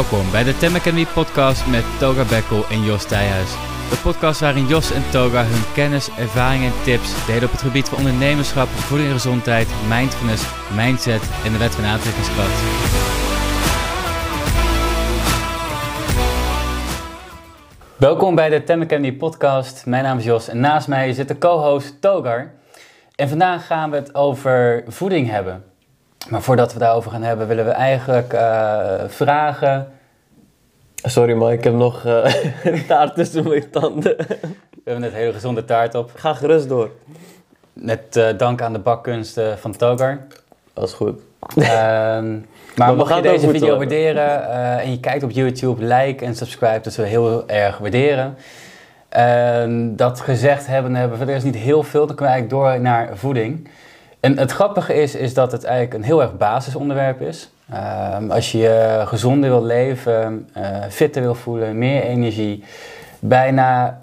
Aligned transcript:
Welkom 0.00 0.30
bij 0.30 0.44
de 0.44 0.56
Tem 0.56 1.06
podcast 1.14 1.66
met 1.66 1.84
Toga 1.98 2.24
Bekkel 2.24 2.64
en 2.70 2.84
Jos 2.84 3.04
Thijhuis. 3.04 3.50
De 3.90 4.00
podcast 4.02 4.40
waarin 4.40 4.66
Jos 4.66 4.92
en 4.92 5.02
Toga 5.10 5.44
hun 5.44 5.72
kennis, 5.74 6.08
ervaringen 6.18 6.72
en 6.72 6.82
tips 6.84 7.26
delen 7.26 7.44
op 7.44 7.50
het 7.50 7.62
gebied 7.62 7.88
van 7.88 7.98
ondernemerschap, 7.98 8.68
voeding 8.68 9.08
en 9.08 9.14
gezondheid, 9.14 9.68
mindfulness, 9.88 10.44
mindset 10.76 11.22
en 11.44 11.52
de 11.52 11.58
wet 11.58 11.74
van 11.74 11.84
aantrekkingskracht. 11.84 12.60
Welkom 17.96 18.34
bij 18.34 18.48
de 18.48 18.64
Tem 18.64 19.16
podcast. 19.16 19.86
Mijn 19.86 20.04
naam 20.04 20.18
is 20.18 20.24
Jos 20.24 20.48
en 20.48 20.60
naast 20.60 20.88
mij 20.88 21.12
zit 21.12 21.28
de 21.28 21.38
co-host 21.38 22.00
Togar. 22.00 22.52
En 23.14 23.28
vandaag 23.28 23.66
gaan 23.66 23.90
we 23.90 23.96
het 23.96 24.14
over 24.14 24.84
voeding 24.86 25.30
hebben. 25.30 25.69
Maar 26.30 26.42
voordat 26.42 26.72
we 26.72 26.78
daarover 26.78 27.10
gaan 27.10 27.22
hebben, 27.22 27.46
willen 27.46 27.64
we 27.64 27.70
eigenlijk 27.70 28.32
uh, 28.32 28.92
vragen. 29.06 29.92
Sorry, 30.94 31.32
maar 31.32 31.52
ik 31.52 31.64
heb 31.64 31.74
nog 31.74 32.04
uh, 32.06 32.24
taart 32.88 33.14
tussen 33.14 33.48
mijn 33.48 33.70
tanden. 33.70 34.16
We 34.16 34.80
hebben 34.84 35.02
net 35.02 35.12
hele 35.12 35.32
gezonde 35.32 35.64
taart 35.64 35.94
op. 35.94 36.10
Ga 36.14 36.34
gerust 36.34 36.68
door. 36.68 36.90
Met 37.72 38.16
uh, 38.16 38.28
dank 38.36 38.62
aan 38.62 38.72
de 38.72 38.78
bakkunsten 38.78 39.58
van 39.58 39.76
Togar. 39.76 40.18
Dat 40.72 40.88
is 40.88 40.92
goed. 40.92 41.20
Uh, 41.56 41.66
maar, 42.76 42.94
mocht 42.96 43.14
je 43.14 43.22
deze 43.22 43.50
video 43.50 43.76
waarderen 43.76 44.48
en 44.80 44.90
je 44.90 45.00
kijkt 45.00 45.22
op 45.22 45.30
YouTube, 45.30 45.84
like 45.84 46.24
en 46.24 46.34
subscribe. 46.34 46.80
Dat 46.82 46.92
zullen 46.92 47.10
we 47.10 47.16
heel 47.16 47.48
erg 47.48 47.78
waarderen. 47.78 48.36
dat 49.96 50.20
gezegd 50.20 50.66
hebben, 50.66 50.94
hebben 50.94 51.10
we 51.10 51.24
verder 51.24 51.36
is 51.36 51.42
niet 51.42 51.56
heel 51.56 51.82
veel. 51.82 52.06
Dan 52.06 52.16
kunnen 52.16 52.34
we 52.34 52.40
eigenlijk 52.40 52.50
door 52.50 52.80
naar 52.80 53.16
voeding. 53.16 53.68
En 54.20 54.38
het 54.38 54.50
grappige 54.50 54.94
is, 54.94 55.14
is 55.14 55.34
dat 55.34 55.52
het 55.52 55.64
eigenlijk 55.64 55.94
een 55.94 56.02
heel 56.02 56.22
erg 56.22 56.36
basisonderwerp 56.36 57.20
is. 57.20 57.50
Uh, 57.72 58.16
als 58.28 58.52
je 58.52 59.02
gezonder 59.06 59.50
wil 59.50 59.64
leven, 59.64 60.48
uh, 60.56 60.84
fitter 60.88 61.22
wil 61.22 61.34
voelen, 61.34 61.78
meer 61.78 62.02
energie. 62.02 62.64
Bijna 63.18 64.00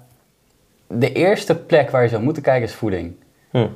de 0.86 1.12
eerste 1.12 1.56
plek 1.56 1.90
waar 1.90 2.02
je 2.02 2.08
zou 2.08 2.22
moeten 2.22 2.42
kijken 2.42 2.68
is 2.68 2.74
voeding. 2.74 3.14
Hm. 3.50 3.66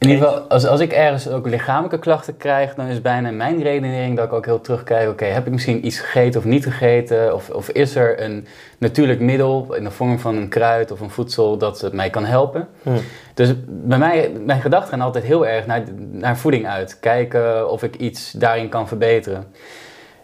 In 0.00 0.08
ieder 0.08 0.26
geval, 0.26 0.42
als, 0.42 0.66
als 0.66 0.80
ik 0.80 0.92
ergens 0.92 1.28
ook 1.28 1.46
lichamelijke 1.46 1.98
klachten 1.98 2.36
krijg, 2.36 2.74
dan 2.74 2.86
is 2.86 3.02
bijna 3.02 3.30
mijn 3.30 3.62
redenering 3.62 4.16
dat 4.16 4.24
ik 4.24 4.32
ook 4.32 4.44
heel 4.44 4.60
terugkijk. 4.60 5.08
Oké, 5.08 5.24
heb 5.24 5.46
ik 5.46 5.52
misschien 5.52 5.86
iets 5.86 5.98
gegeten 5.98 6.40
of 6.40 6.46
niet 6.46 6.64
gegeten? 6.64 7.34
Of, 7.34 7.50
of 7.50 7.68
is 7.68 7.94
er 7.94 8.22
een 8.22 8.46
natuurlijk 8.78 9.20
middel 9.20 9.74
in 9.74 9.84
de 9.84 9.90
vorm 9.90 10.18
van 10.18 10.36
een 10.36 10.48
kruid 10.48 10.90
of 10.90 11.00
een 11.00 11.10
voedsel 11.10 11.58
dat 11.58 11.80
het 11.80 11.92
mij 11.92 12.10
kan 12.10 12.24
helpen? 12.24 12.68
Hmm. 12.82 13.00
Dus 13.34 13.54
bij 13.66 13.98
mij, 13.98 14.32
mijn 14.44 14.60
gedachten 14.60 14.90
gaan 14.90 15.00
altijd 15.00 15.24
heel 15.24 15.46
erg 15.46 15.66
naar, 15.66 15.82
naar 16.10 16.36
voeding 16.36 16.66
uit. 16.66 17.00
Kijken 17.00 17.70
of 17.70 17.82
ik 17.82 17.96
iets 17.96 18.32
daarin 18.32 18.68
kan 18.68 18.88
verbeteren. 18.88 19.46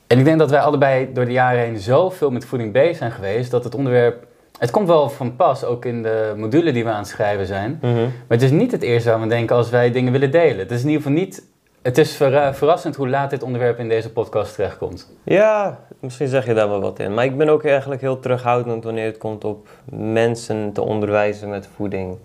En 0.06 0.18
ik 0.18 0.24
denk 0.24 0.38
dat 0.38 0.50
wij 0.50 0.61
allebei 0.61 1.12
door 1.12 1.24
de 1.24 1.33
jaren 1.33 1.61
heen 1.61 1.78
zoveel 1.78 2.30
met 2.30 2.44
voeding 2.44 2.72
bezig 2.72 2.96
zijn 2.96 3.12
geweest, 3.12 3.50
dat 3.50 3.64
het 3.64 3.74
onderwerp 3.74 4.25
het 4.58 4.70
komt 4.70 4.86
wel 4.86 5.08
van 5.08 5.36
pas, 5.36 5.64
ook 5.64 5.84
in 5.84 6.02
de 6.02 6.34
module 6.36 6.72
die 6.72 6.84
we 6.84 6.90
aan 6.90 6.98
het 6.98 7.08
schrijven 7.08 7.46
zijn. 7.46 7.78
Mhm. 7.82 7.94
Maar 8.02 8.12
het 8.28 8.42
is 8.42 8.50
niet 8.50 8.72
het 8.72 8.82
eerste 8.82 9.10
waar 9.10 9.20
we 9.20 9.26
denken 9.26 9.56
als 9.56 9.70
wij 9.70 9.90
dingen 9.90 10.12
willen 10.12 10.30
delen. 10.30 10.58
Het 10.58 10.70
is 10.70 10.82
in 10.82 10.88
ieder 10.88 11.02
geval 11.02 11.18
niet... 11.18 11.42
Het 11.82 11.98
is 11.98 12.16
verrassend 12.52 12.96
hoe 12.96 13.08
laat 13.08 13.30
dit 13.30 13.42
onderwerp 13.42 13.78
in 13.78 13.88
deze 13.88 14.12
podcast 14.12 14.54
terechtkomt. 14.54 15.12
Ja, 15.22 15.78
misschien 16.00 16.28
zeg 16.28 16.46
je 16.46 16.54
daar 16.54 16.68
wel 16.68 16.80
wat 16.80 16.98
in. 16.98 17.14
Maar 17.14 17.24
ik 17.24 17.36
ben 17.36 17.48
ook 17.48 17.64
eigenlijk 17.64 18.00
heel 18.00 18.18
terughoudend 18.18 18.84
wanneer 18.84 19.06
het 19.06 19.18
komt 19.18 19.44
op 19.44 19.68
mensen 19.90 20.72
te 20.72 20.82
onderwijzen 20.82 21.48
met 21.48 21.68
voeding. 21.74 22.16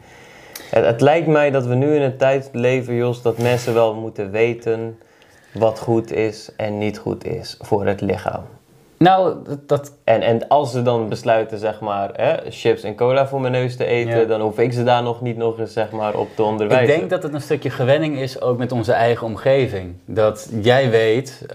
Het, 0.70 0.86
het 0.86 1.02
lijkt 1.02 1.28
mij 1.28 1.52
dat 1.52 1.66
we 1.66 1.76
nu 1.76 1.96
in 1.96 2.02
een 2.02 2.18
tijd 2.18 2.50
leven, 2.52 2.96
Jos, 2.96 3.22
dat 3.22 3.38
mensen 3.38 3.74
wel 3.74 3.96
moeten 3.96 4.32
weten 4.32 4.98
wat 5.54 5.80
goed 5.80 6.12
is 6.12 6.52
en 6.58 6.78
niet 6.78 6.98
goed 6.98 7.26
is 7.26 7.58
voor 7.60 7.86
het 7.86 8.02
lichaam. 8.02 8.44
Nou, 9.02 9.36
dat... 9.66 9.94
En, 10.04 10.22
en 10.22 10.48
als 10.48 10.72
ze 10.72 10.82
dan 10.82 11.10
besluiten, 11.10 11.58
zeg 11.58 11.80
maar, 11.80 12.10
hè, 12.14 12.36
chips 12.50 12.84
en 12.84 12.96
cola 12.96 13.28
voor 13.28 13.42
mijn 13.42 13.54
neus 13.54 13.76
te 13.76 13.86
eten, 13.86 14.28
dan 14.28 14.42
hoef 14.42 14.60
ik 14.60 14.74
ze 14.74 14.84
daar 14.84 15.04
nog 15.04 15.22
niet 15.22 15.38
nog 15.38 15.60
eens, 15.60 15.74
zeg 15.74 15.92
maar, 15.92 16.16
op 16.16 16.36
te 16.36 16.44
onderwijzen. 16.44 16.94
Ik 16.94 17.00
denk 17.00 17.10
dat 17.10 17.24
het 17.24 17.34
een 17.34 17.42
stukje 17.42 17.70
gewenning 17.70 18.20
is, 18.20 18.42
ook 18.42 18.58
met 18.58 18.72
onze 18.72 18.92
eigen 18.92 19.28
omgeving. 19.28 19.96
Dat 20.06 20.50
jij 20.62 20.90
weet, 20.90 21.46
uh, 21.48 21.54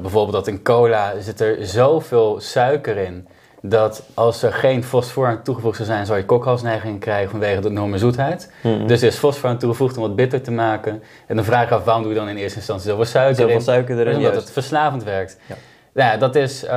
bijvoorbeeld 0.00 0.32
dat 0.32 0.46
in 0.46 0.62
cola 0.62 1.12
zit 1.20 1.40
er 1.40 1.66
zoveel 1.66 2.40
suiker 2.40 2.96
in, 2.96 3.26
dat 3.62 4.02
als 4.14 4.42
er 4.42 4.52
geen 4.52 4.84
fosfor 4.84 5.26
aan 5.26 5.42
toegevoegd 5.42 5.76
zou 5.76 5.88
zijn, 5.88 6.06
zou 6.06 6.18
je 6.18 6.24
kokhalsneiging 6.24 7.00
krijgen 7.00 7.30
vanwege 7.30 7.60
de 7.60 7.68
enorme 7.68 7.98
zoetheid. 7.98 8.52
Mm 8.62 8.86
Dus 8.86 9.00
er 9.00 9.08
is 9.08 9.16
fosfor 9.16 9.48
aan 9.48 9.58
toegevoegd 9.58 9.96
om 9.96 10.02
wat 10.02 10.16
bitter 10.16 10.42
te 10.42 10.50
maken. 10.50 11.02
En 11.26 11.36
dan 11.36 11.44
vraag 11.44 11.64
ik 11.64 11.70
af, 11.70 11.84
waarom 11.84 12.02
doe 12.02 12.12
je 12.12 12.18
dan 12.18 12.28
in 12.28 12.36
eerste 12.36 12.58
instantie 12.58 12.88
zoveel 12.88 13.04
suiker 13.04 13.36
zoveel 13.36 13.54
in? 13.54 13.62
suiker 13.62 13.98
erin, 13.98 14.16
Omdat 14.16 14.34
het 14.34 14.50
verslavend 14.50 15.04
werkt. 15.04 15.38
Ja. 15.46 15.54
Ja, 15.94 16.16
dat 16.16 16.36
is. 16.36 16.64
Uh, 16.64 16.70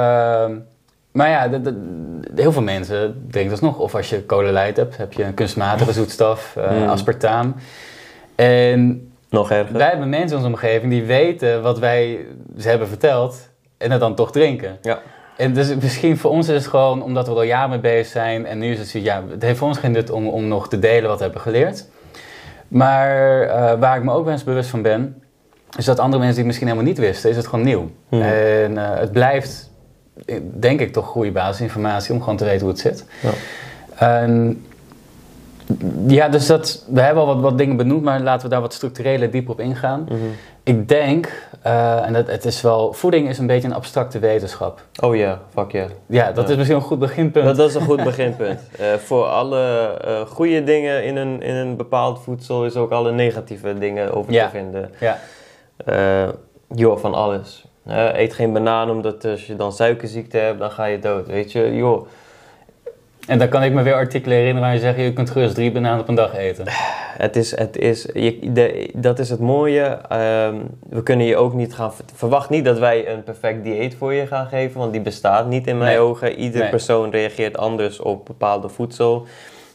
maar 1.12 1.30
ja, 1.30 1.48
de, 1.48 1.62
de, 1.62 1.74
heel 2.36 2.52
veel 2.52 2.62
mensen 2.62 3.28
denken 3.32 3.52
dus 3.52 3.60
nog. 3.60 3.80
Of 3.80 3.96
als 3.96 4.10
je 4.10 4.24
light 4.28 4.78
hebt, 4.78 4.98
heb 4.98 5.14
je 5.14 5.24
een 5.24 5.34
kunstmatige 5.34 5.94
zoetstof, 5.94 6.56
uh, 6.58 6.90
aspartaam. 6.90 7.56
En 8.36 9.12
nog 9.30 9.52
erger. 9.52 9.78
Wij 9.78 9.90
hebben 9.90 10.10
mensen 10.10 10.30
in 10.30 10.36
onze 10.36 10.48
omgeving 10.48 10.92
die 10.92 11.04
weten 11.04 11.62
wat 11.62 11.80
wij 11.80 12.26
ze 12.58 12.70
hebben 12.70 12.88
verteld 12.88 13.50
en 13.78 13.92
het 13.92 14.00
dan 14.00 14.16
toch 14.16 14.32
drinken. 14.32 14.78
Ja. 14.82 15.00
En 15.38 15.54
dus 15.54 15.76
misschien 15.76 16.18
voor 16.18 16.32
ons 16.32 16.48
is 16.48 16.56
het 16.56 16.68
gewoon 16.68 17.02
omdat 17.02 17.26
we 17.26 17.32
er 17.32 17.38
al 17.38 17.44
jaren 17.44 17.70
mee 17.70 17.80
bezig 17.80 18.08
zijn. 18.08 18.46
En 18.46 18.58
nu 18.58 18.72
is 18.72 18.80
het 18.80 18.88
zo, 18.88 19.00
ja, 19.00 19.24
het 19.30 19.42
heeft 19.42 19.58
voor 19.58 19.68
ons 19.68 19.78
geen 19.78 19.92
nut 19.92 20.10
om, 20.10 20.28
om 20.28 20.48
nog 20.48 20.70
te 20.70 20.80
delen 20.80 21.10
wat 21.10 21.18
we 21.18 21.24
hebben 21.24 21.42
geleerd. 21.42 21.88
Maar 22.68 23.44
uh, 23.46 23.80
waar 23.80 23.98
ik 23.98 24.04
me 24.04 24.12
ook 24.12 24.24
wel 24.24 24.34
eens 24.34 24.44
bewust 24.44 24.70
van 24.70 24.82
ben, 24.82 25.23
dus 25.76 25.86
dat 25.86 26.00
andere 26.00 26.24
mensen 26.24 26.28
die 26.28 26.36
het 26.36 26.46
misschien 26.46 26.68
helemaal 26.68 26.88
niet 26.88 26.98
wisten, 26.98 27.30
is 27.30 27.36
het 27.36 27.48
gewoon 27.48 27.66
nieuw. 27.66 27.90
Hmm. 28.10 28.22
En 28.22 28.72
uh, 28.72 28.96
het 28.96 29.12
blijft, 29.12 29.72
denk 30.60 30.80
ik, 30.80 30.94
toch 30.94 31.06
goede 31.06 31.32
basisinformatie 31.32 32.14
om 32.14 32.20
gewoon 32.20 32.38
te 32.38 32.46
weten 32.46 32.62
hoe 32.62 32.70
het 32.70 32.80
zit. 32.80 33.06
Ja. 33.20 33.32
Ja, 36.08 36.30
dus 36.30 36.46
dat, 36.46 36.86
we 36.90 37.02
hebben 37.02 37.24
al 37.24 37.34
wat, 37.34 37.42
wat 37.42 37.58
dingen 37.58 37.78
benoemd, 37.78 38.04
maar 38.04 38.20
laten 38.20 38.44
we 38.44 38.50
daar 38.50 38.62
wat 38.62 38.74
structureler 38.74 39.32
dieper 39.32 39.52
op 39.52 39.60
ingaan. 39.60 40.00
Mm 40.00 40.08
-hmm. 40.08 40.32
Ik 40.64 40.88
denk, 40.88 41.48
uh, 41.66 42.06
en 42.06 42.14
dat, 42.14 42.28
het 42.28 42.46
is 42.46 42.62
wel, 42.62 42.94
voeding 42.94 43.30
is 43.30 43.38
een 43.38 43.48
beetje 43.48 43.68
een 43.68 43.74
abstracte 43.74 44.20
wetenschap. 44.20 44.82
Oh 45.02 45.16
ja, 45.16 45.42
fuck 45.54 45.72
yeah. 45.72 45.90
Ja, 46.06 46.32
dat 46.32 46.50
is 46.50 46.56
misschien 46.56 46.78
een 46.78 46.84
goed 46.84 47.00
beginpunt. 47.00 47.46
Dat, 47.46 47.56
dat 47.56 47.70
is 47.70 47.76
een 47.76 47.82
goed 47.82 48.04
beginpunt. 48.14 48.60
uh, 48.80 48.94
voor 48.94 49.26
alle 49.26 49.94
uh, 50.08 50.22
goede 50.22 50.64
dingen 50.64 51.04
in 51.04 51.16
een, 51.16 51.42
in 51.42 51.56
een 51.56 51.76
bepaald 51.76 52.20
voedsel 52.24 52.66
is 52.66 52.76
ook 52.76 52.92
alle 52.92 53.12
negatieve 53.12 53.78
dingen 53.78 54.14
over 54.14 54.34
ja. 54.34 54.46
te 54.46 54.52
vinden. 54.52 54.92
Ja. 55.00 55.20
Uh, 55.90 56.30
joh, 56.76 56.98
van 56.98 57.14
alles. 57.14 57.66
Uh, 57.88 58.18
eet 58.18 58.34
geen 58.34 58.54
banaan, 58.54 58.90
omdat 58.90 59.26
als 59.26 59.48
je 59.48 59.56
dan 59.56 59.74
suikerziekte 59.74 60.38
hebt, 60.38 60.60
dan 60.60 60.72
ga 60.72 60.86
je 60.86 61.00
dood. 61.00 61.28
Weet 61.28 61.52
je, 61.52 61.76
joh. 61.76 62.08
En 63.28 63.40
dan 63.40 63.50
kan 63.50 63.64
ik 63.64 63.74
me 63.74 63.84
weer 63.84 63.94
artikelen 63.94 64.38
herinneren 64.38 64.68
waar 64.68 64.78
je 64.78 64.82
zegt, 64.82 64.98
je 64.98 65.14
kunt 65.14 65.30
gerust 65.30 65.56
drie 65.56 65.72
bananen 65.72 66.00
op 66.00 66.08
een 66.08 66.16
dag 66.16 66.36
eten. 66.36 66.66
Het 67.18 67.36
is, 67.36 67.58
het 67.58 67.78
is, 67.78 68.08
je, 68.14 68.52
de, 68.52 68.90
dat 68.94 69.20
is 69.20 69.30
het 69.30 69.40
mooie. 69.40 70.00
Um, 70.12 70.70
we 70.90 71.04
kunnen 71.04 71.26
je 71.26 71.38
ook 71.38 71.54
niet 71.54 71.74
gaan, 71.74 71.92
verwacht 72.16 72.50
niet 72.50 72.66
dat 72.66 72.80
wij 72.80 73.10
een 73.10 73.24
perfect 73.24 73.64
dieet 73.64 73.96
voor 73.96 74.14
je 74.14 74.28
gaan 74.28 74.48
geven, 74.48 74.80
want 74.80 74.92
die 74.92 75.02
bestaat 75.02 75.48
niet 75.48 75.68
in 75.68 75.78
mijn 75.78 75.90
nee. 75.90 76.00
ogen. 76.00 76.40
Ieder 76.40 76.62
nee. 76.62 76.70
persoon 76.70 77.12
reageert 77.12 77.58
anders 77.58 78.00
op 78.00 78.26
bepaalde 78.26 78.70
voedsel. 78.70 79.26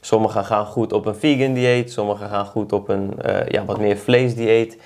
Sommigen 0.01 0.45
gaan 0.45 0.67
goed 0.67 0.93
op 0.93 1.07
een 1.07 1.17
vegan 1.17 1.53
dieet, 1.53 1.93
sommigen 1.93 2.29
gaan 2.29 2.47
goed 2.47 2.73
op 2.73 2.89
een 2.89 3.13
uh, 3.27 3.47
ja, 3.49 3.65
wat 3.65 3.79
meer 3.79 3.97
vleesdieet. 3.97 4.79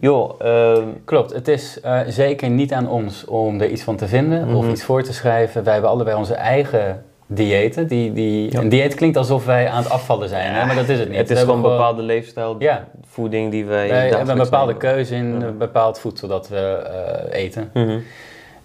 Joh, 0.00 0.40
uh, 0.44 0.78
klopt. 1.04 1.32
Het 1.32 1.48
is 1.48 1.78
uh, 1.84 2.00
zeker 2.06 2.50
niet 2.50 2.72
aan 2.72 2.88
ons 2.88 3.24
om 3.24 3.60
er 3.60 3.68
iets 3.68 3.82
van 3.82 3.96
te 3.96 4.08
vinden 4.08 4.42
mm 4.42 4.48
-hmm. 4.48 4.56
of 4.56 4.68
iets 4.68 4.82
voor 4.82 5.02
te 5.02 5.12
schrijven. 5.12 5.64
Wij 5.64 5.72
hebben 5.72 5.90
allebei 5.90 6.16
onze 6.16 6.34
eigen 6.34 7.04
diëten. 7.26 7.86
Die, 7.86 8.12
die, 8.12 8.52
ja. 8.52 8.60
Een 8.60 8.68
dieet 8.68 8.94
klinkt 8.94 9.16
alsof 9.16 9.44
wij 9.44 9.68
aan 9.68 9.82
het 9.82 9.92
afvallen 9.92 10.28
zijn, 10.28 10.52
ja, 10.52 10.58
hè? 10.58 10.66
maar 10.66 10.74
dat 10.74 10.88
is 10.88 10.98
het 10.98 11.08
niet. 11.08 11.18
Het 11.18 11.30
is 11.30 11.38
gewoon 11.38 11.56
een 11.56 11.62
bepaalde 11.62 12.02
leefstijl, 12.02 12.56
ja. 12.58 12.88
voeding 13.06 13.50
die 13.50 13.64
wij... 13.64 13.88
Wij 13.88 14.08
hebben 14.08 14.28
een 14.28 14.44
bepaalde 14.44 14.72
nemen. 14.72 14.88
keuze 14.88 15.14
in 15.14 15.40
ja. 15.40 15.50
bepaald 15.50 15.98
voedsel 15.98 16.28
dat 16.28 16.48
we 16.48 16.90
uh, 17.30 17.38
eten. 17.38 17.70
Mm 17.72 17.86
-hmm. 17.86 18.02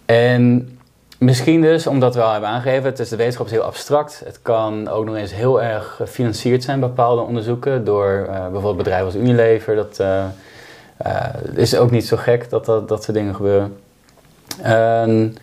En 0.05 0.69
misschien 1.17 1.61
dus, 1.61 1.87
omdat 1.87 2.15
we 2.15 2.21
al 2.21 2.31
hebben 2.31 2.49
aangegeven, 2.49 2.83
het 2.83 2.99
is 2.99 3.09
de 3.09 3.15
wetenschap 3.15 3.45
is 3.45 3.51
heel 3.51 3.61
abstract. 3.61 4.21
Het 4.25 4.41
kan 4.41 4.87
ook 4.87 5.05
nog 5.05 5.15
eens 5.15 5.33
heel 5.33 5.61
erg 5.61 5.95
gefinancierd 5.95 6.63
zijn, 6.63 6.79
bepaalde 6.79 7.21
onderzoeken, 7.21 7.83
door 7.83 8.25
uh, 8.29 8.41
bijvoorbeeld 8.41 8.77
bedrijven 8.77 9.05
als 9.05 9.15
Unilever, 9.15 9.75
dat... 9.75 10.03
Uh, 11.05 11.13
het 11.47 11.57
is 11.57 11.75
ook 11.75 11.91
niet 11.91 12.07
zo 12.07 12.17
gek 12.17 12.49
dat 12.49 12.65
dat, 12.65 12.87
dat 12.87 13.03
soort 13.03 13.17
dingen 13.17 13.35
gebeuren. 13.35 13.77
En, 14.61 15.35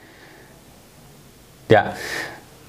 ja, 1.66 1.92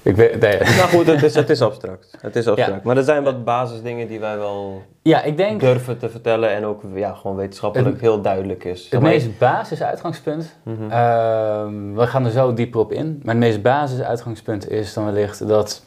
ik 0.02 0.16
weet, 0.16 0.40
nee. 0.40 0.58
Nou 0.58 0.88
goed, 0.88 1.06
het 1.06 1.22
is, 1.22 1.34
het 1.34 1.50
is 1.50 1.62
abstract. 1.62 2.16
Het 2.20 2.36
is 2.36 2.46
abstract. 2.50 2.74
Ja. 2.74 2.80
Maar 2.84 2.96
er 2.96 3.02
zijn 3.02 3.22
wat 3.22 3.44
basisdingen 3.44 4.08
die 4.08 4.20
wij 4.20 4.36
wel 4.36 4.82
ja, 5.02 5.22
ik 5.22 5.36
denk, 5.36 5.60
durven 5.60 5.98
te 5.98 6.10
vertellen 6.10 6.50
en 6.50 6.64
ook 6.64 6.82
ja, 6.94 7.14
gewoon 7.14 7.36
wetenschappelijk 7.36 7.90
het, 7.90 8.00
heel 8.00 8.20
duidelijk 8.20 8.64
is. 8.64 8.86
Het 8.90 9.00
meest 9.00 9.38
basis 9.38 9.82
uitgangspunt, 9.82 10.54
mm 10.62 10.76
-hmm. 10.76 10.90
uh, 10.90 11.96
we 11.98 12.06
gaan 12.06 12.24
er 12.24 12.30
zo 12.30 12.54
dieper 12.54 12.80
op 12.80 12.92
in, 12.92 13.20
maar 13.24 13.34
het 13.34 13.44
meest 13.44 13.62
basis 13.62 14.00
uitgangspunt 14.00 14.70
is 14.70 14.94
dan 14.94 15.04
wellicht 15.04 15.48
dat 15.48 15.82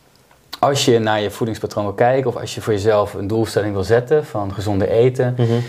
als 0.59 0.85
je 0.85 0.99
naar 0.99 1.21
je 1.21 1.31
voedingspatroon 1.31 1.83
wil 1.83 1.93
kijken 1.93 2.29
of 2.29 2.37
als 2.37 2.55
je 2.55 2.61
voor 2.61 2.73
jezelf 2.73 3.13
een 3.13 3.27
doelstelling 3.27 3.73
wil 3.73 3.83
zetten 3.83 4.25
van 4.25 4.53
gezonde 4.53 4.89
eten, 4.89 5.35
mm 5.37 5.45
-hmm. 5.45 5.61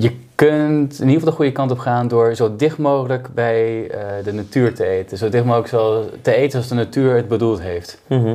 je 0.00 0.16
kunt 0.48 0.92
in 1.00 1.08
ieder 1.08 1.14
geval 1.14 1.30
de 1.30 1.36
goede 1.36 1.52
kant 1.52 1.70
op 1.70 1.78
gaan 1.78 2.08
door 2.08 2.34
zo 2.34 2.56
dicht 2.56 2.78
mogelijk 2.78 3.28
bij 3.34 3.82
uh, 3.82 4.00
de 4.24 4.32
natuur 4.32 4.74
te 4.74 4.86
eten. 4.86 5.18
Zo 5.18 5.28
dicht 5.28 5.44
mogelijk 5.44 5.68
zo 5.68 6.04
te 6.22 6.34
eten 6.34 6.58
als 6.58 6.68
de 6.68 6.74
natuur 6.74 7.16
het 7.16 7.28
bedoeld 7.28 7.60
heeft. 7.60 8.00
Mhm. 8.06 8.34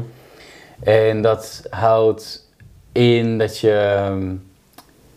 En 0.84 1.22
dat 1.22 1.64
houdt 1.70 2.48
in 2.92 3.38
dat 3.38 3.60
je 3.60 4.06
um, 4.10 4.44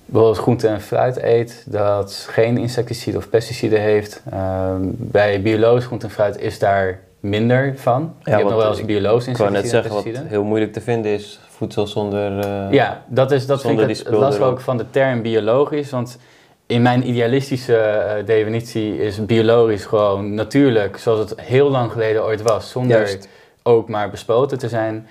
bijvoorbeeld 0.06 0.42
groente 0.42 0.68
en 0.68 0.80
fruit 0.80 1.22
eet 1.22 1.64
dat 1.66 2.26
geen 2.30 2.58
insecticiden 2.58 3.20
of 3.20 3.28
pesticiden 3.28 3.80
heeft. 3.80 4.22
Um, 4.34 4.94
bij 4.98 5.42
biologisch 5.42 5.84
groente 5.84 6.06
en 6.06 6.12
fruit 6.12 6.40
is 6.40 6.58
daar 6.58 7.00
minder 7.20 7.72
van. 7.76 8.02
Ja, 8.02 8.30
je 8.30 8.30
hebt 8.30 8.48
nog 8.48 8.62
wel 8.62 8.70
eens 8.70 8.84
biologisch 8.84 9.26
insecticiden 9.26 9.64
Ik 9.64 9.70
wou 9.72 9.84
net 9.84 10.02
zeggen, 10.02 10.20
wat 10.22 10.30
heel 10.30 10.44
moeilijk 10.44 10.72
te 10.72 10.80
vinden 10.80 11.12
is 11.12 11.40
voedsel 11.48 11.86
zonder 11.86 12.44
uh, 12.44 12.72
Ja, 12.72 13.02
dat, 13.06 13.30
is, 13.30 13.46
dat 13.46 13.60
vind 13.60 13.80
ik 13.80 13.88
het, 13.88 13.98
het 13.98 14.08
lastig 14.08 14.44
ook 14.44 14.60
van 14.60 14.76
de 14.76 14.90
term 14.90 15.22
biologisch, 15.22 15.90
want 15.90 16.18
in 16.66 16.82
mijn 16.82 17.08
idealistische 17.08 18.04
uh, 18.18 18.26
definitie 18.26 18.98
is 18.98 19.24
biologisch 19.24 19.84
gewoon 19.84 20.34
natuurlijk, 20.34 20.96
zoals 20.96 21.18
het 21.18 21.40
heel 21.40 21.70
lang 21.70 21.92
geleden 21.92 22.24
ooit 22.24 22.42
was, 22.42 22.70
zonder 22.70 22.96
Juist. 22.96 23.28
ook 23.62 23.88
maar 23.88 24.10
bespoten 24.10 24.58
te 24.58 24.68
zijn. 24.68 25.06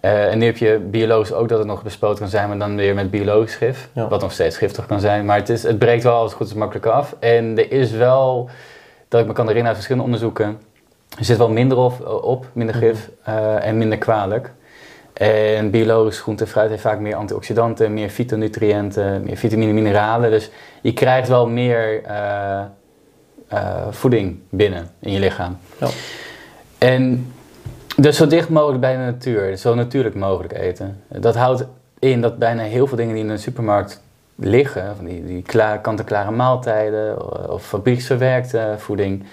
Uh, 0.00 0.30
en 0.32 0.38
nu 0.38 0.44
heb 0.44 0.56
je 0.56 0.78
biologisch 0.78 1.32
ook 1.32 1.48
dat 1.48 1.58
het 1.58 1.66
nog 1.66 1.82
bespoten 1.82 2.18
kan 2.18 2.28
zijn, 2.28 2.48
maar 2.48 2.58
dan 2.58 2.76
weer 2.76 2.94
met 2.94 3.10
biologisch 3.10 3.54
gif. 3.54 3.88
Ja. 3.92 4.08
Wat 4.08 4.20
nog 4.20 4.32
steeds 4.32 4.56
giftig 4.56 4.86
kan 4.86 5.00
zijn. 5.00 5.24
Maar 5.24 5.36
het, 5.36 5.48
is, 5.48 5.62
het 5.62 5.78
breekt 5.78 6.02
wel 6.02 6.14
als 6.14 6.30
het 6.30 6.36
goed 6.36 6.46
is 6.46 6.54
makkelijk 6.54 6.86
af. 6.86 7.16
En 7.18 7.58
er 7.58 7.72
is 7.72 7.90
wel, 7.90 8.50
dat 9.08 9.20
ik 9.20 9.26
me 9.26 9.32
kan 9.32 9.46
herinneren 9.46 9.66
uit 9.66 9.76
verschillende 9.76 10.04
onderzoeken, 10.04 10.58
er 11.18 11.24
zit 11.24 11.36
wel 11.36 11.50
minder 11.50 11.78
op, 11.78 12.06
op 12.22 12.46
minder 12.52 12.76
mhm. 12.76 12.84
gif 12.84 13.10
uh, 13.28 13.66
en 13.66 13.78
minder 13.78 13.98
kwalijk. 13.98 14.52
En 15.16 15.70
biologisch 15.70 16.20
groente 16.20 16.44
en 16.44 16.50
fruit 16.50 16.70
heeft 16.70 16.82
vaak 16.82 16.98
meer 16.98 17.14
antioxidanten, 17.14 17.94
meer 17.94 18.08
fytonutriënten, 18.08 19.22
meer 19.22 19.36
vitamine, 19.36 19.72
mineralen. 19.72 20.30
Dus 20.30 20.50
je 20.80 20.92
krijgt 20.92 21.28
wel 21.28 21.48
meer 21.48 22.02
uh, 22.06 22.60
uh, 23.52 23.86
voeding 23.90 24.38
binnen 24.50 24.88
in 24.98 25.12
je 25.12 25.18
lichaam. 25.18 25.58
Ja. 25.80 25.88
En 26.78 27.32
dus 27.96 28.16
zo 28.16 28.26
dicht 28.26 28.48
mogelijk 28.48 28.80
bij 28.80 28.92
de 28.92 28.98
natuur, 28.98 29.56
zo 29.56 29.74
natuurlijk 29.74 30.14
mogelijk 30.14 30.52
eten. 30.52 31.02
Dat 31.08 31.34
houdt 31.34 31.64
in 31.98 32.20
dat 32.20 32.38
bijna 32.38 32.62
heel 32.62 32.86
veel 32.86 32.96
dingen 32.96 33.14
die 33.14 33.22
in 33.22 33.30
de 33.30 33.36
supermarkt 33.36 34.02
liggen, 34.34 34.96
van 34.96 35.04
die, 35.04 35.24
die 35.24 35.42
kant-en-klare 35.82 36.30
maaltijden 36.30 37.32
of 37.50 37.66
fabrieksverwerkte 37.66 38.74
voeding, 38.78 39.24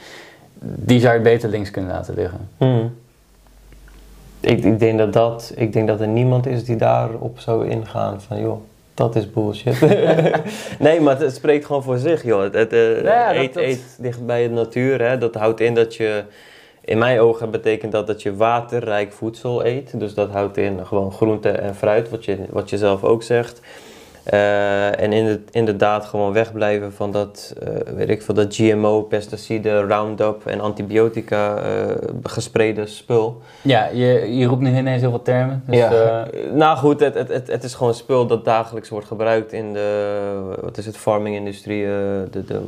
die 0.59 0.99
zou 0.99 1.13
je 1.13 1.21
beter 1.21 1.49
links 1.49 1.71
kunnen 1.71 1.91
laten 1.91 2.13
liggen. 2.13 2.49
Hmm. 2.57 3.01
Ik, 4.43 4.63
ik, 4.63 4.79
denk 4.79 4.97
dat 4.97 5.13
dat, 5.13 5.53
ik 5.55 5.73
denk 5.73 5.87
dat 5.87 5.99
er 5.99 6.07
niemand 6.07 6.45
is 6.45 6.65
die 6.65 6.75
daarop 6.75 7.39
zou 7.39 7.69
ingaan 7.69 8.21
van 8.21 8.41
joh, 8.41 8.61
dat 8.93 9.15
is 9.15 9.31
bullshit. 9.31 9.81
nee, 10.79 11.01
maar 11.01 11.19
het, 11.19 11.35
spreekt 11.35 11.65
gewoon 11.65 11.83
voor 11.83 11.97
zich 11.97 12.23
joh. 12.23 12.41
Het, 12.41 12.53
het 12.53 12.73
uh, 12.73 13.03
ja, 13.03 13.35
eet, 13.35 13.53
dat, 13.53 13.63
eet 13.63 13.97
dicht 13.99 14.25
bij 14.25 14.47
de 14.47 14.53
natuur, 14.53 15.01
hè. 15.01 15.17
dat 15.17 15.35
houdt 15.35 15.59
in 15.59 15.73
dat 15.73 15.95
je 15.95 16.23
in 16.81 16.97
mijn 16.97 17.19
ogen 17.19 17.51
betekent 17.51 17.91
dat 17.91 18.07
dat 18.07 18.21
je 18.21 18.35
waterrijk 18.35 19.13
voedsel 19.13 19.65
eet. 19.65 19.99
Dus 19.99 20.13
dat 20.13 20.29
houdt 20.29 20.57
in 20.57 20.85
gewoon 20.85 21.11
groente 21.11 21.49
en 21.49 21.75
fruit, 21.75 22.09
wat 22.09 22.25
je, 22.25 22.37
wat 22.49 22.69
je 22.69 22.77
zelf 22.77 23.03
ook 23.03 23.23
zegt. 23.23 23.61
Uh, 24.33 24.99
en 24.99 25.13
in 25.13 25.25
de, 25.25 25.41
inderdaad 25.51 26.05
gewoon 26.05 26.33
wegblijven 26.33 26.93
van 26.93 27.11
dat, 27.11 27.53
uh, 27.63 27.95
weet 27.95 28.09
ik 28.09 28.21
veel, 28.21 28.33
dat 28.33 28.55
GMO, 28.55 29.01
pesticiden, 29.01 29.87
Roundup 29.87 30.45
en 30.45 30.59
antibiotica 30.59 31.57
uh, 31.57 31.95
gespreide 32.23 32.85
spul. 32.85 33.41
Ja, 33.61 33.89
je, 33.93 34.35
je 34.37 34.45
roept 34.45 34.61
nu 34.61 34.77
ineens 34.77 35.01
heel 35.01 35.09
veel 35.09 35.21
termen. 35.21 35.63
Dus, 35.67 35.77
ja. 35.77 36.27
nou 36.53 36.77
goed, 36.77 36.99
het, 36.99 37.13
het, 37.13 37.29
het, 37.29 37.47
het 37.47 37.63
is 37.63 37.73
gewoon 37.73 37.93
spul 37.93 38.27
dat 38.27 38.45
dagelijks 38.45 38.89
wordt 38.89 39.07
gebruikt 39.07 39.53
in 39.53 39.73
de, 39.73 40.57
wat 40.61 40.77
is 40.77 40.85
het, 40.85 40.97
farming 40.97 41.35
industrie, 41.35 41.85
de, 41.85 42.43
de 42.47 42.61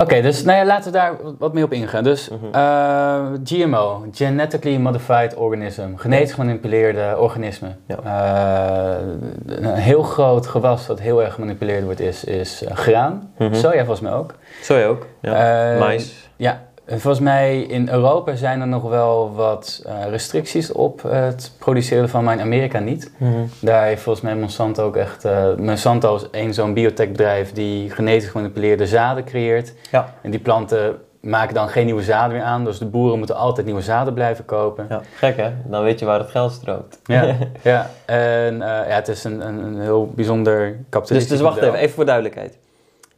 Oké, 0.00 0.20
dus 0.20 0.42
nou 0.42 0.58
ja, 0.58 0.64
laten 0.64 0.92
we 0.92 0.98
daar 0.98 1.12
wat 1.38 1.52
meer 1.54 1.64
op 1.64 1.72
ingaan. 1.72 2.04
Dus 2.04 2.28
uh, 2.28 2.38
mhm. 2.38 2.54
eh, 2.54 3.40
GMO, 3.44 4.06
Genetically 4.12 4.76
Modified 4.76 5.34
Organism, 5.34 5.94
genetisch 5.96 6.32
gemanipuleerde 6.32 7.14
organismen. 7.18 7.76
Ja. 7.86 7.98
Uh, 8.04 9.06
een 9.46 9.74
heel 9.74 10.02
groot 10.02 10.46
gewas 10.46 10.86
dat 10.86 11.00
heel 11.00 11.22
erg 11.22 11.34
gemanipuleerd 11.34 11.84
wordt 11.84 12.00
is, 12.00 12.24
is 12.24 12.62
uh, 12.62 12.70
graan. 12.70 13.32
Mm 13.38 13.46
-hmm. 13.46 13.54
Soja 13.54 13.78
volgens 13.78 14.00
mij 14.00 14.12
ook. 14.12 14.34
Soja 14.62 14.86
ook, 14.86 15.06
ja. 15.20 15.76
Mais. 15.78 16.30
Ja, 16.36 16.67
Volgens 16.88 17.20
mij 17.20 17.60
in 17.60 17.88
Europa 17.88 18.34
zijn 18.34 18.60
er 18.60 18.66
nog 18.66 18.82
wel 18.82 19.32
wat 19.34 19.82
uh, 19.86 19.92
restricties 20.10 20.72
op 20.72 21.02
het 21.02 21.52
produceren 21.58 22.08
van, 22.08 22.24
maar 22.24 22.34
in 22.34 22.40
Amerika 22.40 22.78
niet. 22.78 23.10
Mm 23.16 23.32
-hmm. 23.32 23.50
Daar 23.60 23.84
heeft 23.84 24.02
volgens 24.02 24.24
mij 24.24 24.36
Monsanto 24.36 24.84
ook 24.84 24.96
echt... 24.96 25.24
Uh, 25.24 25.54
Monsanto 25.54 26.16
is 26.16 26.30
één 26.30 26.54
zo'n 26.54 26.74
biotechbedrijf 26.74 27.52
die 27.52 27.90
genetisch 27.90 28.28
gemanipuleerde 28.28 28.86
zaden 28.86 29.24
creëert. 29.24 29.74
Ja. 29.90 30.14
En 30.22 30.30
die 30.30 30.40
planten 30.40 30.98
maken 31.20 31.54
dan 31.54 31.68
geen 31.68 31.84
nieuwe 31.84 32.02
zaden 32.02 32.36
meer 32.36 32.46
aan. 32.46 32.64
Dus 32.64 32.78
de 32.78 32.86
boeren 32.86 33.18
moeten 33.18 33.36
altijd 33.36 33.66
nieuwe 33.66 33.82
zaden 33.82 34.14
blijven 34.14 34.44
kopen. 34.44 34.86
Ja, 34.88 35.00
gek 35.14 35.36
hè? 35.36 35.52
Dan 35.64 35.82
weet 35.82 35.98
je 35.98 36.04
waar 36.04 36.18
het 36.18 36.30
geld 36.30 36.52
stroomt. 36.52 36.98
Ja, 37.04 37.36
ja. 37.62 37.90
en 38.04 38.54
uh, 38.54 38.60
ja, 38.60 38.94
het 38.94 39.08
is 39.08 39.24
een, 39.24 39.46
een, 39.46 39.58
een 39.64 39.80
heel 39.80 40.12
bijzonder 40.14 40.76
kapitalistisch 40.88 41.38
Dus, 41.38 41.38
dus 41.38 41.48
wacht 41.48 41.62
even, 41.62 41.78
even 41.78 41.94
voor 41.94 42.06
duidelijkheid. 42.06 42.58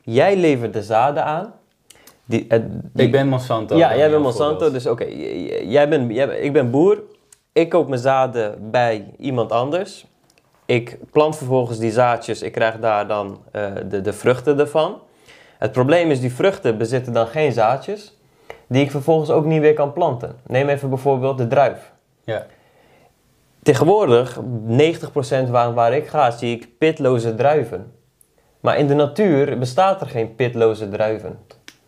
Jij 0.03 0.37
levert 0.37 0.73
de 0.73 0.83
zaden 0.83 1.25
aan 1.25 1.53
die, 2.31 2.47
ik 2.95 3.13
ben 3.13 3.29
Monsanto. 3.29 3.77
Ja, 3.77 3.97
jij 3.97 4.11
bent 4.11 4.23
Monsanto. 4.23 4.71
Dus 4.71 4.87
oké, 4.87 5.05
jij 5.63 5.89
bent, 5.89 6.15
jij, 6.15 6.39
ik 6.39 6.53
ben 6.53 6.71
boer. 6.71 7.03
Ik 7.53 7.69
koop 7.69 7.89
mijn 7.89 8.01
zaden 8.01 8.71
bij 8.71 9.15
iemand 9.19 9.53
anders. 9.53 10.07
Ik 10.67 10.99
plant 11.11 11.37
vervolgens 11.37 11.79
die 11.79 11.93
zaadjes. 11.93 12.43
Ik 12.43 12.53
krijg 12.53 12.79
daar 12.79 13.07
dan 13.07 13.39
uh, 13.53 13.67
de, 13.89 14.01
de 14.01 14.13
vruchten 14.13 14.59
ervan. 14.59 14.99
Het 15.59 15.73
probleem 15.73 16.11
is, 16.11 16.21
die 16.21 16.35
vruchten 16.35 16.79
bezitten 16.79 17.13
dan 17.13 17.27
geen 17.27 17.53
zaadjes. 17.53 18.17
Die 18.67 18.83
ik 18.83 18.91
vervolgens 18.91 19.31
ook 19.31 19.45
niet 19.45 19.61
weer 19.61 19.75
kan 19.75 19.93
planten. 19.93 20.37
Neem 20.47 20.69
even 20.69 20.89
bijvoorbeeld 20.89 21.39
de 21.39 21.47
druif. 21.47 21.93
Ja. 22.25 22.47
Tegenwoordig, 23.63 24.39
90% 25.47 25.51
waar, 25.51 25.75
waar 25.75 25.95
ik 25.95 26.07
ga, 26.07 26.31
zie 26.31 26.57
ik 26.57 26.79
pitloze 26.79 27.35
druiven. 27.35 27.93
Maar 28.61 28.79
in 28.79 28.87
de 28.87 28.95
natuur 28.95 29.59
bestaat 29.59 30.01
er 30.01 30.07
geen 30.07 30.35
pitloze 30.35 30.89
druiven. 30.89 31.39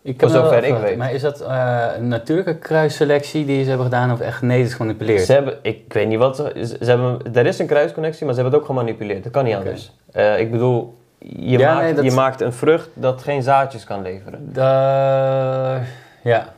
Ik 0.03 0.17
kan 0.17 0.31
zover 0.31 0.65
ik 0.65 0.77
weet. 0.77 0.97
Maar 0.97 1.13
is 1.13 1.21
dat 1.21 1.41
uh, 1.41 1.85
een 1.97 2.09
natuurlijke 2.09 2.57
kruisselectie 2.57 3.45
die 3.45 3.63
ze 3.63 3.69
hebben 3.69 3.87
gedaan 3.87 4.13
of 4.13 4.21
echt 4.21 4.37
genetisch 4.37 4.75
gemanipuleerd? 4.75 5.23
Ze 5.23 5.33
hebben, 5.33 5.59
ik 5.63 5.93
weet 5.93 6.09
niet 6.09 6.19
wat 6.19 6.37
ze, 6.37 6.77
ze 6.81 6.91
hebben. 6.91 7.19
Er 7.35 7.47
is 7.47 7.59
een 7.59 7.67
kruisconnectie, 7.67 8.25
maar 8.25 8.35
ze 8.35 8.41
hebben 8.41 8.59
het 8.59 8.69
ook 8.69 8.77
gemanipuleerd. 8.77 9.23
Dat 9.23 9.33
kan 9.33 9.45
niet 9.45 9.55
anders. 9.55 9.93
Uh, 10.17 10.39
ik 10.39 10.51
bedoel, 10.51 10.99
je, 11.19 11.59
maakt, 11.59 12.03
je 12.03 12.11
maakt 12.11 12.41
een 12.41 12.53
vrucht 12.53 12.89
dat 12.95 13.23
geen 13.23 13.43
zaadjes 13.43 13.85
kan 13.85 14.03
leveren. 14.03 14.49
Uh, 14.57 14.65
ja. 16.23 16.53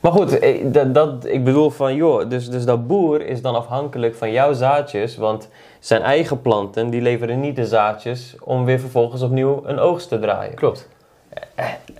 Maar 0.00 0.12
goed, 0.12 0.38
eh, 0.38 0.64
dat, 0.64 0.94
dat, 0.94 1.26
ik 1.26 1.44
bedoel 1.44 1.70
van 1.70 1.94
joh, 1.94 2.30
dus, 2.30 2.50
dus 2.50 2.64
dat 2.64 2.86
boer 2.86 3.26
is 3.26 3.42
dan 3.42 3.54
afhankelijk 3.54 4.14
van 4.14 4.32
jouw 4.32 4.52
zaadjes, 4.52 5.16
want 5.16 5.48
zijn 5.80 6.02
eigen 6.02 6.40
planten 6.40 6.90
die 6.90 7.00
leveren 7.00 7.40
niet 7.40 7.56
de 7.56 7.66
zaadjes 7.66 8.36
om 8.40 8.64
weer 8.64 8.80
vervolgens 8.80 9.22
opnieuw 9.22 9.62
een 9.64 9.78
oogst 9.78 10.08
te 10.08 10.18
draaien. 10.18 10.54
Klopt. 10.54 10.88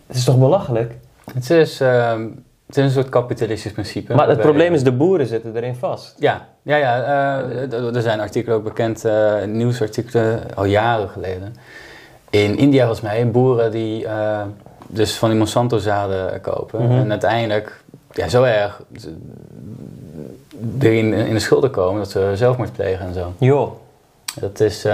Het 0.06 0.16
is 0.16 0.24
toch 0.24 0.38
belachelijk? 0.38 0.94
Het 1.34 1.50
is, 1.50 1.80
uh, 1.80 2.10
het 2.66 2.76
is 2.76 2.84
een 2.84 2.90
soort 2.90 3.08
kapitalistisch 3.08 3.72
principe. 3.72 4.14
Maar 4.14 4.28
het 4.28 4.40
probleem 4.40 4.74
is, 4.74 4.82
de 4.82 4.92
boeren 4.92 5.26
zitten 5.26 5.56
erin 5.56 5.74
vast. 5.74 6.14
Ja, 6.18 6.46
ja, 6.62 6.76
ja 6.76 6.98
uh, 7.42 7.94
er 7.96 8.02
zijn 8.02 8.20
artikelen 8.20 8.56
ook 8.56 8.64
bekend, 8.64 9.04
uh, 9.04 9.44
nieuwsartikelen 9.44 10.40
al 10.54 10.64
jaren 10.64 11.08
geleden. 11.08 11.56
In 12.30 12.56
India 12.56 12.86
was 12.86 13.00
mij 13.00 13.30
boeren 13.30 13.70
die 13.70 14.06
dus 14.88 15.16
van 15.16 15.28
die 15.28 15.38
Monsanto 15.38 15.78
zaden 15.78 16.40
kopen. 16.40 16.82
Mm 16.82 16.88
-hmm. 16.88 16.98
En 16.98 17.10
uiteindelijk, 17.10 17.80
ja, 18.12 18.28
zo 18.28 18.42
erg 18.42 18.82
erin 20.78 21.12
in 21.12 21.34
de 21.34 21.40
schulden 21.40 21.70
komen 21.70 21.98
dat 21.98 22.10
ze 22.10 22.32
zelfmoord 22.34 22.72
plegen 22.72 23.06
en 23.06 23.14
zo. 23.14 23.32
Joh. 23.38 23.72
Dat 24.34 24.60
is... 24.60 24.84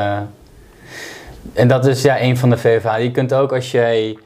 En 1.52 1.68
dat 1.68 1.86
is 1.86 2.02
ja, 2.02 2.20
een 2.20 2.36
van 2.36 2.50
de 2.50 2.56
VVA. 2.56 2.96
Je 2.96 3.10
kunt 3.10 3.34
ook 3.34 3.52
als 3.52 3.70
jij 3.70 4.18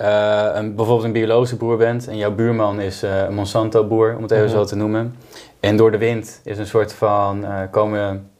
uh, 0.00 0.48
een, 0.54 0.74
bijvoorbeeld 0.74 1.06
een 1.06 1.12
biologische 1.12 1.56
boer 1.56 1.76
bent 1.76 2.08
en 2.08 2.16
jouw 2.16 2.34
buurman 2.34 2.80
is 2.80 3.04
uh, 3.04 3.22
een 3.22 3.34
Monsanto-boer, 3.34 4.14
om 4.16 4.22
het 4.22 4.30
even 4.30 4.44
mhm. 4.44 4.54
zo 4.54 4.64
te 4.64 4.76
noemen. 4.76 5.16
En 5.60 5.76
door 5.76 5.90
de 5.90 5.98
wind 5.98 6.40
is 6.44 6.58
een 6.58 6.66
soort 6.66 6.92
van 6.92 7.44
uh, 7.44 7.58
komen 7.70 8.30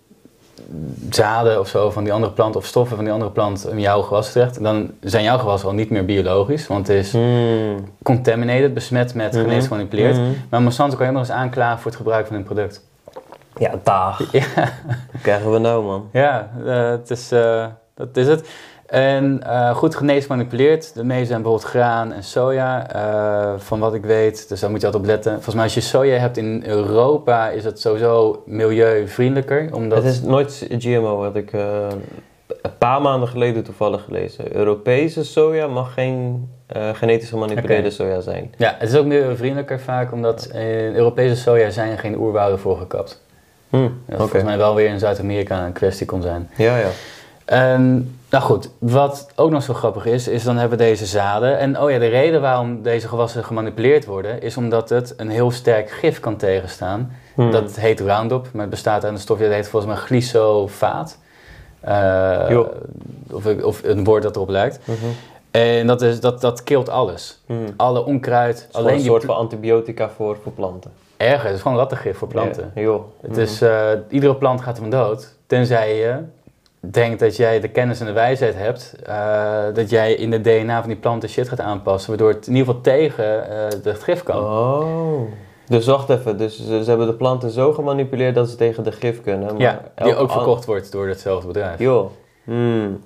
zaden 1.11 1.61
of 1.61 1.69
zo 1.69 1.91
van 1.91 2.05
die 2.05 2.13
andere 2.13 2.33
plant 2.33 2.57
of 2.57 2.65
stoffen 2.65 2.97
van 2.97 3.05
die 3.05 3.13
andere 3.15 3.31
plant 3.31 3.69
in 3.69 3.81
jouw 3.81 4.03
gewas 4.03 4.33
terecht. 4.33 4.63
Dan 4.63 4.91
zijn 5.01 5.25
jouw 5.25 5.39
gewassen 5.39 5.69
al 5.69 5.75
niet 5.75 5.91
meer 5.91 6.05
biologisch, 6.05 6.67
want 6.67 6.89
het 6.89 6.97
is 6.97 7.13
mm. 7.13 7.85
contaminated, 8.03 8.75
besmet 8.75 9.15
met 9.15 9.33
mm 9.33 9.39
-hmm. 9.39 9.43
genetisch 9.49 9.67
gemanipuleerd. 9.67 10.17
Mm 10.17 10.35
Maar 10.51 10.63
Monsanto 10.63 10.97
kan 10.97 11.07
je 11.07 11.13
nog 11.13 11.21
eens 11.21 11.31
aanklagen 11.31 11.79
voor 11.79 11.91
het 11.91 12.01
gebruik 12.01 12.27
van 12.27 12.37
hun 12.37 12.45
product. 12.45 12.87
Ja, 13.57 13.81
dag. 13.83 14.23
Ja. 14.33 14.45
Wat 15.13 15.23
krijgen 15.23 15.53
we 15.53 15.59
nou, 15.59 15.85
man? 15.85 16.09
Ja, 16.13 16.51
het 16.99 17.11
is 17.11 17.33
dat 17.95 18.17
is 18.17 18.27
het. 18.27 18.49
En 18.95 19.41
uh, 19.47 19.77
goed 19.77 19.95
genetisch 19.95 20.27
gemanipuleerd. 20.27 20.95
De 20.95 21.05
meeste 21.05 21.27
zijn 21.27 21.43
bijvoorbeeld 21.43 21.71
graan 21.71 22.13
en 22.13 22.23
soja. 22.23 22.97
Uh, 22.97 23.53
van 23.59 23.79
wat 23.79 23.95
ik 23.95 24.05
weet, 24.05 24.49
dus 24.49 24.61
daar 24.61 24.71
moet 24.71 24.81
je 24.81 24.87
altijd 24.87 25.05
op 25.05 25.11
letten. 25.11 25.33
Volgens 25.33 25.55
mij 25.55 25.65
als 25.65 25.75
je 25.75 25.81
soja 25.81 26.17
hebt 26.17 26.37
in 26.37 26.63
Europa 26.67 27.49
is 27.49 27.65
het 27.65 27.81
sowieso 27.81 28.43
milieuvriendelijker. 28.47 29.69
Omdat... 29.73 30.03
Het 30.03 30.13
is 30.13 30.23
nooit 30.23 30.67
GMO 30.79 31.17
wat 31.17 31.37
ik... 31.37 31.53
Uh, 31.53 31.87
een 32.63 32.79
paar 32.79 33.03
maanden 33.03 33.29
geleden 33.29 33.65
toevallig 33.65 34.05
gelezen. 34.05 34.57
Europese 34.57 35.25
soja 35.25 35.67
mag 35.67 35.95
geen 35.95 36.49
genetisch 36.93 37.29
gemanipuleerde 37.29 37.91
soja 37.91 38.21
zijn. 38.21 38.55
Ja, 38.57 38.75
het 38.79 38.89
is 38.89 38.97
ook 38.97 39.07
milieuvriendelijker 39.07 39.81
vaak, 39.81 40.13
omdat 40.13 40.47
in 40.53 40.95
Europese 40.95 41.37
soja 41.37 41.71
zijn 41.71 41.99
geen 41.99 42.19
oerwouden 42.19 42.59
voorgekapt. 42.59 43.23
Hmm, 43.69 44.01
dat 44.07 44.19
volgens 44.19 44.43
mij 44.43 44.57
wel 44.57 44.75
weer 44.75 44.89
in 44.89 44.99
Zuid-Amerika 44.99 45.65
een 45.65 45.73
kwestie 45.73 46.07
kon 46.07 46.23
zijn. 46.23 46.51
Ja, 46.57 46.77
ja. 46.77 46.89
En, 47.45 48.17
nou 48.35 48.47
goed, 48.47 48.71
wat 48.79 49.29
ook 49.37 49.51
nog 49.51 49.63
zo 49.63 49.75
grappig 49.75 50.07
is, 50.07 50.29
is 50.29 50.43
dan 50.43 50.57
hebben 50.57 50.79
we 50.79 50.85
deze 50.85 51.07
zaden. 51.07 51.59
En 51.59 51.81
oh 51.81 51.91
ja, 51.91 51.99
de 51.99 52.07
reden 52.07 52.41
waarom 52.41 52.83
deze 52.83 53.09
gewassen 53.09 53.45
gemanipuleerd 53.45 54.05
worden, 54.05 54.43
is 54.43 54.57
omdat 54.57 54.89
het 54.89 55.15
een 55.17 55.29
heel 55.29 55.51
sterk 55.51 55.91
gif 55.91 56.21
kan 56.21 56.37
tegenstaan. 56.37 57.17
Hmm. 57.35 57.51
Dat 57.51 57.77
heet 57.77 58.01
Roundup, 58.01 58.49
maar 58.53 58.61
het 58.61 58.71
bestaat 58.71 59.05
uit 59.05 59.13
een 59.13 59.19
stofje 59.19 59.45
dat 59.45 59.55
heet 59.55 59.69
volgens 59.69 59.93
mij 59.93 60.03
glysofaat. 60.03 61.19
Uh, 61.89 62.61
of, 63.31 63.47
of, 63.63 63.83
een 63.85 64.05
woord 64.05 64.23
dat 64.23 64.37
erop 64.37 64.49
lijkt. 64.49 64.79
Mhm. 64.85 64.97
En 65.51 65.87
dat, 65.87 66.03
is, 66.03 66.21
dat, 66.21 66.41
dat 66.41 66.63
kilt 66.63 66.89
alles. 66.89 67.41
Hmm. 67.47 67.67
Alle 67.77 68.05
onkruid. 68.05 68.69
alleen 68.73 68.95
een 68.95 69.01
soort 69.01 69.25
van 69.25 69.37
antibiotica 69.37 70.09
voor, 70.09 70.37
voor 70.43 70.53
planten. 70.53 70.91
Erger, 71.17 71.47
het 71.47 71.57
is 71.57 71.63
gewoon 71.63 71.77
rattengif 71.77 72.19
voor 72.19 72.29
planten. 72.29 72.73
Ja, 72.75 72.81
joh. 72.81 73.05
Het 73.21 73.37
is, 73.37 73.63
uh, 73.63 73.89
iedere 74.09 74.35
plant 74.35 74.61
gaat 74.61 74.79
van 74.79 74.91
dood, 74.91 75.35
tenzij 75.47 75.97
je 75.97 76.19
denkt 76.91 77.21
dat 77.21 77.37
jij 77.37 77.61
de 77.61 77.69
kennis 77.69 78.01
en 78.01 78.07
de 78.07 78.13
wijsheid 78.13 78.55
hebt, 78.57 78.95
uh, 79.09 79.75
dat 79.75 79.91
jij 79.91 80.15
in 80.15 80.31
de 80.31 80.41
DNA 80.41 80.81
van 80.81 80.89
die 80.89 80.99
planten 80.99 81.29
shit 81.29 81.49
gaat 81.49 81.61
aanpassen, 81.61 82.09
waardoor 82.09 82.29
het 82.29 82.47
in 82.47 82.55
ieder 82.55 82.67
geval 82.67 82.83
tegen 82.83 83.25
uh, 83.25 83.83
de 83.83 83.95
gif 83.95 84.23
kan. 84.23 84.45
Oh. 84.45 85.21
Dus 85.69 85.87
wacht 85.87 86.11
even, 86.11 86.39
dus 86.39 86.67
ze, 86.67 86.83
hebben 86.87 87.07
de 87.07 87.15
planten 87.15 87.51
zo 87.51 87.73
gemanipuleerd 87.73 88.35
dat 88.35 88.49
ze 88.49 88.57
tegen 88.57 88.85
de 88.85 88.93
gif 88.93 89.23
kunnen. 89.23 89.53
Maar 89.53 89.61
ja, 89.61 89.83
die 89.95 90.15
ook 90.15 90.31
verkocht 90.31 90.65
wordt 90.65 90.93
door 90.93 91.09
hetzelfde 91.09 91.47
bedrijf. 91.47 91.79
Joh. 91.79 92.11
Hmm. 92.45 93.01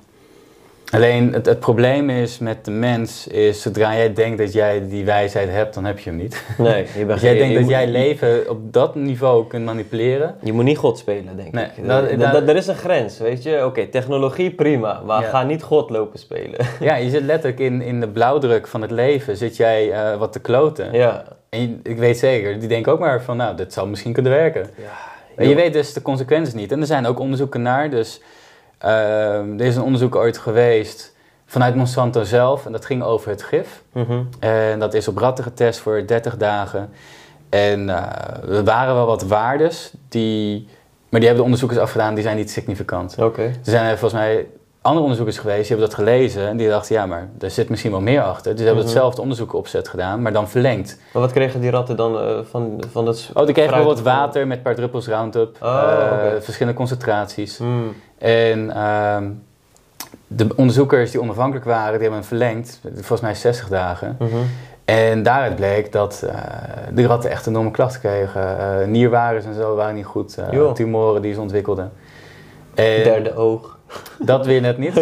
Alleen 0.90 1.32
het, 1.32 1.46
het, 1.46 1.60
probleem 1.60 2.10
is 2.10 2.38
met 2.38 2.64
de 2.64 2.70
mens, 2.70 3.26
is 3.26 3.62
zodra 3.62 3.94
jij 3.94 4.12
denkt 4.12 4.38
dat 4.38 4.52
jij 4.52 4.88
die 4.88 5.04
wijsheid 5.04 5.50
hebt, 5.50 5.74
dan 5.74 5.84
heb 5.84 5.98
je 5.98 6.10
hem 6.10 6.18
niet. 6.18 6.44
Nee, 6.58 6.86
je 6.96 6.98
bent 6.98 7.10
Als 7.10 7.20
jij 7.20 7.38
denkt 7.38 7.54
dat 7.54 7.68
jij 7.68 7.88
leven 7.88 8.50
op 8.50 8.72
dat 8.72 8.94
niveau 8.94 9.46
kunt 9.46 9.64
manipuleren. 9.64 10.34
Je 10.42 10.52
moet 10.52 10.64
niet 10.64 10.78
God 10.78 10.98
spelen, 10.98 11.36
denk 11.36 11.52
nee, 11.52 11.66
ik. 11.76 11.86
Dat, 11.86 12.32
dat, 12.32 12.48
er 12.48 12.56
is 12.56 12.66
een 12.66 12.76
grens, 12.76 13.18
weet 13.18 13.42
je. 13.42 13.64
Oké, 13.64 13.86
technologie 13.86 14.50
prima, 14.50 15.02
maar 15.06 15.22
ga 15.22 15.42
niet 15.42 15.62
God 15.62 15.90
lopen 15.90 16.18
spelen. 16.18 16.56
Ja, 16.80 16.96
je 16.96 17.10
zit 17.10 17.22
letterlijk 17.22 17.60
in, 17.60 17.82
in 17.82 18.00
de 18.00 18.08
blauwdruk 18.08 18.66
van 18.66 18.82
het 18.82 18.90
leven, 18.90 19.36
zit 19.36 19.56
jij 19.56 19.88
uh, 19.88 20.18
wat 20.18 20.32
te 20.32 20.40
kloten. 20.40 20.92
Ja. 20.92 21.24
En 21.48 21.80
ik 21.82 21.98
weet 21.98 22.18
zeker, 22.18 22.58
die 22.58 22.68
denken 22.68 22.92
ook 22.92 22.98
maar 22.98 23.22
van, 23.22 23.36
nou, 23.36 23.56
dit 23.56 23.72
zou 23.72 23.88
misschien 23.88 24.12
kunnen 24.12 24.32
werken. 24.32 24.70
Ja. 24.76 24.84
En 25.36 25.48
je 25.48 25.54
weet 25.54 25.72
dus 25.72 25.92
de 25.92 26.02
consequenties 26.02 26.54
niet. 26.54 26.72
En 26.72 26.80
er 26.80 26.86
zijn 26.86 27.06
ook 27.06 27.18
onderzoeken 27.18 27.62
naar, 27.62 27.90
dus... 27.90 28.20
Uh, 28.84 29.60
er 29.60 29.60
is 29.60 29.76
een 29.76 29.82
onderzoek 29.82 30.16
ooit 30.16 30.38
geweest 30.38 31.16
vanuit 31.46 31.74
Monsanto 31.74 32.22
zelf 32.22 32.66
en 32.66 32.72
dat 32.72 32.84
ging 32.84 33.02
over 33.02 33.30
het 33.30 33.42
gif. 33.42 33.82
Mhm. 33.92 34.22
En 34.38 34.78
dat 34.78 34.94
is 34.94 35.08
op 35.08 35.18
ratten 35.18 35.44
getest 35.44 35.80
voor 35.80 36.06
30 36.06 36.36
dagen. 36.36 36.90
En 37.48 37.88
uh, 37.88 38.56
er 38.56 38.64
waren 38.64 38.94
wel 38.94 39.06
wat 39.06 39.22
waardes, 39.22 39.92
die, 40.08 40.68
maar 41.08 41.20
die 41.20 41.28
hebben 41.28 41.36
de 41.36 41.42
onderzoekers 41.42 41.80
afgedaan, 41.80 42.14
die 42.14 42.22
zijn 42.22 42.36
niet 42.36 42.50
significant. 42.50 43.16
Oké. 43.18 43.42
Er 43.42 43.54
zijn 43.62 43.98
volgens 43.98 44.20
mij 44.20 44.46
andere 44.80 45.02
onderzoekers 45.02 45.38
geweest, 45.38 45.68
die 45.68 45.76
hebben 45.76 45.86
dat 45.86 45.94
gelezen 45.94 46.48
en 46.48 46.56
die 46.56 46.68
dachten, 46.68 46.94
ja, 46.94 47.06
maar 47.06 47.28
er 47.40 47.50
zit 47.50 47.68
misschien 47.68 47.90
wel 47.90 48.00
meer 48.00 48.22
achter. 48.22 48.50
Dus 48.50 48.60
ze 48.60 48.66
hebben 48.66 48.84
mhm. 48.84 48.92
hetzelfde 48.92 49.20
onderzoek 49.22 49.52
opzet 49.52 49.88
gedaan, 49.88 50.22
maar 50.22 50.32
dan 50.32 50.48
verlengd. 50.48 50.98
Maar 51.12 51.22
wat 51.22 51.32
kregen 51.32 51.60
die 51.60 51.70
ratten 51.70 51.96
dan 51.96 52.14
uh, 52.14 52.38
van, 52.42 52.82
van 52.90 53.04
dat... 53.04 53.30
Oh, 53.34 53.44
die 53.44 53.54
kregen 53.54 53.72
bijvoorbeeld 53.72 54.04
water 54.04 54.46
met 54.46 54.56
een 54.56 54.62
paar 54.62 54.74
druppels 54.74 55.06
Roundup, 55.06 55.56
oh, 55.62 55.82
uh, 56.24 56.40
verschillende 56.40 56.78
concentraties. 56.78 57.58
Mm. 57.58 57.94
En 58.18 58.70
ehm, 58.70 59.30
de 60.26 60.46
onderzoekers 60.56 61.10
die 61.10 61.20
onafhankelijk 61.20 61.66
waren, 61.66 61.92
die 61.92 62.00
hebben 62.00 62.18
hem 62.18 62.28
verlengd, 62.28 62.80
volgens 62.94 63.20
mij 63.20 63.34
60 63.34 63.68
dagen. 63.68 64.16
Mhm. 64.18 64.36
En 64.84 65.22
daaruit 65.22 65.56
bleek 65.56 65.92
dat 65.92 66.22
uh, 66.24 66.30
de 66.92 67.06
ratten 67.06 67.30
echt 67.30 67.46
enorme 67.46 67.70
klachten 67.70 68.00
kregen. 68.00 68.56
Uh, 68.60 68.86
nierwaardes 68.86 69.44
en 69.44 69.54
zo 69.54 69.74
waren 69.74 69.94
niet 69.94 70.04
goed. 70.04 70.38
Uh, 70.52 70.72
tumoren 70.72 71.22
die 71.22 71.34
ze 71.34 71.40
ontwikkelden. 71.40 71.92
En 72.74 73.02
Derde 73.02 73.36
oog. 73.36 73.77
Dat 74.18 74.46
weer 74.46 74.60
net 74.60 74.78
niet. 74.78 75.00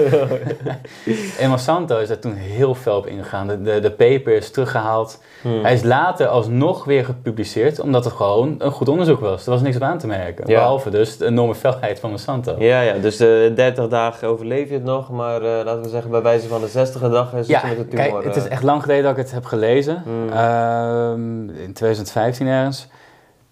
en 1.40 1.48
Monsanto 1.48 1.98
is 1.98 2.08
daar 2.08 2.18
toen 2.18 2.34
heel 2.34 2.74
fel 2.74 2.96
op 2.96 3.06
ingegaan. 3.06 3.46
De, 3.46 3.62
de, 3.62 3.80
de 3.80 3.90
paper 3.90 4.36
is 4.36 4.50
teruggehaald. 4.50 5.22
Hmm. 5.42 5.62
Hij 5.62 5.72
is 5.72 5.82
later 5.82 6.26
alsnog 6.26 6.84
weer 6.84 7.04
gepubliceerd, 7.04 7.80
omdat 7.80 8.04
het 8.04 8.14
gewoon 8.14 8.54
een 8.58 8.70
goed 8.70 8.88
onderzoek 8.88 9.20
was. 9.20 9.44
Er 9.44 9.50
was 9.50 9.60
niks 9.60 9.76
op 9.76 9.82
aan 9.82 9.98
te 9.98 10.06
merken. 10.06 10.46
Behalve 10.46 10.90
dus 10.90 11.16
de 11.16 11.26
enorme 11.26 11.54
felheid 11.54 12.00
van 12.00 12.10
Monsanto. 12.10 12.54
Ja, 12.58 12.80
ja 12.80 12.92
dus 12.98 13.16
de 13.16 13.52
30 13.54 13.88
dagen 13.88 14.28
overleef 14.28 14.68
je 14.68 14.74
het 14.74 14.84
nog, 14.84 15.10
maar 15.10 15.42
uh, 15.42 15.48
laten 15.64 15.82
we 15.82 15.88
zeggen 15.88 16.10
bij 16.10 16.22
wijze 16.22 16.48
van 16.48 16.60
de 16.60 16.68
60e 16.68 17.10
dag 17.10 17.34
is 17.34 17.46
ja, 17.46 17.60
het 17.60 17.68
met 17.68 17.90
de 17.90 17.96
tumor. 17.96 18.22
Kijk, 18.22 18.24
het 18.24 18.36
is 18.36 18.48
echt 18.48 18.62
lang 18.62 18.82
geleden 18.82 19.02
dat 19.02 19.12
ik 19.12 19.18
het 19.18 19.32
heb 19.32 19.44
gelezen. 19.44 20.02
Hmm. 20.04 20.28
Ehm, 20.28 21.48
in 21.48 21.72
2015 21.72 22.46
ergens. 22.46 22.88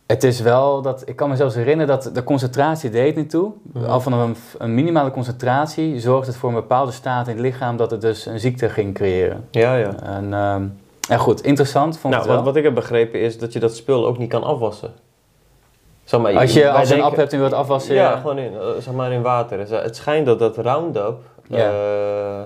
Het 0.07 0.25
is 0.25 0.41
wel 0.41 0.83
dat, 0.83 1.03
ik 1.09 1.17
kan 1.17 1.29
me 1.29 1.37
zelfs 1.37 1.55
herinneren 1.55 1.97
dat 1.97 2.15
de 2.15 2.25
concentratie 2.25 2.91
deed 2.91 3.17
niet 3.17 3.31
toe. 3.31 3.53
Mhm. 3.63 3.85
Al 3.85 4.01
van 4.01 4.13
een, 4.13 4.37
een, 4.59 4.75
minimale 4.75 5.11
concentratie 5.11 6.01
zorgt 6.01 6.27
het 6.27 6.37
voor 6.37 6.49
een 6.49 6.55
bepaalde 6.55 6.93
staat 6.93 7.29
in 7.29 7.33
het 7.33 7.43
lichaam 7.43 7.77
dat 7.77 7.91
het 7.91 8.01
dus 8.01 8.27
een 8.27 8.41
ziekte 8.41 8.69
ging 8.69 8.95
creëren. 8.95 9.49
Ja, 9.51 9.77
ja. 9.77 9.95
En, 10.03 10.33
um, 10.33 10.81
ja 11.01 11.17
goed, 11.17 11.43
interessant 11.43 11.99
vond 11.99 12.15
nou, 12.15 12.27
het 12.27 12.37
Wat, 12.37 12.45
wat, 12.45 12.57
ik 12.57 12.63
heb 12.63 12.75
begrepen 12.75 13.21
is 13.21 13.39
dat 13.39 13.53
je 13.53 13.61
dat 13.61 13.77
spul 13.77 14.07
ook 14.07 14.19
niet 14.19 14.29
kan 14.29 14.43
afwassen. 14.43 14.93
Zeg 16.05 16.21
maar, 16.21 16.39
als 16.39 16.53
je, 16.53 16.71
als 16.71 16.89
je 16.89 16.95
een 16.95 17.03
app 17.03 17.17
hebt 17.17 17.33
en 17.33 17.39
wilt 17.39 17.53
afwassen... 17.53 17.95
Ja, 17.95 18.17
gewoon 18.17 18.39
in, 18.39 18.53
eh, 18.55 18.67
zeg 18.79 18.95
maar 18.95 19.13
in 19.13 19.23
water. 19.23 19.59
Het 19.83 19.97
schijnt 19.97 20.27
dat 20.27 20.39
dat 20.39 20.57
Roundup... 20.57 21.17
Ja. 21.47 21.69
Uh, 21.69 22.45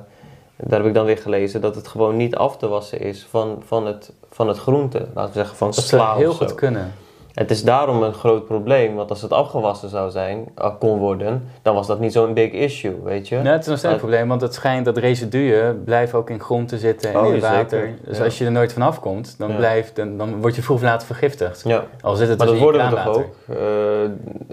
daar 0.56 0.78
heb 0.78 0.88
ik 0.88 0.94
dan 0.94 1.04
weer 1.04 1.18
gelezen 1.18 1.60
dat 1.60 1.74
het 1.74 1.88
gewoon 1.88 2.16
niet 2.16 2.36
af 2.36 2.56
te 2.56 2.68
wassen 2.68 3.00
is 3.00 3.26
van, 3.30 3.62
van, 3.66 3.86
het, 3.86 4.12
van 4.30 4.48
het 4.48 4.58
groente. 4.58 4.98
Laten 5.14 5.32
we 5.32 5.38
zeggen 5.38 5.56
van 5.56 5.74
sla. 5.74 5.82
Dat 5.82 6.06
zou 6.06 6.18
heel 6.18 6.32
goed 6.32 6.54
kunnen. 6.54 6.92
Het 7.38 7.50
is 7.50 7.64
daarom 7.64 8.02
een 8.02 8.12
groot 8.12 8.46
probleem, 8.46 8.94
want 8.94 9.10
als 9.10 9.22
het 9.22 9.32
afgewassen 9.32 9.88
zou 9.88 10.10
zijn, 10.10 10.48
uh, 10.58 10.70
kon 10.78 10.98
worden, 10.98 11.48
dan 11.62 11.74
was 11.74 11.86
dat 11.86 12.00
niet 12.00 12.12
zo'n 12.12 12.34
big 12.34 12.52
issue, 12.52 12.96
weet 13.04 13.28
je? 13.28 13.36
Nee, 13.36 13.52
het 13.52 13.60
is 13.60 13.66
nog 13.66 13.78
steeds 13.78 13.92
een 13.92 13.98
probleem, 13.98 14.28
want 14.28 14.40
het 14.40 14.54
schijnt 14.54 14.84
dat 14.84 14.96
residuen 14.96 15.84
blijven 15.84 16.18
ook 16.18 16.30
in 16.30 16.40
grond 16.40 16.68
te 16.68 16.78
zitten 16.78 17.12
en 17.12 17.18
oh, 17.18 17.34
in 17.34 17.40
water. 17.40 17.94
Dus 18.04 18.20
als 18.20 18.38
je 18.38 18.44
er 18.44 18.50
nooit 18.50 18.72
vanaf 18.72 19.00
komt, 19.00 19.34
dan, 19.38 19.56
blijft, 19.56 19.96
dan, 19.96 20.16
dan 20.16 20.40
word 20.40 20.54
je 20.56 20.62
vroeg 20.62 20.76
of 20.76 20.82
laat 20.82 21.04
vergiftigd. 21.04 21.62
Ja. 21.64 21.84
Al 22.00 22.14
zit 22.14 22.28
het 22.28 22.38
maar 22.38 22.46
dus 22.46 22.56
dat 22.56 22.64
worden 22.64 22.90
we 22.90 22.96
toch 22.96 23.16
ook? 23.16 23.34
Uh, 23.50 23.56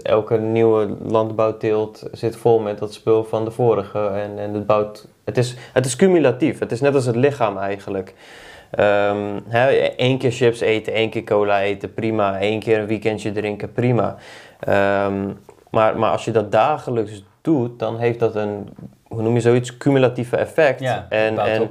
elke 0.02 0.38
nieuwe 0.38 0.88
landbouwteelt 1.02 2.02
zit 2.12 2.36
vol 2.36 2.58
met 2.58 2.78
dat 2.78 2.92
spul 2.92 3.24
van 3.24 3.44
de 3.44 3.50
vorige 3.50 4.06
en, 4.06 4.38
en 4.38 4.54
het 4.54 4.66
bouwt... 4.66 5.06
Het 5.24 5.38
is, 5.38 5.56
het 5.72 5.86
is 5.86 5.96
cumulatief, 5.96 6.58
het 6.58 6.72
is 6.72 6.80
net 6.80 6.94
als 6.94 7.06
het 7.06 7.16
lichaam 7.16 7.58
eigenlijk. 7.58 8.14
Um, 8.78 9.44
één 9.96 10.18
keer 10.18 10.30
chips 10.30 10.60
eten, 10.60 10.92
één 10.92 11.10
keer 11.10 11.24
cola 11.24 11.60
eten, 11.60 11.94
prima. 11.94 12.42
Eén 12.42 12.60
keer 12.60 12.78
een 12.78 12.86
weekendje 12.86 13.32
drinken, 13.32 13.72
prima. 13.72 14.16
Um, 14.68 15.38
maar, 15.70 15.98
maar 15.98 16.10
als 16.10 16.24
je 16.24 16.30
dat 16.30 16.52
dagelijks 16.52 17.24
doet, 17.40 17.78
dan 17.78 17.98
heeft 17.98 18.18
dat 18.18 18.34
een, 18.34 18.68
hoe 19.08 19.22
noem 19.22 19.34
je 19.34 19.40
zoiets, 19.40 19.76
cumulatieve 19.76 20.36
effect. 20.36 20.80
Ja, 20.80 21.06
en 21.08 21.38
en 21.38 21.70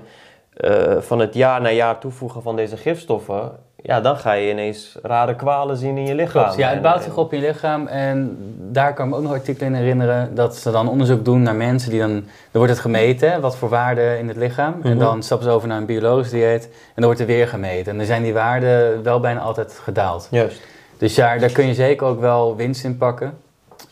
uh, 0.58 1.02
van 1.02 1.20
het 1.20 1.34
jaar 1.34 1.62
na 1.62 1.70
jaar 1.70 2.00
toevoegen 2.00 2.42
van 2.42 2.56
deze 2.56 2.78
gifstoffen, 2.78 3.52
ja, 3.86 4.01
dan 4.01 4.18
ga 4.18 4.32
je 4.32 4.50
ineens 4.50 4.96
rare 5.01 5.36
kwalen 5.36 5.77
zien 5.77 5.98
in 5.98 6.06
je 6.06 6.15
lichaam. 6.15 6.44
Klopt, 6.44 6.58
ja, 6.58 6.70
het 6.70 6.82
bouwt 6.82 7.04
zich 7.04 7.18
op 7.18 7.34
in 7.34 7.39
je 7.39 7.48
lichaam. 7.48 7.88
En 7.88 8.38
daar 8.72 8.94
kan 8.94 9.06
ik 9.06 9.12
me 9.12 9.18
ook 9.18 9.24
nog 9.24 9.34
artikelen 9.34 9.74
in 9.74 9.80
herinneren 9.80 10.36
dat 10.36 10.56
ze 10.56 10.72
dan 10.72 10.89
onderzoek 10.89 11.25
doen 11.25 11.42
naar 11.42 11.56
mensen 11.56 11.89
die 11.89 12.00
dan... 12.00 12.12
Dan 12.12 12.24
wordt 12.51 12.72
het 12.72 12.82
gemeten, 12.82 13.42
wat 13.42 13.58
voor 13.58 13.70
waarden 13.70 14.20
in 14.20 14.27
het 14.27 14.38
lichaam. 14.38 14.75
En 14.84 14.89
mhm. 14.89 15.00
dan 15.00 15.24
stappen 15.24 15.48
ze 15.48 15.54
over 15.54 15.68
naar 15.68 15.77
een 15.77 15.86
biologisch 15.86 16.30
dieet 16.30 16.63
en 16.63 16.70
dan 16.96 17.06
wordt 17.06 17.20
er 17.20 17.25
weer 17.25 17.48
gemeten. 17.48 17.92
En 17.92 17.98
dan 17.98 18.06
zijn 18.06 18.24
die 18.24 18.34
waarden 18.34 19.04
wel 19.04 19.20
bijna 19.20 19.39
altijd 19.39 19.80
gedaald. 19.84 20.27
Juist. 20.32 20.62
Dus 20.98 21.15
ja, 21.15 21.38
daar 21.38 21.51
kun 21.51 21.68
je 21.68 21.74
zeker 21.74 22.08
ook 22.08 22.20
wel 22.20 22.56
winst 22.56 22.84
in 22.84 22.98
pakken. 22.98 23.34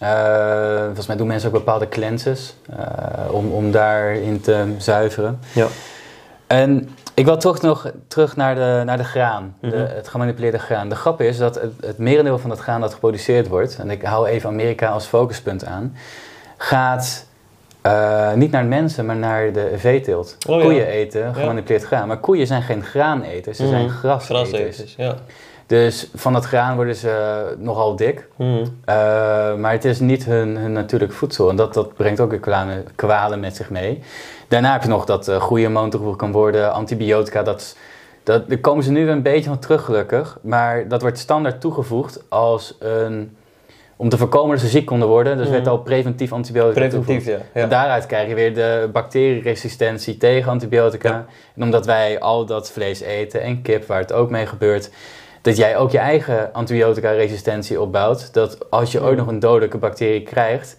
Uh, 0.03 0.83
volgens 0.85 1.07
mij 1.07 1.15
doen 1.15 1.27
mensen 1.27 1.49
ook 1.49 1.55
bepaalde 1.55 1.89
cleanses 1.89 2.55
uh, 2.69 3.33
om, 3.33 3.51
om 3.51 3.71
daarin 3.71 4.41
te 4.41 4.75
zuiveren. 4.77 5.39
Ja. 5.53 5.67
En 6.47 6.89
ik 7.13 7.25
wil 7.25 7.37
toch 7.37 7.61
nog 7.61 7.91
terug 8.07 8.35
naar 8.35 8.55
de, 8.55 8.81
naar 8.85 8.97
de 8.97 9.03
graan, 9.03 9.55
de, 9.59 9.67
mhm. 9.67 9.77
het 9.77 10.07
gemanipuleerde 10.07 10.59
graan. 10.59 10.89
De 10.89 10.95
grap 10.95 11.21
is 11.21 11.37
dat 11.37 11.55
het, 11.55 11.71
het 11.85 11.97
merendeel 11.97 12.37
van 12.37 12.49
het 12.49 12.59
graan 12.59 12.81
dat 12.81 12.93
geproduceerd 12.93 13.47
wordt, 13.47 13.77
en 13.79 13.89
ik 13.89 14.01
hou 14.01 14.27
even 14.27 14.49
Amerika 14.49 14.89
als 14.89 15.05
focuspunt 15.05 15.65
aan, 15.65 15.95
gaat 16.57 17.25
uh, 17.85 18.33
niet 18.33 18.51
naar 18.51 18.65
mensen, 18.65 19.05
maar 19.05 19.15
naar 19.15 19.51
de 19.51 19.73
veeteelt. 19.75 20.37
Oh, 20.47 20.61
koeien 20.61 20.87
eten 20.87 21.35
gemanipuleerd 21.35 21.83
graan. 21.83 22.07
Maar 22.07 22.17
koeien 22.17 22.47
zijn 22.47 22.61
geen 22.61 22.83
graaneters, 22.83 23.57
ze 23.57 23.67
zijn 23.67 23.85
mhm. 23.85 23.93
graseters. 23.93 24.49
graseters 24.49 24.95
ja. 24.97 25.15
Dus 25.65 26.09
van 26.15 26.33
dat 26.33 26.45
graan 26.45 26.75
worden 26.75 26.95
ze 26.95 27.55
nogal 27.57 27.95
dik. 27.95 28.27
Mm. 28.35 28.57
Uh, 28.57 28.65
maar 29.55 29.71
het 29.71 29.85
is 29.85 29.99
niet 29.99 30.25
hun, 30.25 30.57
hun 30.57 30.71
natuurlijk 30.71 31.13
voedsel. 31.13 31.49
En 31.49 31.55
dat, 31.55 31.73
dat 31.73 31.93
brengt 31.93 32.19
ook 32.19 32.29
weer 32.29 32.39
kwalen, 32.39 32.85
kwalen 32.95 33.39
met 33.39 33.55
zich 33.55 33.69
mee. 33.69 34.01
Daarna 34.53 34.71
heb 34.71 34.81
je 34.81 34.87
nog 34.87 35.05
dat 35.05 35.27
uh, 35.27 35.41
goede 35.41 35.63
hormoon 35.63 35.89
toegevoegd 35.89 36.17
kan 36.17 36.31
worden, 36.31 36.73
antibiotica. 36.73 37.43
Dat, 37.43 37.77
dat, 38.23 38.49
daar 38.49 38.57
komen 38.57 38.83
ze 38.83 38.91
nu 38.91 39.09
een 39.09 39.21
beetje 39.21 39.49
van 39.49 39.59
terug 39.59 39.85
gelukkig. 39.85 40.37
Maar 40.41 40.87
dat 40.87 41.01
wordt 41.01 41.17
standaard 41.17 41.61
toegevoegd 41.61 42.23
als 42.29 42.75
een 42.79 43.37
om 43.95 44.09
te 44.09 44.17
voorkomen 44.17 44.49
dat 44.49 44.59
ze 44.59 44.67
ziek 44.67 44.85
konden 44.85 45.07
worden. 45.07 45.37
Dus 45.37 45.49
werd 45.49 45.67
al 45.67 45.77
preventief 45.77 46.31
antibiotica 46.31 46.79
Preventief, 46.79 47.25
ja. 47.25 47.37
En 47.53 47.69
daaruit 47.69 48.05
krijg 48.05 48.29
je 48.29 48.35
weer 48.35 48.53
de 48.53 48.89
bacterieresistentie 48.91 50.17
tegen 50.17 50.51
antibiotica. 50.51 51.25
En 51.55 51.63
omdat 51.63 51.85
wij 51.85 52.19
al 52.19 52.45
dat 52.45 52.71
vlees 52.71 53.01
eten 53.01 53.41
en 53.41 53.61
kip, 53.61 53.85
waar 53.85 53.99
het 53.99 54.13
ook 54.13 54.29
mee 54.29 54.45
gebeurt, 54.45 54.89
dat 55.41 55.57
jij 55.57 55.77
ook 55.77 55.91
je 55.91 55.97
eigen 55.97 56.53
antibiotica-resistentie 56.53 57.81
opbouwt. 57.81 58.33
Dat 58.33 58.69
als 58.69 58.91
je 58.91 59.03
ooit 59.03 59.17
nog 59.17 59.27
een 59.27 59.39
dodelijke 59.39 59.77
bacterie 59.77 60.23
krijgt, 60.23 60.77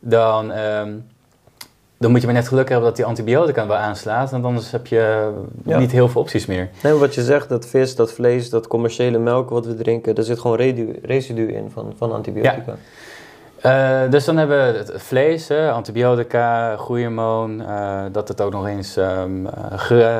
dan, 0.00 0.52
ehm, 0.52 0.92
dan 2.04 2.12
moet 2.12 2.22
je 2.22 2.26
maar 2.26 2.36
net 2.36 2.48
geluk 2.48 2.68
hebben 2.68 2.86
dat 2.86 2.96
die 2.96 3.04
antibiotica 3.04 3.66
wel 3.66 3.76
aanslaat. 3.76 4.30
Want 4.30 4.44
anders 4.44 4.70
heb 4.70 4.86
je 4.86 5.32
niet 5.62 5.90
heel 5.90 6.08
veel 6.08 6.20
opties 6.20 6.46
meer. 6.46 6.68
Nee, 6.82 6.92
wat 6.92 7.14
je 7.14 7.22
zegt, 7.22 7.48
dat 7.48 7.66
vis, 7.66 7.96
dat 7.96 8.12
vlees, 8.12 8.50
dat 8.50 8.66
commerciële 8.66 9.18
melk 9.18 9.50
wat 9.50 9.66
we 9.66 9.74
drinken, 9.74 10.14
daar 10.14 10.24
zit 10.24 10.38
gewoon 10.38 10.56
residu, 10.56 10.98
residu 11.02 11.52
in 11.52 11.70
van, 11.72 11.92
van 11.96 12.12
antibiotica. 12.12 12.76
Ja. 13.62 14.04
Uh, 14.04 14.10
dus 14.10 14.24
dan 14.24 14.36
hebben 14.36 14.72
we 14.72 14.78
het 14.78 14.92
vlees, 14.96 15.50
antibiotica, 15.50 16.76
groeihormoon, 16.76 17.60
uh, 17.60 18.02
dat 18.12 18.28
het 18.28 18.40
ook 18.40 18.52
nog 18.52 18.66
eens 18.66 18.96
um, 18.96 19.48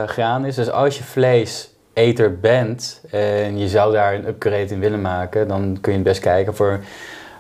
graan 0.07 0.45
is. 0.45 0.55
Dus 0.55 0.71
als 0.71 0.99
je 0.99 1.05
vlees 1.05 1.71
eter 1.93 2.41
bent 2.41 3.01
en 3.11 3.59
je 3.59 3.69
zou 3.69 3.93
daar 3.93 4.15
een 4.15 4.27
upgrade 4.27 4.67
in 4.67 4.81
willen 4.81 5.01
maken, 5.01 5.49
dan 5.49 5.79
kun 5.81 5.93
je 5.93 5.99
het 5.99 6.07
best 6.07 6.21
kijken 6.21 6.55
voor 6.55 6.81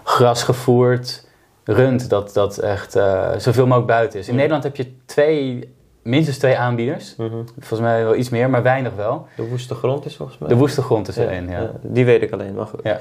grasgevoerd 0.03 1.24
rund, 1.65 2.09
dat 2.09 2.33
dat 2.33 2.59
echt 2.59 2.97
uh, 2.97 3.31
zoveel 3.37 3.65
mogelijk 3.65 3.91
buiten 3.91 4.19
is. 4.19 4.29
In 4.29 4.35
Nederland 4.35 4.63
heb 4.63 4.77
je 4.77 4.93
twee, 5.05 5.75
minstens 6.03 6.39
twee 6.39 6.57
aanbieders. 6.57 7.17
Mhm. 7.17 7.37
Volgens 7.59 7.81
mij 7.81 8.05
wel 8.05 8.15
iets 8.15 8.29
meer, 8.29 8.51
maar 8.51 8.63
weinig 8.63 8.95
wel. 8.95 9.27
De 9.37 9.49
woeste 9.49 9.75
grond 9.75 10.07
is 10.07 10.17
volgens 10.17 10.39
mij. 10.39 10.49
De 10.49 10.57
woeste 10.57 10.83
grond 10.83 11.09
is 11.09 11.17
er 11.17 11.29
één, 11.29 11.49
ja. 11.49 11.71
Die 11.83 12.05
weet 12.05 12.23
ik 12.23 12.33
alleen, 12.33 12.55
maar 12.55 12.67
goed. 12.67 12.81
Ja. 12.83 12.99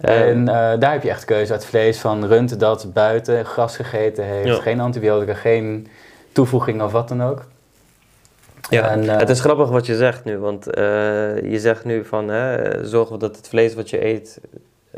En 0.00 0.38
uh, 0.38 0.46
daar 0.78 0.92
heb 0.92 1.02
je 1.02 1.10
echt 1.10 1.24
keuze 1.24 1.52
uit 1.52 1.64
vlees 1.64 1.98
van 1.98 2.26
rund 2.26 2.60
dat 2.60 2.92
buiten 2.92 3.44
gras 3.44 3.76
gegeten 3.76 4.24
heeft. 4.24 4.58
Geen 4.58 4.80
antibiotica, 4.80 5.34
geen 5.34 5.88
toevoeging 6.32 6.82
of 6.82 6.92
wat 6.92 7.08
dan 7.08 7.22
ook. 7.22 7.44
Ja, 8.70 8.88
en, 8.88 9.04
uh, 9.04 9.16
het 9.16 9.28
is 9.28 9.40
grappig 9.40 9.68
wat 9.68 9.86
je 9.86 9.96
zegt 9.96 10.24
nu, 10.24 10.38
want 10.38 10.66
uh, 10.68 10.74
je 11.50 11.58
zegt 11.58 11.84
nu 11.84 12.04
van 12.04 12.28
hè, 12.28 12.86
zorg 12.86 13.08
dat 13.08 13.36
het 13.36 13.48
vlees 13.48 13.74
wat 13.74 13.90
je 13.90 14.04
eet 14.04 14.40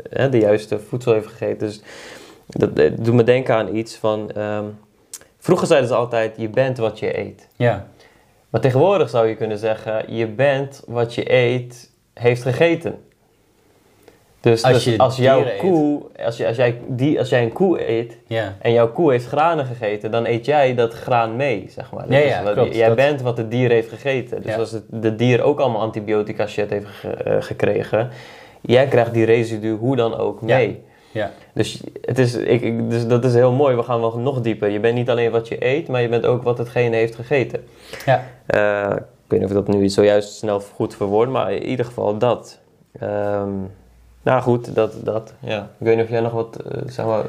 hè, 0.09 0.29
de 0.29 0.37
juiste 0.37 0.79
voedsel 0.79 1.13
heeft 1.13 1.27
gegeten. 1.27 1.67
Dus 1.67 1.81
dat, 2.47 2.75
dat 2.75 3.05
doet 3.05 3.13
me 3.13 3.23
denken 3.23 3.55
aan 3.55 3.75
iets 3.75 3.95
van, 3.95 4.31
um, 4.37 4.79
vroeger 5.37 5.67
zeiden 5.67 5.89
ze 5.89 5.95
altijd 5.95 6.33
je 6.37 6.49
bent 6.49 6.77
wat 6.77 6.99
je 6.99 7.19
eet. 7.19 7.47
Ja. 7.55 7.87
Maar 8.49 8.61
tegenwoordig 8.61 9.09
zou 9.09 9.27
je 9.27 9.35
kunnen 9.35 9.57
zeggen 9.57 10.15
je 10.15 10.27
bent 10.27 10.83
wat 10.87 11.15
je 11.15 11.33
eet 11.33 11.91
heeft 12.13 12.41
gegeten. 12.41 12.99
Dus 14.43 14.63
als, 14.63 14.83
dus 14.83 14.97
als 14.97 15.17
jouw 15.17 15.43
koe, 15.59 16.01
als, 16.25 16.37
je, 16.37 16.47
als, 16.47 16.55
jij 16.55 16.79
die, 16.87 17.19
als 17.19 17.29
jij 17.29 17.43
een 17.43 17.53
koe 17.53 17.89
eet 17.89 18.17
ja. 18.27 18.55
en 18.61 18.73
jouw 18.73 18.91
koe 18.91 19.11
heeft 19.11 19.25
granen 19.25 19.65
gegeten, 19.65 20.11
dan 20.11 20.25
eet 20.25 20.45
jij 20.45 20.75
dat 20.75 20.93
graan 20.93 21.35
mee, 21.35 21.65
zeg 21.69 21.91
maar. 21.91 22.11
Ja, 22.11 22.17
ja, 22.17 22.43
dus 22.43 22.53
klopt, 22.53 22.75
jij 22.75 22.93
bent 22.93 23.21
wat 23.21 23.37
het 23.37 23.51
dier 23.51 23.69
heeft 23.69 23.89
gegeten. 23.89 24.41
Dus 24.41 24.57
als 24.57 24.71
het 24.71 24.83
de 24.89 25.15
dier 25.15 25.41
ook 25.41 25.59
allemaal 25.59 25.81
antibiotica 25.81 26.47
shit 26.47 26.69
heeft 26.69 26.85
uh, 27.27 27.35
gekregen, 27.39 28.09
jij 28.61 28.87
krijgt 28.87 29.13
die 29.13 29.25
residu 29.25 29.71
hoe 29.75 29.95
dan 29.95 30.17
ook 30.17 30.41
mee. 30.41 30.83
Ja. 31.13 31.31
Dus, 31.53 31.83
het 32.01 32.19
is, 32.19 32.35
ik, 32.35 32.89
dus 32.89 33.07
dat 33.07 33.25
is 33.25 33.33
heel 33.33 33.51
mooi. 33.51 33.75
We 33.75 33.83
gaan 33.83 33.99
wel 33.99 34.17
nog 34.17 34.41
dieper. 34.41 34.69
Je 34.69 34.79
bent 34.79 34.95
niet 34.95 35.09
alleen 35.09 35.31
wat 35.31 35.47
je 35.47 35.65
eet, 35.65 35.87
maar 35.87 36.01
je 36.01 36.09
bent 36.09 36.25
ook 36.25 36.43
wat 36.43 36.57
hetgene 36.57 36.95
heeft 36.95 37.15
gegeten. 37.15 37.63
Ja. 38.05 38.23
Uh, 38.47 38.95
ik 38.95 39.29
weet 39.29 39.39
niet 39.39 39.43
of 39.43 39.57
ik 39.57 39.65
dat 39.65 39.75
nu 39.75 39.89
zojuist 39.89 40.35
snel 40.35 40.59
goed 40.59 40.95
verwoord, 40.95 41.29
maar 41.29 41.51
in 41.53 41.65
ieder 41.65 41.85
geval 41.85 42.17
dat. 42.17 42.59
Um, 43.01 43.71
nou 44.21 44.41
goed, 44.41 44.75
dat, 44.75 44.93
dat, 45.03 45.33
ja. 45.39 45.59
Ik 45.59 45.85
weet 45.85 45.95
niet 45.95 46.05
of 46.05 46.11
jij 46.11 46.21
nog 46.21 46.31
wat, 46.31 46.57
uh, 46.65 46.81
zeg 46.85 47.05
maar... 47.05 47.23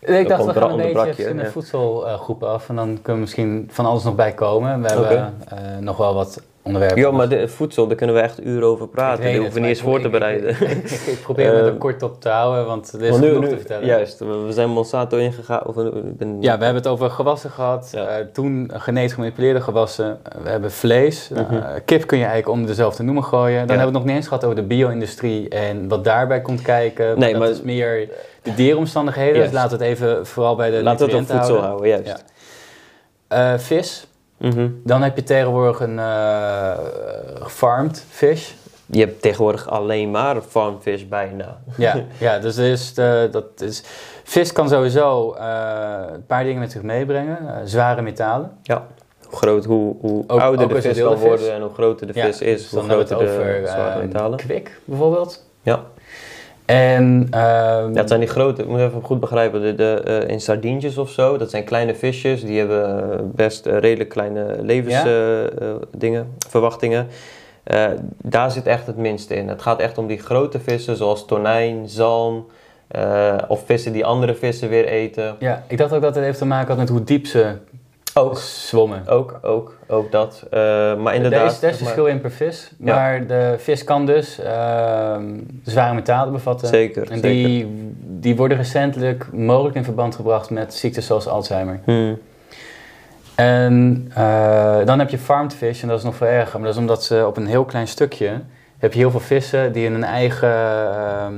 Ik 0.00 0.28
dacht, 0.28 0.44
we 0.44 0.52
gaan 0.52 0.80
een 0.80 0.92
beetje 0.92 1.28
in 1.28 1.36
de 1.36 1.50
voedselgroep 1.50 2.42
af 2.42 2.68
en 2.68 2.76
dan 2.76 2.86
kunnen 2.86 3.14
we 3.14 3.20
misschien 3.20 3.68
van 3.70 3.86
alles 3.86 4.04
nog 4.04 4.14
bij 4.14 4.32
komen. 4.32 4.82
We 4.82 4.88
hebben 4.88 5.34
uh, 5.52 5.78
nog 5.80 5.96
wel 5.96 6.14
wat 6.14 6.42
Ja, 6.94 7.10
maar 7.10 7.28
de, 7.28 7.48
voedsel, 7.48 7.86
daar 7.86 7.96
kunnen 7.96 8.16
we 8.16 8.20
echt 8.20 8.44
uren 8.44 8.68
over 8.68 8.88
praten. 8.88 9.24
Daar 9.24 9.34
hoeven 9.34 9.52
we 9.52 9.60
niet 9.60 9.68
eens 9.68 9.80
voor 9.80 10.00
te 10.00 10.08
bereiden. 10.08 10.50
Ik, 10.50 10.90
ik, 10.90 11.18
probeer 11.22 11.52
me 11.52 11.58
er 11.60 11.66
ehm, 11.66 11.78
kort 11.78 12.02
op 12.02 12.20
te 12.20 12.28
houden, 12.28 12.66
want 12.66 12.92
er 12.92 13.02
is 13.02 13.16
genoeg 13.16 13.44
te 13.44 13.56
vertellen. 13.56 13.86
Juist, 13.86 14.18
we 14.18 14.46
zijn 14.48 14.70
Monsanto 14.70 15.16
ingegaan. 15.16 15.66
Of, 15.66 15.74
ben, 16.02 16.36
ja, 16.40 16.58
we 16.58 16.64
hebben 16.64 16.82
het 16.82 16.86
over 16.86 17.10
gewassen 17.10 17.50
gehad. 17.50 17.88
Ja. 17.92 18.18
Uh, 18.18 18.24
toen 18.32 18.70
genetisch 18.72 19.12
gemanipuleerde 19.12 19.60
gewassen. 19.60 20.18
we 20.42 20.48
hebben 20.48 20.72
vlees. 20.72 21.30
Uh, 21.32 21.40
kip 21.84 22.06
kun 22.06 22.18
je 22.18 22.24
eigenlijk 22.24 22.54
onder 22.54 22.66
dezelfde 22.66 23.02
noemer 23.02 23.22
gooien. 23.22 23.66
Dan 23.66 23.66
ja. 23.66 23.66
hebben 23.66 23.78
we 23.78 23.84
het 23.84 23.92
nog 23.92 24.04
niet 24.04 24.16
eens 24.16 24.26
gehad 24.26 24.44
over 24.44 24.56
de 24.56 24.62
bio-industrie 24.62 25.48
en 25.48 25.88
wat 25.88 26.04
daarbij 26.04 26.40
komt 26.40 26.62
kijken. 26.62 27.18
Nee, 27.18 27.32
maar 27.32 27.46
dat 27.46 27.56
is 27.56 27.62
meer 27.62 28.08
de 28.42 28.54
dieromstandigheden. 28.54 29.42
Dus 29.42 29.52
laten 29.52 29.78
we 29.78 29.84
het 29.84 29.92
even 29.92 30.26
vooral 30.26 30.56
bij 30.56 30.70
de 30.70 30.82
Laten 30.82 31.06
we 31.06 31.12
het 31.16 31.30
op 31.30 31.36
voedsel 31.36 31.60
houden, 31.60 31.88
juist. 31.88 32.24
Ja. 33.28 33.52
Uh, 33.52 33.58
Mhm. 34.36 34.68
Dan 34.84 35.02
heb 35.02 35.16
je 35.16 35.22
tegenwoordig 35.22 35.80
een 35.80 35.96
uh, 35.96 36.78
farmed 37.46 38.04
fish. 38.10 38.50
Je 38.86 39.00
hebt 39.00 39.22
tegenwoordig 39.22 39.68
alleen 39.68 40.10
maar 40.10 40.40
farmed 40.48 40.82
fish 40.82 41.04
bijna. 41.04 41.58
Ja, 41.76 42.04
ja 42.18 42.38
dus 42.38 42.56
is 42.56 42.94
de, 42.94 43.28
dat 43.30 43.60
is, 43.60 43.82
vis 44.24 44.52
kan 44.52 44.68
sowieso 44.68 45.34
uh, 45.38 46.04
een 46.12 46.26
paar 46.26 46.44
dingen 46.44 46.60
met 46.60 46.72
zich 46.72 46.82
meebrengen. 46.82 47.38
Uh, 47.42 47.50
zware 47.64 48.02
metalen. 48.02 48.58
Ja. 48.62 48.86
Hoe, 49.28 49.38
groot, 49.38 49.64
hoe, 49.64 49.96
hoe 50.00 50.24
ook, 50.26 50.40
ouder 50.40 50.64
ook 50.64 50.74
de 50.74 50.80
vis 50.80 51.00
kan 51.00 51.16
worden 51.16 51.52
en 51.52 51.60
hoe 51.60 51.74
groter 51.74 52.06
de 52.06 52.12
vis 52.12 52.38
ja, 52.38 52.46
is, 52.46 52.62
dus 52.62 52.70
hoe 52.70 52.82
groter 52.88 53.18
de 53.18 53.24
over, 53.24 53.60
zware 53.64 54.02
metalen. 54.02 54.38
Kwik 54.38 54.80
bijvoorbeeld. 54.84 55.44
Ja. 55.62 55.84
En, 56.66 57.26
uh, 57.30 57.30
ja, 57.30 57.90
het 57.92 58.08
zijn 58.08 58.20
die 58.20 58.28
grote, 58.28 58.62
ik 58.62 58.68
moet 58.68 58.80
even 58.80 59.02
goed 59.02 59.20
begrijpen, 59.20 59.60
de, 59.60 59.74
de, 59.74 60.02
uh, 60.24 60.28
in 60.28 60.40
sardientjes 60.40 60.98
of 60.98 61.10
zo, 61.10 61.36
dat 61.36 61.50
zijn 61.50 61.64
kleine 61.64 61.94
visjes, 61.94 62.44
die 62.44 62.58
hebben 62.58 63.30
best 63.34 63.66
uh, 63.66 63.78
redelijk 63.78 64.10
kleine 64.10 64.56
levensdingen, 64.62 65.52
ja? 66.00 66.48
verwachtingen. 66.48 67.06
daar 68.22 68.50
zit 68.50 68.66
echt 68.66 68.86
het 68.86 68.96
minste 68.96 69.34
in. 69.34 69.48
Het 69.48 69.62
gaat 69.62 69.80
echt 69.80 69.98
om 69.98 70.06
die 70.06 70.18
grote 70.18 70.60
vissen, 70.60 70.96
zoals 70.96 71.26
tonijn, 71.26 71.88
zalm, 71.88 72.46
of 73.48 73.62
vissen 73.64 73.92
die 73.92 74.04
andere 74.04 74.34
vissen 74.34 74.68
weer 74.68 74.86
eten. 74.86 75.36
Ja, 75.38 75.64
ik 75.68 75.78
dacht 75.78 75.92
ook 75.92 76.02
dat 76.02 76.14
het 76.14 76.24
heeft 76.24 76.38
te 76.38 76.44
maken 76.44 76.68
had 76.68 76.76
met 76.76 76.88
hoe 76.88 77.04
diep 77.04 77.26
ze 77.26 77.54
ook. 78.16 78.38
Zwommen. 78.38 79.08
Ook, 79.08 79.38
ook, 79.42 79.76
ook 79.86 80.12
dat. 80.12 80.42
Uh, 80.44 80.50
maar 80.96 81.14
inderdaad... 81.14 81.40
Er 81.40 81.46
is, 81.46 81.62
er 81.62 81.68
is 81.68 81.76
verschil 81.76 82.06
in 82.06 82.20
per 82.20 82.30
vis. 82.30 82.70
Maar 82.78 83.26
de 83.26 83.54
vis 83.58 83.84
kan 83.84 84.06
dus 84.06 84.40
uh, 84.40 85.16
zware 85.64 85.94
metalen 85.94 86.32
bevatten. 86.32 86.68
Zeker, 86.68 87.10
En 87.10 87.20
die, 87.20 87.66
die 87.98 88.36
worden 88.36 88.56
recentelijk 88.56 89.32
mogelijk 89.32 89.76
in 89.76 89.84
verband 89.84 90.14
gebracht 90.14 90.50
met 90.50 90.74
ziektes 90.74 91.06
zoals 91.06 91.26
Alzheimer. 91.26 91.80
Hmm. 91.84 92.18
En 93.34 94.06
uh, 94.18 94.78
dan 94.84 94.98
heb 94.98 95.10
je 95.10 95.18
farmed 95.18 95.54
fish 95.54 95.82
en 95.82 95.88
dat 95.88 95.98
is 95.98 96.04
nog 96.04 96.16
veel 96.16 96.26
erger. 96.26 96.58
Maar 96.58 96.66
dat 96.66 96.74
is 96.74 96.80
omdat 96.80 97.04
ze 97.04 97.24
op 97.26 97.36
een 97.36 97.46
heel 97.46 97.64
klein 97.64 97.88
stukje... 97.88 98.40
heb 98.78 98.92
je 98.92 98.98
heel 98.98 99.10
veel 99.10 99.20
vissen 99.20 99.72
die 99.72 99.84
in 99.84 99.94
een 99.94 100.04
eigen 100.04 100.50
ehm, 100.50 101.34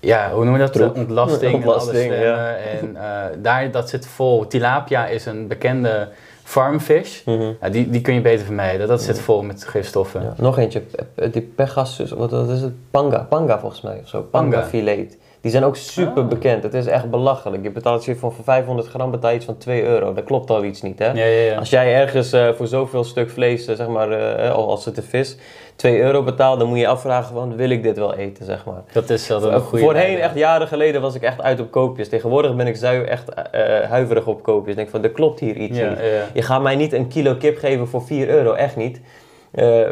ja, 0.00 0.30
hoe 0.32 0.44
noemen 0.44 0.68
we 0.68 0.78
dat? 0.78 0.94
Ontlasting, 0.94 1.54
Ontlasting 1.54 2.12
en 2.12 2.20
ja. 2.20 2.54
En 2.54 2.90
uh, 2.94 3.42
daar, 3.42 3.70
dat 3.70 3.88
zit 3.88 4.06
vol. 4.06 4.46
Tilapia 4.46 5.06
is 5.06 5.26
een 5.26 5.46
bekende 5.46 6.08
farmfish. 6.42 7.24
Mm 7.24 7.38
-hmm. 7.38 7.56
ja, 7.60 7.68
die, 7.68 7.90
die 7.90 8.00
kun 8.00 8.14
je 8.14 8.20
beter 8.20 8.44
vermijden. 8.44 8.88
Dat 8.88 9.02
zit 9.02 9.20
vol 9.20 9.42
met 9.42 9.64
gifstoffen. 9.64 10.22
Ja. 10.22 10.34
Nog 10.36 10.58
eentje, 10.58 10.82
die 11.30 11.42
Pegasus, 11.42 12.10
wat, 12.10 12.30
wat 12.30 12.48
is 12.48 12.60
het? 12.60 12.72
Panga, 12.90 13.26
panga 13.28 13.58
volgens 13.58 13.80
mij 13.80 13.98
of 14.02 14.08
zo. 14.08 14.22
Panga, 14.22 14.56
panga. 14.56 14.68
filet. 14.68 15.18
Die 15.40 15.50
zijn 15.50 15.64
ook 15.64 15.76
super 15.76 16.22
ah. 16.22 16.28
bekend. 16.28 16.62
Het 16.62 16.74
is 16.74 16.86
echt 16.86 17.10
belachelijk. 17.10 17.62
Je 17.62 17.70
betaalt 17.70 18.04
je 18.04 18.16
voor 18.16 18.34
500 18.42 18.88
gram 18.88 19.10
betaal 19.10 19.34
iets 19.34 19.44
van 19.44 19.56
2 19.56 19.84
euro. 19.84 20.12
Dat 20.14 20.24
klopt 20.24 20.50
al 20.50 20.64
iets 20.64 20.82
niet, 20.82 20.98
hè? 20.98 21.10
Ja. 21.10 21.56
Als 21.58 21.70
jij 21.70 21.94
ergens 21.94 22.34
uh, 22.34 22.52
voor 22.52 22.66
zoveel 22.66 23.04
stuk 23.04 23.30
vlees, 23.30 23.68
uh, 23.68 23.76
zeg 23.76 23.88
maar, 23.88 24.50
als 24.50 24.84
het 24.84 24.94
de 24.94 25.02
vis, 25.02 25.36
2 25.80 26.00
euro 26.00 26.22
betaalt, 26.22 26.58
dan 26.58 26.68
moet 26.68 26.78
je 26.78 26.86
afvragen 26.86 27.34
van, 27.34 27.56
wil 27.56 27.70
ik 27.70 27.82
dit 27.82 27.96
wel 27.96 28.14
eten, 28.14 28.44
zeg 28.44 28.64
maar. 28.64 28.82
Dat 28.92 29.10
is 29.10 29.28
wel 29.28 29.52
een 29.52 29.60
goede 29.60 29.84
Voorheen, 29.84 30.18
echt 30.18 30.34
jaren 30.34 30.68
geleden, 30.68 31.00
was 31.00 31.14
ik 31.14 31.22
echt 31.22 31.40
uit 31.40 31.60
op 31.60 31.70
koopjes. 31.70 32.08
Tegenwoordig 32.08 32.56
ben 32.56 32.66
ik 32.66 32.76
zui 32.76 33.04
echt 33.04 33.28
huiverig 33.88 34.26
op 34.26 34.42
koopjes. 34.42 34.70
Ik 34.70 34.76
denk 34.76 34.90
van, 34.90 35.02
er 35.02 35.10
klopt 35.10 35.40
hier 35.40 35.56
iets 35.56 35.78
niet. 35.78 35.98
Je 36.32 36.42
gaat 36.42 36.62
mij 36.62 36.76
niet 36.76 36.92
een 36.92 37.08
kilo 37.08 37.34
kip 37.34 37.58
geven 37.58 37.88
voor 37.88 38.02
4 38.02 38.28
euro, 38.28 38.52
echt 38.52 38.76
niet. 38.76 39.00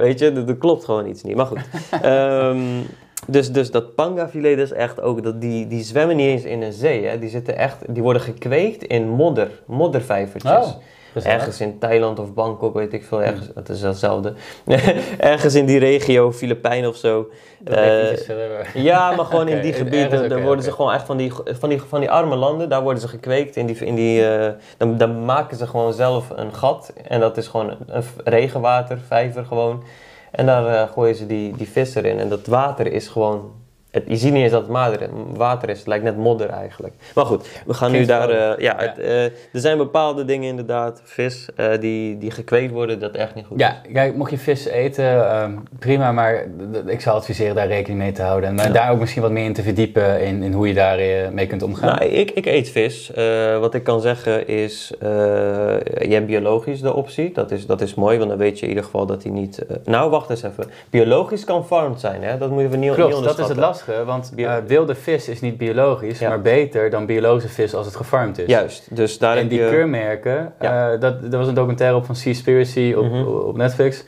weet 0.00 0.18
je, 0.18 0.44
er 0.46 0.56
klopt 0.56 0.84
gewoon 0.84 1.06
iets 1.06 1.22
niet. 1.22 1.36
Maar 1.36 1.46
goed. 1.46 1.60
um, 2.04 2.86
Dus, 3.30 3.52
dus 3.52 3.70
dat 3.70 3.94
pangafilet 3.94 4.58
is 4.58 4.72
echt 4.72 5.00
ook, 5.00 5.22
dat 5.22 5.40
die, 5.40 5.66
die 5.66 5.82
zwemmen 5.82 6.16
niet 6.16 6.26
eens 6.26 6.44
in 6.44 6.62
een 6.62 6.72
zee. 6.72 7.04
Hè. 7.04 7.18
Die, 7.18 7.28
zitten 7.28 7.56
echt, 7.56 7.94
die 7.94 8.02
worden 8.02 8.22
gekweekt 8.22 8.84
in 8.84 9.08
modder, 9.08 9.62
moddervijvertjes. 9.66 10.66
Oh, 10.66 10.74
ergens 11.14 11.60
in 11.60 11.78
Thailand 11.78 12.18
of 12.18 12.34
Bangkok, 12.34 12.74
weet 12.74 12.92
ik 12.92 13.04
veel, 13.04 13.22
ergens, 13.22 13.48
het 13.54 13.68
is 13.68 13.82
hetzelfde. 13.82 14.32
ergens 15.18 15.54
in 15.54 15.66
die 15.66 15.78
regio, 15.78 16.32
Filipijnen 16.32 16.88
of 16.88 16.96
zo. 16.96 17.30
Uh, 17.70 18.74
ja, 18.74 19.14
maar 19.14 19.24
gewoon 19.24 19.48
in 19.48 19.62
die 19.66 19.72
gebieden, 19.72 20.18
okay, 20.18 20.28
daar 20.28 20.42
worden 20.42 20.64
ze 20.64 20.72
gewoon 20.72 20.92
echt 20.92 21.06
van 21.06 21.16
die, 21.16 21.32
van, 21.44 21.68
die, 21.68 21.82
van 21.82 22.00
die 22.00 22.10
arme 22.10 22.36
landen, 22.36 22.68
daar 22.68 22.82
worden 22.82 23.00
ze 23.00 23.08
gekweekt. 23.08 23.56
In 23.56 23.66
die, 23.66 23.76
in 23.76 23.94
die, 23.94 24.20
uh, 24.20 24.48
dan, 24.76 24.96
dan 24.96 25.24
maken 25.24 25.56
ze 25.56 25.66
gewoon 25.66 25.92
zelf 25.92 26.30
een 26.30 26.54
gat 26.54 26.92
en 27.06 27.20
dat 27.20 27.36
is 27.36 27.46
gewoon 27.46 27.76
een 27.86 28.04
regenwater, 28.24 28.98
vijver 29.06 29.44
gewoon. 29.44 29.82
En 30.30 30.46
daar 30.46 30.64
uh, 30.64 30.92
gooien 30.92 31.14
ze 31.14 31.26
die, 31.26 31.56
die 31.56 31.68
vis 31.68 31.94
erin. 31.94 32.18
En 32.18 32.28
dat 32.28 32.46
water 32.46 32.92
is 32.92 33.08
gewoon 33.08 33.52
je 33.90 34.16
ziet 34.16 34.32
niet 34.32 34.42
eens 34.42 34.52
dat 34.52 34.66
het 34.66 35.36
water 35.36 35.68
is. 35.68 35.78
Het 35.78 35.86
lijkt 35.86 36.04
net 36.04 36.16
modder 36.16 36.48
eigenlijk. 36.48 36.94
Maar 37.14 37.24
goed, 37.24 37.48
we 37.66 37.74
gaan 37.74 37.92
nu 37.92 38.04
daar... 38.04 38.30
Uh, 38.30 38.58
ja, 38.58 38.76
Het, 38.76 38.98
uh, 38.98 39.24
er 39.24 39.32
zijn 39.52 39.76
bepaalde 39.76 40.24
dingen 40.24 40.48
inderdaad, 40.48 41.00
vis, 41.04 41.48
uh, 41.56 41.66
die, 41.80 42.18
die 42.18 42.30
gekweekt 42.30 42.72
worden, 42.72 43.00
dat 43.00 43.14
echt 43.14 43.34
niet 43.34 43.46
goed 43.46 43.60
ja, 43.60 43.80
is. 43.82 43.92
kijk, 43.92 44.16
mocht 44.16 44.30
je 44.30 44.38
vis 44.38 44.64
eten, 44.64 45.42
um, 45.42 45.62
prima. 45.78 46.12
Maar 46.12 46.46
ik 46.86 47.00
zou 47.00 47.16
adviseren 47.16 47.54
daar 47.54 47.66
rekening 47.66 48.00
mee 48.00 48.12
te 48.12 48.22
houden. 48.22 48.58
En 48.58 48.72
daar 48.72 48.90
ook 48.90 48.98
misschien 48.98 49.22
wat 49.22 49.30
meer 49.30 49.44
in 49.44 49.52
te 49.52 49.62
verdiepen 49.62 50.20
in, 50.20 50.42
in 50.42 50.52
hoe 50.52 50.68
je 50.68 50.74
daar 50.74 51.32
mee 51.32 51.46
kunt 51.46 51.62
omgaan. 51.62 51.96
Nou, 51.96 52.10
ik, 52.10 52.30
ik 52.30 52.46
eet 52.46 52.70
vis. 52.70 53.12
wat 53.60 53.74
ik 53.74 53.84
kan 53.84 54.00
zeggen 54.00 54.48
is, 54.48 54.92
je 54.98 56.08
hebt 56.10 56.26
biologisch 56.26 56.80
de 56.80 56.94
optie. 56.94 57.32
Dat 57.32 57.50
is, 57.50 57.66
dat 57.66 57.80
is 57.80 57.94
mooi, 57.94 58.18
want 58.18 58.30
dan 58.30 58.38
weet 58.38 58.56
je 58.56 58.62
in 58.62 58.68
ieder 58.68 58.84
geval 58.84 59.06
dat 59.06 59.22
hij 59.22 59.32
niet... 59.32 59.64
nou, 59.84 60.10
wacht 60.10 60.30
eens 60.30 60.42
even. 60.42 60.64
Biologisch 60.90 61.44
kan 61.44 61.66
farmed 61.66 62.00
zijn, 62.00 62.22
hè? 62.22 62.38
Dat 62.38 62.50
moet 62.50 62.62
je 62.62 62.76
niet, 62.76 62.94
Klopt, 62.94 63.14
niet 63.14 63.24
dat 63.24 63.38
is 63.38 63.48
het 63.48 63.58
lastige 63.78 64.04
want 64.04 64.32
uh, 64.36 64.56
wilde 64.66 64.94
vis 64.94 65.28
is 65.28 65.40
niet 65.40 65.58
biologisch, 65.58 66.20
maar 66.20 66.40
beter 66.40 66.90
dan 66.90 67.06
biologische 67.06 67.48
vis 67.48 67.74
als 67.74 67.86
het 67.86 67.96
gefarmd 67.96 68.38
is. 68.38 68.46
Juist, 68.46 68.96
dus 68.96 69.18
daar 69.18 69.36
En 69.36 69.48
die 69.48 69.60
je... 69.60 69.68
keurmerken, 69.68 70.52
ja. 70.60 70.92
uh, 70.92 71.00
dat, 71.00 71.22
er 71.22 71.38
was 71.38 71.48
een 71.48 71.54
documentaire 71.54 71.96
op 71.96 72.04
van 72.04 72.16
Seaspiracy 72.16 72.94
op, 72.96 73.04
mm 73.04 73.10
-hmm. 73.10 73.26
op 73.26 73.56
Netflix. 73.56 74.04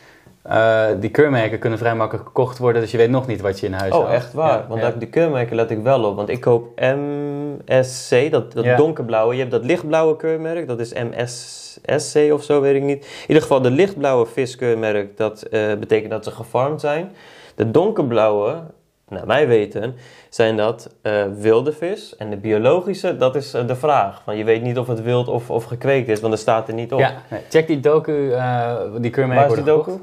Uh, 0.47 0.87
die 1.01 1.11
keurmerken 1.11 1.59
kunnen 1.59 1.79
vrij 1.79 1.95
makkelijk 1.95 2.27
gekocht 2.27 2.59
worden, 2.59 2.83
dus 2.83 2.91
je 2.91 2.97
weet 2.97 3.11
nog 3.11 3.27
niet 3.27 3.41
wat 3.41 3.61
je 3.61 3.67
in 3.67 3.73
huis 3.73 3.93
hebt. 3.93 4.05
Oh, 4.05 4.13
echt 4.13 4.33
waar? 4.33 4.59
Ja, 4.59 4.67
want 4.69 4.81
ja. 4.81 4.91
die 4.91 5.09
keurmerken 5.09 5.57
let 5.57 5.71
ik 5.71 5.83
wel 5.83 6.05
op. 6.05 6.17
Want 6.17 6.29
ik 6.29 6.41
koop 6.41 6.81
MSC, 6.81 8.31
dat, 8.31 8.53
dat 8.53 8.77
donkerblauwe. 8.77 9.33
Je 9.35 9.41
hebt 9.41 9.53
dat 9.53 9.65
lichtblauwe 9.65 10.17
keurmerk, 10.17 10.69
dat 10.69 10.81
is 10.81 10.93
MSSC 10.93 12.33
of 12.33 12.43
zo, 12.43 12.61
weet 12.61 12.75
ik 12.75 12.83
niet. 12.83 13.05
In 13.05 13.27
ieder 13.27 13.43
geval, 13.43 13.61
de 13.61 13.71
lichtblauwe 13.71 14.27
viskeurmerk, 14.27 15.17
dat 15.17 15.47
uh, 15.51 15.75
betekent 15.75 16.11
dat 16.11 16.25
ze 16.25 16.31
gefarmd 16.31 16.81
zijn. 16.81 17.13
De 17.55 17.71
donkerblauwe, 17.71 18.63
naar 19.11 19.27
mijn 19.27 19.49
weten, 19.49 19.95
zijn 20.29 20.57
dat 20.57 20.95
uh, 21.03 21.25
wilde 21.39 21.73
vis. 21.73 22.17
En 22.17 22.31
de 22.31 22.37
biologische, 22.37 23.17
dat 23.17 23.37
is 23.37 23.55
uh, 23.55 23.67
de 23.67 23.77
vraag. 23.77 24.23
Van 24.25 24.37
je 24.37 24.45
weet 24.45 24.63
niet 24.63 24.79
of 24.79 24.87
het 24.87 25.03
wild 25.03 25.29
of, 25.29 25.51
of 25.51 25.65
gekweekt 25.65 26.09
is, 26.09 26.21
want 26.21 26.33
er 26.33 26.39
staat 26.39 26.69
er 26.69 26.75
niet 26.75 26.93
op. 26.93 26.99
Ja, 26.99 27.13
nee. 27.31 27.41
check 27.49 27.67
die 27.67 27.81
docu, 27.81 28.13
uh, 28.13 28.75
die 28.99 29.11
kun 29.11 29.27
je 29.27 29.35
Waar 29.35 29.47
is 29.47 29.55
die 29.55 29.65
docu? 29.65 30.01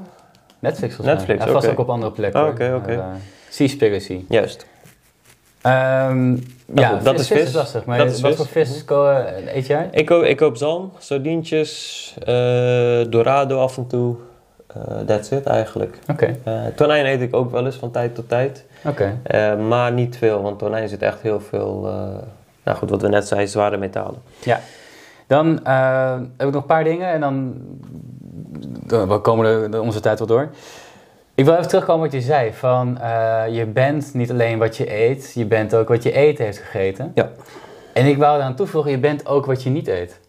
Netflix 0.60 0.96
volgens 0.96 1.18
Netflix, 1.18 1.40
mij. 1.40 1.48
Ja, 1.48 1.54
vast 1.54 1.70
ook 1.70 1.80
op 1.80 1.90
andere 1.90 2.12
plekken. 2.12 2.42
Oké, 2.42 2.52
oké. 2.52 2.76
Okay, 2.76 2.96
okay. 2.96 3.08
Seaspiracy. 3.50 4.26
Juist. 4.30 4.66
Um, 5.64 6.44
ja, 6.74 6.88
goed, 6.88 7.04
dat 7.04 7.16
vis, 7.16 7.22
is 7.22 7.28
vis. 7.28 7.48
is 7.48 7.54
lastig. 7.54 7.86
Maar 7.86 7.98
dat 7.98 8.08
is 8.08 8.22
wat 8.22 8.36
vis. 8.36 8.38
voor 8.38 8.48
vis 8.48 8.86
ko- 8.86 9.26
eet 9.46 9.68
jij? 9.68 9.90
Ik 9.92 10.06
koop, 10.06 10.24
ik 10.24 10.38
koop 10.38 10.58
zalm, 10.58 10.92
sardientjes, 10.98 12.14
dorado 13.10 13.60
af 13.60 13.78
en 13.78 13.88
toe. 13.88 14.16
Uh, 14.78 15.00
that's 15.00 15.32
it 15.32 15.46
eigenlijk. 15.46 15.98
Okay. 16.12 16.40
Uh, 16.48 16.62
tonijn 16.76 17.06
eet 17.06 17.22
ik 17.22 17.36
ook 17.36 17.52
wel 17.52 17.66
eens 17.66 17.76
van 17.76 17.92
tijd 17.92 18.16
tot 18.16 18.30
tijd. 18.30 18.66
Okay. 18.86 19.18
Uh, 19.32 19.68
maar 19.68 19.92
niet 19.92 20.18
veel, 20.18 20.42
want 20.42 20.60
tonijn 20.60 20.90
zit 20.90 21.02
echt 21.02 21.22
heel 21.22 21.40
veel, 21.40 21.82
nou 22.64 22.78
goed, 22.78 22.90
wat 22.90 23.02
we 23.02 23.08
net 23.08 23.28
zeiden, 23.28 23.50
zware 23.50 23.78
metalen. 23.78 24.22
Ja. 24.40 24.60
Dan 25.28 25.48
heb 26.38 26.48
ik 26.48 26.54
nog 26.54 26.62
een 26.62 26.66
paar 26.66 26.84
dingen 26.84 27.08
en 27.08 27.20
dan, 27.20 27.54
dan 28.86 29.22
komen 29.22 29.72
de, 29.72 29.82
onze 29.82 30.00
tijd 30.00 30.18
wel 30.20 30.28
door. 30.28 30.50
Ik 31.36 31.46
wil 31.46 31.54
even 31.54 31.68
terugkomen 31.68 32.04
wat 32.04 32.14
je 32.14 32.22
zei, 32.22 32.54
van 32.54 32.98
je 33.52 33.66
bent 33.66 34.14
niet 34.14 34.32
alleen 34.32 34.58
wat 34.58 34.78
je 34.78 34.94
eet, 34.94 35.32
je 35.36 35.46
bent 35.46 35.76
ook 35.76 35.88
wat 35.88 36.04
je 36.04 36.12
eten 36.12 36.46
heeft 36.46 36.58
gegeten. 36.58 37.12
Ja. 37.16 37.30
En 37.94 38.06
ik 38.06 38.18
wou 38.18 38.38
eraan 38.38 38.56
toevoegen, 38.56 38.92
je 38.92 39.00
bent 39.00 39.26
ook 39.26 39.46
wat 39.46 39.64
je 39.64 39.70
niet 39.70 39.88
eet. 39.88 40.20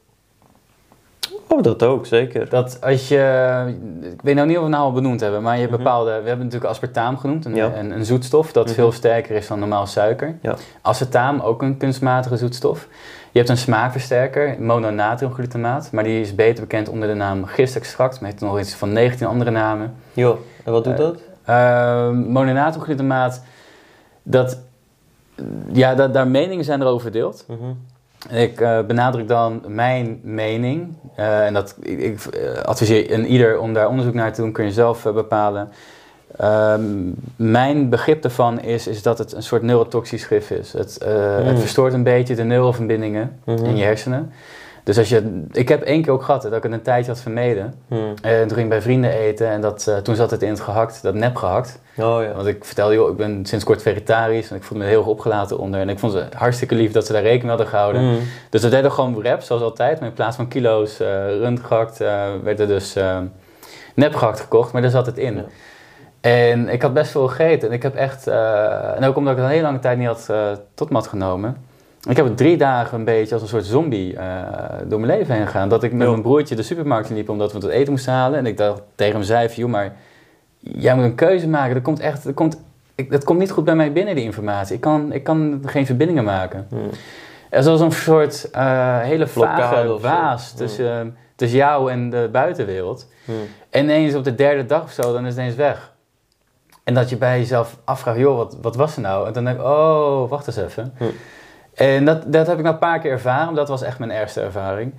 Oh, 1.48 1.62
dat 1.62 1.82
ook, 1.82 2.06
zeker. 2.06 2.48
Dat 2.48 2.78
als 2.80 3.08
je, 3.08 3.74
ik 4.12 4.22
weet 4.22 4.34
nou 4.34 4.46
niet 4.46 4.56
of 4.56 4.62
we 4.62 4.68
het 4.68 4.76
nou 4.78 4.88
al 4.88 4.92
benoemd 4.92 5.20
hebben, 5.20 5.42
maar 5.42 5.54
je 5.54 5.60
hebt 5.60 5.76
bepaalde, 5.76 6.10
we 6.10 6.28
hebben 6.28 6.44
natuurlijk 6.44 6.70
aspartaam 6.70 7.16
genoemd, 7.18 7.44
een, 7.44 7.54
Ja. 7.54 7.74
een, 7.74 7.90
een 7.90 8.04
zoetstof 8.04 8.52
dat 8.52 8.64
Mhm. 8.66 8.74
veel 8.74 8.92
sterker 8.92 9.36
is 9.36 9.46
dan 9.46 9.58
normaal 9.58 9.86
suiker. 9.86 10.38
Ja. 10.42 10.54
Acetaam, 10.82 11.40
ook 11.40 11.62
een 11.62 11.76
kunstmatige 11.76 12.36
zoetstof. 12.36 12.88
Je 13.32 13.38
hebt 13.38 13.50
een 13.50 13.56
smaakversterker, 13.56 14.56
mononatriumglutamaat, 14.60 15.92
maar 15.92 16.04
die 16.04 16.20
is 16.20 16.34
beter 16.34 16.62
bekend 16.62 16.88
onder 16.88 17.08
de 17.08 17.14
naam 17.14 17.44
gistextract, 17.44 18.20
maar 18.20 18.30
heeft 18.30 18.42
nog 18.42 18.58
iets 18.58 18.74
van 18.74 18.92
19 18.92 19.26
andere 19.26 19.50
namen. 19.50 19.94
Joh, 20.12 20.38
en 20.64 20.72
wat 20.72 20.84
doet 20.84 20.92
Eh, 20.92 20.98
dat? 20.98 21.16
Uh, 21.48 22.10
mononatriumglutamaat, 22.10 23.42
dat, 24.22 24.58
ja, 25.72 25.94
dat, 25.94 26.12
daar 26.14 26.28
meningen 26.28 26.64
zijn 26.64 26.80
erover 26.80 27.02
verdeeld. 27.02 27.44
Mhm. 27.48 27.58
Ik 28.30 28.60
uh, 28.60 28.80
benadruk 28.86 29.28
dan 29.28 29.62
mijn 29.66 30.20
mening. 30.22 30.94
Uh, 31.18 31.46
en 31.46 31.54
dat, 31.54 31.76
ik, 31.80 31.98
ik 31.98 32.18
uh, 32.36 32.62
adviseer 32.62 33.10
en 33.10 33.26
ieder 33.26 33.58
om 33.60 33.72
daar 33.74 33.88
onderzoek 33.88 34.14
naar 34.14 34.32
te 34.32 34.40
doen, 34.40 34.52
kun 34.52 34.64
je 34.64 34.72
zelf 34.72 35.02
bepalen. 35.02 35.68
Um, 36.42 37.14
mijn 37.36 37.88
begrip 37.88 38.22
daarvan 38.22 38.60
is, 38.60 38.86
is 38.86 39.02
dat 39.02 39.18
het 39.18 39.32
een 39.32 39.42
soort 39.42 39.62
neurotoxisch 39.62 40.24
gif 40.24 40.50
is. 40.50 40.72
Het, 40.72 40.98
Mm. 41.06 41.46
het 41.46 41.58
verstoort 41.58 41.92
een 41.92 42.02
beetje 42.02 42.34
de 42.34 42.44
neuroverbindingen 42.44 43.38
Mhm. 43.44 43.64
in 43.64 43.76
je 43.76 43.84
hersenen. 43.84 44.32
Dus 44.88 44.98
als 44.98 45.08
je, 45.08 45.44
ik 45.52 45.68
heb 45.68 45.82
één 45.82 46.02
keer 46.02 46.12
ook 46.12 46.22
gehad 46.22 46.42
dat 46.42 46.52
ik 46.52 46.62
het 46.62 46.72
een 46.72 46.82
tijdje 46.82 47.10
had 47.10 47.20
vermeden. 47.20 47.74
Mhm. 47.88 48.00
En 48.22 48.40
toen 48.40 48.56
ging 48.56 48.60
ik 48.60 48.68
bij 48.68 48.82
vrienden 48.82 49.10
eten 49.10 49.48
en 49.48 49.60
dat, 49.60 50.00
toen 50.02 50.14
zat 50.14 50.30
het 50.30 50.42
in 50.42 50.48
het 50.48 50.60
gehakt, 50.60 51.02
dat 51.02 51.14
nep 51.14 51.36
gehakt. 51.36 51.80
Oh 51.96 52.22
ja. 52.22 52.32
Want 52.32 52.46
ik 52.46 52.64
vertelde, 52.64 52.94
joh, 52.94 53.10
ik 53.10 53.16
ben 53.16 53.46
sinds 53.46 53.64
kort 53.64 53.82
vegetarisch 53.82 54.50
en 54.50 54.56
ik 54.56 54.62
voelde 54.62 54.84
me 54.84 54.90
heel 54.90 54.98
erg 54.98 55.08
opgelaten 55.08 55.58
onder. 55.58 55.80
En 55.80 55.88
ik 55.88 55.98
vond 55.98 56.12
het 56.12 56.34
hartstikke 56.34 56.74
lief 56.74 56.92
dat 56.92 57.06
ze 57.06 57.12
daar 57.12 57.22
rekening 57.22 57.48
hadden 57.48 57.66
gehouden. 57.66 58.04
Mhm. 58.04 58.20
Dus 58.50 58.62
we 58.62 58.68
deden 58.68 58.92
gewoon 58.92 59.22
rap, 59.22 59.40
zoals 59.40 59.62
altijd. 59.62 59.98
Maar 59.98 60.08
in 60.08 60.14
plaats 60.14 60.36
van 60.36 60.48
kilo's 60.48 61.00
uh, 61.00 61.08
rundgehakt, 61.26 62.00
uh, 62.00 62.24
werd 62.42 62.60
er 62.60 62.66
dus 62.66 62.96
uh, 62.96 63.18
nepgehakt 63.94 64.40
gekocht. 64.40 64.72
Maar 64.72 64.82
daar 64.82 64.90
zat 64.90 65.06
het 65.06 65.18
in. 65.18 65.36
Ja. 65.36 65.44
En 66.20 66.68
ik 66.68 66.82
had 66.82 66.94
best 66.94 67.10
veel 67.10 67.28
gegeten. 67.28 67.68
En 67.68 67.74
ik 67.74 67.82
heb 67.82 67.94
echt, 67.94 68.26
en 68.26 69.04
ook 69.04 69.16
omdat 69.16 69.32
ik 69.32 69.38
het 69.38 69.46
een 69.46 69.52
hele 69.52 69.62
lange 69.62 69.78
tijd 69.78 69.98
niet 69.98 70.06
had 70.06 70.30
tot 70.74 70.90
me 70.90 70.96
had 70.96 71.06
genomen. 71.06 71.56
Ik 72.08 72.16
heb 72.16 72.36
drie 72.36 72.56
dagen 72.56 72.98
een 72.98 73.04
beetje 73.04 73.32
als 73.34 73.42
een 73.42 73.48
soort 73.48 73.64
zombie 73.64 74.12
uh, 74.12 74.20
door 74.86 75.00
mijn 75.00 75.18
leven 75.18 75.34
heen 75.34 75.46
gegaan. 75.46 75.68
Dat 75.68 75.82
ik 75.82 75.92
met 75.92 76.02
Jo. 76.02 76.10
mijn 76.10 76.22
broertje 76.22 76.54
de 76.54 76.62
supermarkt 76.62 77.10
liep 77.10 77.28
omdat 77.28 77.52
we 77.52 77.58
het 77.58 77.68
eten 77.68 77.92
moesten 77.92 78.12
halen. 78.12 78.38
En 78.38 78.46
ik 78.46 78.56
dacht 78.56 78.82
tegen 78.94 79.14
hem 79.14 79.22
zei, 79.22 79.48
joh, 79.48 79.70
maar 79.70 79.92
jij 80.58 80.94
moet 80.94 81.04
een 81.04 81.14
keuze 81.14 81.48
maken. 81.48 81.74
Dat 81.74 81.82
komt 81.82 82.00
echt, 82.00 82.24
dat 82.24 82.34
komt, 82.34 82.60
ik, 82.94 83.10
dat 83.10 83.24
komt 83.24 83.38
niet 83.38 83.50
goed 83.50 83.64
bij 83.64 83.74
mij 83.74 83.92
binnen, 83.92 84.14
die 84.14 84.24
informatie. 84.24 84.74
Ik 84.74 84.80
kan, 84.80 85.12
ik 85.12 85.24
kan 85.24 85.62
geen 85.66 85.86
verbindingen 85.86 86.24
maken. 86.24 86.66
Mhm. 86.70 86.82
Er 87.50 87.58
is 87.58 87.66
als 87.66 87.80
een 87.80 87.92
soort 87.92 88.48
uh, 88.54 89.00
hele 89.00 89.26
vage 89.26 89.98
waas 90.00 90.52
tussen, 90.52 91.06
uh, 91.06 91.12
tussen 91.36 91.58
jou 91.58 91.90
en 91.90 92.10
de 92.10 92.28
buitenwereld. 92.32 93.06
Mhm. 93.24 93.36
En 93.70 93.84
ineens 93.84 94.14
op 94.14 94.24
de 94.24 94.34
derde 94.34 94.66
dag 94.66 94.82
of 94.82 94.92
zo, 94.92 95.12
dan 95.12 95.26
is 95.26 95.32
het 95.32 95.38
ineens 95.38 95.56
weg. 95.56 95.92
En 96.84 96.94
dat 96.94 97.08
je 97.08 97.16
bij 97.16 97.38
jezelf 97.38 97.78
afvraagt, 97.84 98.18
joh, 98.18 98.36
wat, 98.36 98.56
wat 98.62 98.76
was 98.76 98.96
er 98.96 99.02
nou? 99.02 99.26
En 99.26 99.32
dan 99.32 99.44
denk 99.44 99.58
ik, 99.58 99.64
oh, 99.64 100.28
wacht 100.28 100.46
eens 100.46 100.56
even. 100.56 100.94
En 101.78 102.04
dat, 102.04 102.32
dat 102.32 102.46
heb 102.46 102.56
ik 102.56 102.62
nou 102.62 102.74
een 102.74 102.80
paar 102.80 102.98
keer 102.98 103.10
ervaren. 103.10 103.54
Dat 103.54 103.68
was 103.68 103.82
echt 103.82 103.98
mijn 103.98 104.10
ergste 104.10 104.40
ervaring. 104.40 104.92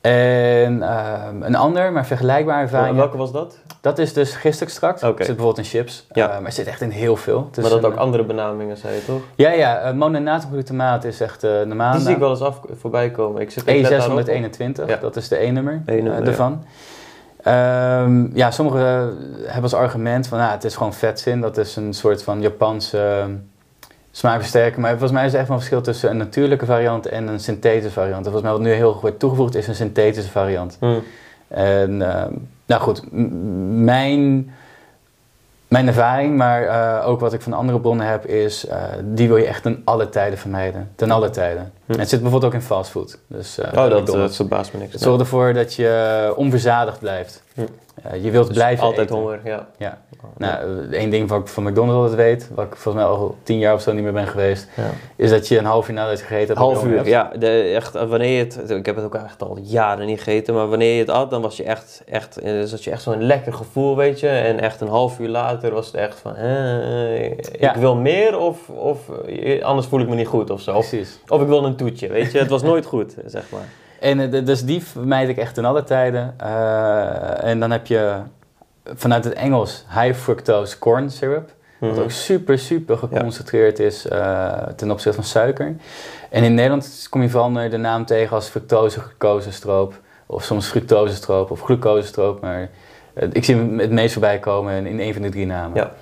En 0.00 0.76
uh, 0.76 1.12
een 1.40 1.54
ander, 1.54 1.92
maar 1.92 2.06
vergelijkbare 2.06 2.60
ervaring. 2.60 2.96
Welke 2.96 3.16
was 3.16 3.32
dat? 3.32 3.58
Dat 3.80 3.98
is 3.98 4.12
dus 4.12 4.34
gistextract. 4.34 5.02
Oké. 5.02 5.16
Het 5.16 5.26
zit 5.26 5.36
bijvoorbeeld 5.36 5.66
in 5.66 5.70
chips. 5.78 6.06
Ja. 6.12 6.28
Uh, 6.28 6.34
maar 6.34 6.44
het 6.44 6.54
zit 6.54 6.66
echt 6.66 6.80
in 6.80 6.90
heel 6.90 7.16
veel. 7.16 7.50
Maar 7.60 7.70
dat 7.70 7.78
een- 7.78 7.84
ook 7.84 7.96
andere 7.96 8.24
benamingen, 8.24 8.76
zei 8.76 8.94
je 8.94 9.04
toch? 9.04 9.20
Ja, 9.34 9.50
ja. 9.50 9.88
Uh, 9.88 9.92
mononatriumglutamaat 9.96 11.04
is 11.04 11.20
echt 11.20 11.42
normaal. 11.42 11.92
Die 11.92 12.00
zie 12.02 12.10
ik 12.12 12.18
wel 12.18 12.30
eens 12.30 12.40
af, 12.40 12.60
voorbij 12.80 13.10
komen. 13.10 13.40
Ik 13.40 13.50
zit 13.50 13.66
ik 13.68 13.80
let 13.80 13.90
daarop. 13.90 14.28
E621, 14.28 14.86
Ja. 14.86 14.96
dat 14.96 15.16
is 15.16 15.28
de 15.28 15.36
E-nummer 15.42 15.82
uh, 15.86 16.04
ja. 16.04 16.20
ervan. 16.20 16.64
Ehm, 17.42 18.36
ja, 18.36 18.50
sommigen 18.50 19.16
hebben 19.44 19.62
als 19.62 19.74
argument 19.74 20.26
van, 20.26 20.38
nou, 20.38 20.50
het 20.50 20.64
is 20.64 20.76
gewoon 20.76 20.94
vetzin. 20.94 21.40
Dat 21.40 21.56
is 21.56 21.76
een 21.76 21.92
soort 21.94 22.22
van 22.22 22.40
Japanse 22.40 23.26
smaakversterker. 24.16 24.80
Maar 24.80 24.90
volgens 24.90 25.12
mij 25.12 25.26
is 25.26 25.32
er 25.32 25.38
echt 25.38 25.48
wel 25.48 25.56
een 25.56 25.62
verschil 25.62 25.82
tussen 25.82 26.10
een 26.10 26.16
natuurlijke 26.16 26.66
variant 26.66 27.06
en 27.06 27.28
een 27.28 27.40
synthetische 27.40 27.90
variant. 27.90 28.26
En 28.26 28.32
volgens 28.32 28.42
mij 28.42 28.52
wat 28.52 28.60
nu 28.60 28.70
heel 28.70 28.92
goed 28.92 29.00
wordt 29.00 29.18
toegevoegd 29.18 29.54
is 29.54 29.66
een 29.66 29.74
synthetische 29.74 30.30
variant. 30.30 30.76
Hm. 30.80 30.98
En, 31.48 32.02
ehm, 32.02 32.32
nou 32.66 32.82
goed, 32.82 33.12
mijn, 33.82 34.52
mijn 35.68 35.86
ervaring, 35.86 36.36
maar 36.36 36.64
uh, 36.64 37.08
ook 37.08 37.20
wat 37.20 37.32
ik 37.32 37.40
van 37.40 37.52
andere 37.52 37.80
bronnen 37.80 38.06
heb, 38.06 38.26
is 38.26 38.64
uh, 38.64 38.82
die 39.02 39.28
wil 39.28 39.36
je 39.36 39.46
echt 39.46 39.62
ten 39.62 39.82
alle 39.84 40.08
tijden 40.08 40.38
vermijden. 40.38 40.90
Ten 40.96 41.10
alle 41.10 41.30
tijden. 41.30 41.72
Hm. 41.86 41.92
En 41.92 41.98
het 41.98 42.08
zit 42.08 42.20
bijvoorbeeld 42.20 42.52
ook 42.52 42.60
in 42.60 42.66
fastfood. 42.66 43.18
Dus, 43.26 43.58
Oh, 43.58 43.88
dat, 43.88 44.06
dat 44.06 44.36
verbaast 44.36 44.72
me 44.72 44.78
niks. 44.78 44.92
Het 44.92 45.02
zorgt 45.02 45.20
ervoor 45.20 45.52
dat 45.52 45.74
je 45.74 46.32
onverzadigd 46.36 46.98
blijft. 46.98 47.42
Hm. 47.54 47.60
Uh, 48.12 48.24
je 48.24 48.30
wilt 48.30 48.46
Dus 48.46 48.56
blijven 48.56 48.84
altijd 48.84 49.06
eten. 49.06 49.16
honger, 49.20 49.40
ja. 49.44 49.66
Ja. 49.78 49.98
Nou, 50.36 50.68
uh, 50.90 50.98
één 50.98 51.10
ding 51.10 51.28
wat 51.28 51.40
ik 51.40 51.46
van 51.48 51.62
McDonald's 51.62 51.94
altijd 52.00 52.14
weet, 52.16 52.50
wat 52.54 52.64
ik 52.64 52.76
volgens 52.76 53.04
mij 53.04 53.12
al 53.12 53.36
tien 53.42 53.58
jaar 53.58 53.74
of 53.74 53.80
zo 53.80 53.92
niet 53.92 54.02
meer 54.02 54.12
ben 54.12 54.26
geweest, 54.26 54.68
ja. 54.76 54.90
is 55.16 55.30
dat 55.30 55.48
je 55.48 55.58
een 55.58 55.64
half 55.64 55.88
uur 55.88 55.94
nadat 55.94 56.18
je 56.18 56.24
gegeten 56.24 56.46
hebt... 56.46 56.58
Half 56.58 56.84
uur, 56.84 56.96
hebt. 56.96 57.06
ja. 57.08 57.30
De, 57.38 57.72
echt, 57.74 57.92
wanneer 57.92 58.36
je 58.38 58.44
het, 58.44 58.70
ik 58.70 58.86
heb 58.86 58.96
het 58.96 59.04
ook 59.04 59.14
echt 59.14 59.42
al 59.42 59.58
jaren 59.62 60.06
niet 60.06 60.20
gegeten, 60.20 60.54
maar 60.54 60.68
wanneer 60.68 60.92
je 60.92 60.98
het 61.00 61.10
at, 61.10 61.30
dan 61.30 61.42
was 61.42 61.56
je 61.56 61.62
echt, 61.64 62.02
echt, 62.06 62.36
eh, 62.38 62.70
had 62.70 62.84
je 62.84 62.90
echt 62.90 63.02
zo'n 63.02 63.22
lekker 63.22 63.52
gevoel, 63.52 63.96
weet 63.96 64.20
je. 64.20 64.28
En 64.28 64.60
echt 64.60 64.80
een 64.80 64.88
half 64.88 65.18
uur 65.18 65.28
later 65.28 65.72
was 65.72 65.86
het 65.86 65.94
echt 65.94 66.18
van, 66.18 66.36
eh, 66.36 67.24
ik 67.24 67.56
Ja. 67.60 67.78
wil 67.78 67.94
meer 67.96 68.38
of, 68.38 68.68
of 68.68 68.98
eh, 69.28 69.62
anders 69.64 69.86
voel 69.86 70.00
ik 70.00 70.08
me 70.08 70.14
niet 70.14 70.26
goed 70.26 70.50
of 70.50 70.60
zo. 70.60 70.76
Of, 70.76 70.88
Precies. 70.88 71.18
of 71.28 71.40
ik 71.40 71.46
wil 71.48 71.64
een 71.64 71.76
toetje, 71.76 72.08
weet 72.08 72.32
je. 72.32 72.38
Het 72.38 72.50
was 72.50 72.62
nooit 72.62 72.86
goed, 72.86 73.14
zeg 73.26 73.50
maar. 73.50 73.68
En 74.04 74.32
eh, 74.32 74.44
dus 74.44 74.64
die 74.64 74.82
vermijd 74.82 75.28
ik 75.28 75.36
echt 75.36 75.56
in 75.56 75.64
alle 75.64 75.84
tijden. 75.84 76.34
Uh, 76.42 77.44
en 77.44 77.60
dan 77.60 77.70
heb 77.70 77.86
je 77.86 78.16
vanuit 78.84 79.24
het 79.24 79.32
Engels 79.32 79.84
high 79.88 80.14
fructose 80.14 80.78
corn 80.78 81.10
syrup. 81.10 81.52
Wat 81.78 81.90
mhm. 81.90 82.00
ook 82.00 82.10
super, 82.10 82.58
super 82.58 82.96
geconcentreerd 82.96 83.78
is 83.78 84.06
uh, 84.06 84.52
ten 84.76 84.90
opzichte 84.90 85.16
van 85.16 85.24
suiker. 85.24 85.76
En 86.30 86.44
in 86.44 86.54
Nederland 86.54 87.06
kom 87.10 87.22
je 87.22 87.28
vooral 87.28 87.52
de 87.52 87.76
naam 87.76 88.04
tegen 88.04 88.36
als 88.36 88.48
fructose, 88.48 89.00
glucosestroop. 89.00 90.00
Of 90.26 90.44
soms 90.44 90.66
fructosestroop 90.66 91.50
of 91.50 91.60
glucosestroop. 91.60 92.40
Maar 92.40 92.60
uh, 93.14 93.28
ik 93.32 93.44
zie 93.44 93.56
het 93.76 93.90
meest 93.90 94.12
voorbij 94.12 94.38
komen 94.38 94.86
in 94.86 95.00
een 95.00 95.12
van 95.12 95.22
de 95.22 95.28
drie 95.28 95.46
namen. 95.46 95.76
Ja. 95.76 95.92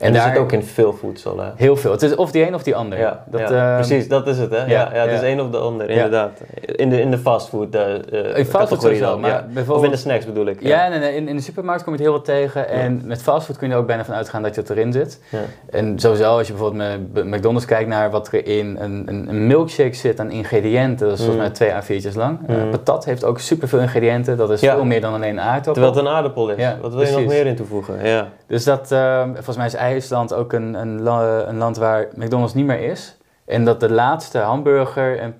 En, 0.00 0.14
en 0.14 0.22
zit 0.22 0.38
ook 0.38 0.52
in 0.52 0.62
veel 0.62 0.92
voedsel. 0.92 1.38
Hè? 1.38 1.50
Heel 1.56 1.76
veel. 1.76 1.90
Het 1.90 2.02
is 2.02 2.14
of 2.14 2.30
die 2.30 2.46
een 2.46 2.54
of 2.54 2.62
die 2.62 2.76
ander. 2.76 2.98
Ja, 2.98 3.24
dat, 3.26 3.40
ehm, 3.40 3.74
precies, 3.74 4.08
dat 4.08 4.26
is 4.26 4.38
het. 4.38 4.50
Hè? 4.50 4.64
Ja, 4.64 4.90
ja, 4.94 5.06
het 5.06 5.12
is 5.12 5.20
één 5.20 5.40
of 5.40 5.50
de 5.50 5.58
ander, 5.58 5.90
inderdaad. 5.90 6.40
In 6.60 6.90
de, 6.90 7.00
in 7.00 7.10
de 7.10 7.18
fastfood 7.18 7.74
uh, 7.74 8.36
in 8.36 8.44
fastfood 8.44 8.82
sowieso, 8.82 9.18
maar 9.18 9.44
Of 9.68 9.84
in 9.84 9.90
de 9.90 9.96
snacks 9.96 10.26
bedoel 10.26 10.46
ik. 10.46 10.62
Ja, 10.62 10.88
nee, 10.88 10.98
nee, 10.98 11.14
in, 11.14 11.28
in 11.28 11.36
de 11.36 11.42
supermarkt 11.42 11.84
kom 11.84 11.92
je 11.92 11.98
het 11.98 12.08
heel 12.08 12.16
wat 12.16 12.24
tegen. 12.24 12.68
En 12.68 13.02
met 13.04 13.22
fastfood 13.22 13.56
kun 13.56 13.68
je 13.68 13.74
er 13.74 13.80
ook 13.80 13.86
bijna 13.86 14.04
van 14.04 14.14
uitgaan 14.14 14.42
dat 14.42 14.54
je 14.54 14.60
het 14.60 14.70
erin 14.70 14.92
zit. 14.92 15.20
En 15.70 15.98
sowieso, 15.98 16.36
als 16.36 16.46
je 16.46 16.52
bijvoorbeeld 16.52 17.12
met 17.12 17.24
McDonald's 17.24 17.66
kijkt 17.66 17.88
naar 17.88 18.10
wat 18.10 18.32
er 18.32 18.46
in 18.46 18.76
een, 18.80 19.02
een, 19.06 19.28
een 19.28 19.46
milkshake 19.46 19.94
zit 19.94 20.20
aan 20.20 20.30
ingrediënten. 20.30 21.08
Dat 21.08 21.18
is 21.18 21.24
volgens 21.24 21.60
mm. 21.60 21.66
mij 21.66 21.80
twee 21.82 22.00
A4'tjes 22.00 22.16
lang. 22.16 22.38
Mm. 22.46 22.70
patat 22.70 23.04
heeft 23.04 23.24
ook 23.24 23.38
superveel 23.38 23.80
ingrediënten. 23.80 24.36
Dat 24.36 24.50
is 24.50 24.60
veel 24.60 24.84
meer 24.84 25.00
dan 25.00 25.14
alleen 25.14 25.30
een 25.30 25.40
aardappel. 25.40 25.72
Terwijl 25.72 25.94
het 25.94 26.04
een 26.04 26.10
aardappel 26.10 26.50
is. 26.50 26.64
wat 26.80 26.94
wil 26.94 27.06
je 27.06 27.12
nog 27.12 27.26
meer 27.26 27.46
in 27.46 27.56
toevoegen? 27.56 28.06
Ja. 28.06 28.28
Dus 28.46 28.64
dat, 28.64 28.92
uh, 28.92 29.22
volgens 29.34 29.56
mij 29.56 29.66
is 29.66 29.74
IJsland 29.90 30.34
ook 30.34 30.52
een, 30.52 30.74
een, 30.74 31.06
een, 31.48 31.56
land 31.56 31.76
waar 31.76 32.08
McDonald's 32.14 32.54
niet 32.54 32.66
meer 32.66 32.80
is. 32.80 33.16
En 33.44 33.64
dat 33.64 33.80
de 33.80 33.90
laatste 33.90 34.38
hamburger 34.38 35.18
en 35.18 35.34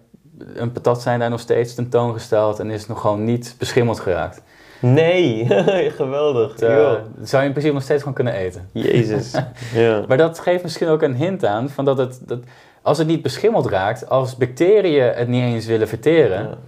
een 0.54 0.72
patat 0.72 1.02
zijn 1.02 1.18
daar 1.18 1.30
nog 1.30 1.40
steeds 1.40 1.74
tentoongesteld 1.74 2.58
en 2.58 2.70
is 2.70 2.86
nog 2.86 3.00
gewoon 3.00 3.24
niet 3.24 3.54
beschimmeld 3.58 4.00
geraakt. 4.00 4.42
Nee, 4.80 5.46
geweldig. 5.96 6.54
Dat, 6.54 6.70
uh, 6.70 6.92
zou 7.22 7.42
je 7.42 7.48
in 7.48 7.52
principe 7.52 7.74
nog 7.74 7.82
steeds 7.82 8.00
gewoon 8.00 8.14
kunnen 8.14 8.32
eten. 8.32 8.68
Jezus. 8.72 9.34
ja. 9.74 10.04
Maar 10.08 10.16
dat 10.16 10.38
geeft 10.38 10.62
misschien 10.62 10.88
ook 10.88 11.02
een 11.02 11.14
hint 11.14 11.44
aan 11.44 11.68
van 11.68 11.84
dat 11.84 11.98
het, 11.98 12.20
dat, 12.26 12.38
als 12.82 12.98
het 12.98 13.06
niet 13.06 13.22
beschimmeld 13.22 13.66
raakt, 13.66 14.08
als 14.08 14.36
bacteriën 14.36 15.12
het 15.14 15.28
niet 15.28 15.42
eens 15.42 15.66
willen 15.66 15.88
verteren, 15.88 16.58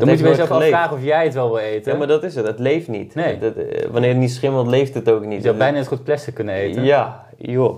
dan 0.00 0.08
moet 0.08 0.18
je 0.18 0.28
jezelf 0.28 0.50
afvragen 0.50 0.96
of 0.96 1.02
jij 1.02 1.24
het 1.24 1.34
wel 1.34 1.48
wil 1.48 1.58
eten. 1.58 1.92
Ja, 1.92 1.98
maar 1.98 2.06
dat 2.06 2.22
is 2.22 2.34
het. 2.34 2.46
Het 2.46 2.58
leeft 2.58 2.88
niet. 2.88 3.14
Nee. 3.14 3.38
Dat, 3.38 3.54
eh, 3.54 3.86
wanneer 3.90 4.10
het 4.10 4.18
niet 4.18 4.30
schimmelt, 4.30 4.66
leeft 4.66 4.94
het 4.94 5.10
ook 5.10 5.24
niet. 5.24 5.36
Je 5.36 5.44
zou 5.44 5.56
bijna 5.56 5.78
het 5.78 5.86
goed 5.86 6.04
plastic 6.04 6.34
kunnen 6.34 6.54
eten. 6.54 6.84
Ja, 6.84 7.24
joh. 7.36 7.76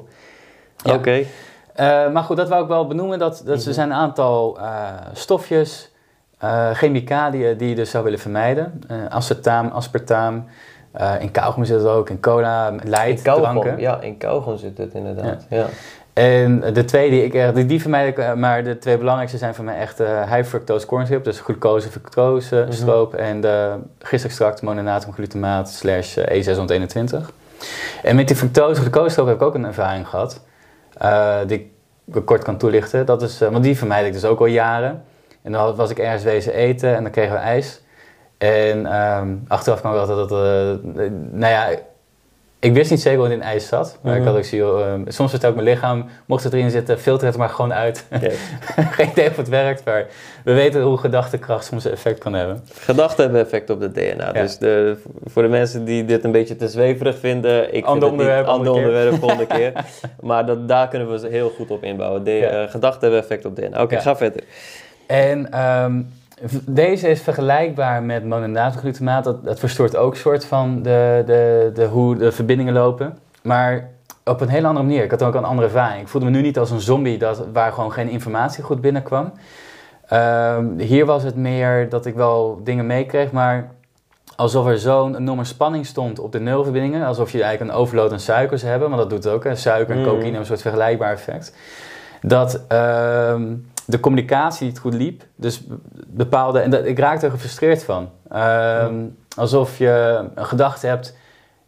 Oké. 0.84 1.24
Eh, 1.74 2.10
maar 2.10 2.22
goed, 2.22 2.36
dat 2.36 2.48
wou 2.48 2.62
ik 2.62 2.68
wel 2.68 2.86
benoemen. 2.86 3.18
Dat, 3.18 3.42
dat 3.44 3.56
er 3.56 3.62
mhm. 3.62 3.72
zijn 3.72 3.90
een 3.90 3.96
aantal 3.96 4.58
uh, 4.58 4.88
stofjes, 5.12 5.90
chemicaliën 6.72 7.56
die 7.56 7.68
je 7.68 7.74
dus 7.74 7.90
zou 7.90 8.04
willen 8.04 8.18
vermijden. 8.18 8.82
acetaam, 9.08 9.68
aspartaam. 9.68 10.44
in 11.20 11.30
kauwgom 11.30 11.64
zit 11.64 11.76
het 11.76 11.86
ook, 11.86 12.10
in 12.10 12.20
cola, 12.20 12.74
light, 12.84 13.24
dranken. 13.24 13.80
Ja, 13.80 14.00
in 14.00 14.16
kauwgom 14.16 14.56
zit 14.56 14.78
het 14.78 14.94
inderdaad. 14.94 15.46
ja. 15.48 15.66
En 16.12 16.60
de 16.72 16.84
twee 16.84 17.10
die 17.10 17.24
ik 17.24 17.34
echt, 17.34 17.68
die 17.68 17.80
vermijd 17.80 18.08
ik, 18.08 18.18
eh, 18.18 18.32
maar 18.32 18.64
de 18.64 18.78
twee 18.78 18.98
belangrijkste 18.98 19.38
zijn 19.38 19.54
voor 19.54 19.64
mij 19.64 19.78
echt 19.78 20.00
uh, 20.00 20.32
high 20.32 20.48
fructose 20.48 20.86
corn 20.86 21.06
syrup, 21.06 21.24
dus 21.24 21.40
glucose, 21.40 21.88
fructose 21.88 22.56
mhm. 22.56 22.72
stroop 22.72 23.14
en 23.14 23.40
de 23.40 23.78
gistextract 23.98 24.62
mononatriumglutamaat 24.62 25.70
slash 25.70 26.18
E621. 26.18 27.30
En 28.02 28.16
met 28.16 28.28
die 28.28 28.36
fructose, 28.36 28.80
glucose 28.80 29.10
stroop 29.10 29.26
heb 29.26 29.36
ik 29.36 29.42
ook 29.42 29.54
een 29.54 29.64
ervaring 29.64 30.08
gehad, 30.08 30.40
uh, 31.02 31.38
die 31.46 31.58
ik 31.58 32.24
kort 32.24 32.44
kan 32.44 32.56
toelichten. 32.56 33.06
Dat 33.06 33.22
is, 33.22 33.38
want 33.38 33.62
die 33.62 33.78
vermijd 33.78 34.06
ik 34.06 34.12
dus 34.12 34.24
ook 34.24 34.40
al 34.40 34.46
jaren. 34.46 35.02
En 35.42 35.52
dan 35.52 35.76
was 35.76 35.90
ik 35.90 35.98
ergens 35.98 36.22
wezen 36.22 36.54
eten 36.54 36.96
en 36.96 37.02
dan 37.02 37.12
kregen 37.12 37.32
we 37.32 37.38
ijs. 37.38 37.80
En 38.38 39.00
um, 39.00 39.44
achteraf 39.48 39.80
kwam 39.80 39.92
wel 39.92 40.06
dat, 40.06 40.28
dat 40.28 40.40
nou 41.30 41.52
ja, 41.52 41.68
ik 42.62 42.72
wist 42.72 42.90
niet 42.90 43.00
zeker 43.00 43.18
wat 43.18 43.30
in 43.30 43.42
ijs 43.42 43.66
zat. 43.66 43.98
Maar 44.02 44.16
ik 44.16 44.24
had 44.24 44.36
ook 44.36 44.44
zo, 44.44 44.78
uh, 44.78 44.92
soms 45.06 45.30
vertelt 45.30 45.54
mijn 45.54 45.66
lichaam, 45.66 46.04
mocht 46.26 46.44
het 46.44 46.52
erin 46.52 46.70
zitten, 46.70 46.98
filter 46.98 47.26
het 47.26 47.36
maar 47.36 47.48
gewoon 47.48 47.72
uit. 47.72 48.06
Geen 48.96 49.08
idee 49.08 49.28
of 49.28 49.36
het 49.36 49.48
werkt, 49.48 49.84
maar 49.84 50.06
we 50.44 50.52
weten 50.52 50.82
hoe 50.82 50.98
gedachtekracht 50.98 51.64
soms 51.64 51.84
effect 51.84 52.18
kan 52.18 52.32
hebben. 52.32 52.64
Gedachten 52.72 53.24
hebben 53.24 53.40
effect 53.40 53.70
op 53.70 53.80
de 53.80 53.90
DNA. 53.92 54.32
Dus 54.32 54.58
de, 54.58 54.96
voor 55.24 55.42
de 55.42 55.48
mensen 55.48 55.84
die 55.84 56.04
dit 56.04 56.24
een 56.24 56.32
beetje 56.32 56.56
te 56.56 56.68
zweverig 56.68 57.18
vinden, 57.18 57.74
ik 57.74 57.84
ander 57.84 58.08
onderwerp, 58.08 58.46
niet, 58.46 58.54
ander 58.54 58.72
onderwerp 58.72 59.18
volgende 59.18 59.46
keer. 59.56 59.72
Maar 60.20 60.46
dat, 60.46 60.68
daar 60.68 60.88
kunnen 60.88 61.20
we 61.20 61.28
heel 61.28 61.50
goed 61.50 61.70
op 61.70 61.82
inbouwen. 61.84 62.24
De, 62.24 62.40
uh, 62.40 62.70
gedachten 62.70 63.00
hebben 63.00 63.20
effect 63.20 63.44
op 63.44 63.56
DNA. 63.56 63.82
Oké, 63.82 64.00
ga 64.00 64.16
verder. 64.16 64.42
En 65.06 65.60
um, 65.60 66.10
deze 66.66 67.08
is 67.08 67.20
vergelijkbaar 67.20 68.02
met 68.02 68.24
mononatriumglutamaat. 68.24 69.24
Dat, 69.24 69.44
dat 69.44 69.58
verstoort 69.58 69.96
ook 69.96 70.16
soort 70.16 70.44
van 70.44 70.82
de, 70.82 71.22
de, 71.26 71.70
de, 71.74 71.84
hoe 71.84 72.16
de 72.16 72.32
verbindingen 72.32 72.72
lopen. 72.72 73.18
Maar 73.42 73.90
op 74.24 74.40
een 74.40 74.48
hele 74.48 74.66
andere 74.66 74.86
manier. 74.86 75.04
Ik 75.04 75.10
had 75.10 75.22
ook 75.22 75.34
een 75.34 75.44
andere 75.44 75.66
ervaring. 75.66 76.02
Ik 76.02 76.08
voelde 76.08 76.26
me 76.26 76.32
nu 76.32 76.42
niet 76.42 76.58
als 76.58 76.70
een 76.70 76.80
zombie 76.80 77.18
dat, 77.18 77.46
waar 77.52 77.72
gewoon 77.72 77.92
geen 77.92 78.08
informatie 78.08 78.64
goed 78.64 78.80
binnenkwam. 78.80 79.32
Ehm, 80.06 80.78
hier 80.78 81.06
was 81.06 81.22
het 81.22 81.36
meer 81.36 81.88
dat 81.88 82.06
ik 82.06 82.14
wel 82.14 82.60
dingen 82.64 82.86
meekreeg, 82.86 83.32
maar 83.32 83.70
alsof 84.36 84.66
er 84.66 84.78
zo'n 84.78 85.16
enorme 85.16 85.44
spanning 85.44 85.86
stond 85.86 86.18
op 86.18 86.32
de 86.32 86.40
neuroverbindingen. 86.40 87.06
Alsof 87.06 87.32
je 87.32 87.42
eigenlijk 87.42 87.72
een 87.72 87.80
overload 87.80 88.12
aan 88.12 88.20
suikers 88.20 88.62
hebt, 88.62 88.82
want 88.82 88.96
dat 88.96 89.10
doet 89.10 89.24
het 89.24 89.32
ook. 89.32 89.44
Hè. 89.44 89.54
Suiker 89.54 89.94
en 89.94 90.00
mm. 90.00 90.04
cocaïne 90.04 90.22
hebben 90.22 90.40
een 90.40 90.46
soort 90.46 90.62
vergelijkbaar 90.62 91.12
effect. 91.12 91.56
Dat... 92.20 92.64
Ehm, 92.68 93.42
de 93.86 94.00
communicatie 94.00 94.66
niet 94.66 94.78
goed 94.78 94.94
liep. 94.94 95.22
Dus 95.36 95.62
bepaalde. 96.06 96.58
En 96.58 96.70
dat, 96.70 96.84
ik 96.84 96.98
raakte 96.98 97.26
er 97.26 97.32
gefrustreerd 97.32 97.84
van. 97.84 98.10
Ehm, 98.30 99.04
alsof 99.36 99.78
je 99.78 100.24
een 100.34 100.46
gedachte 100.46 100.86
hebt 100.86 101.16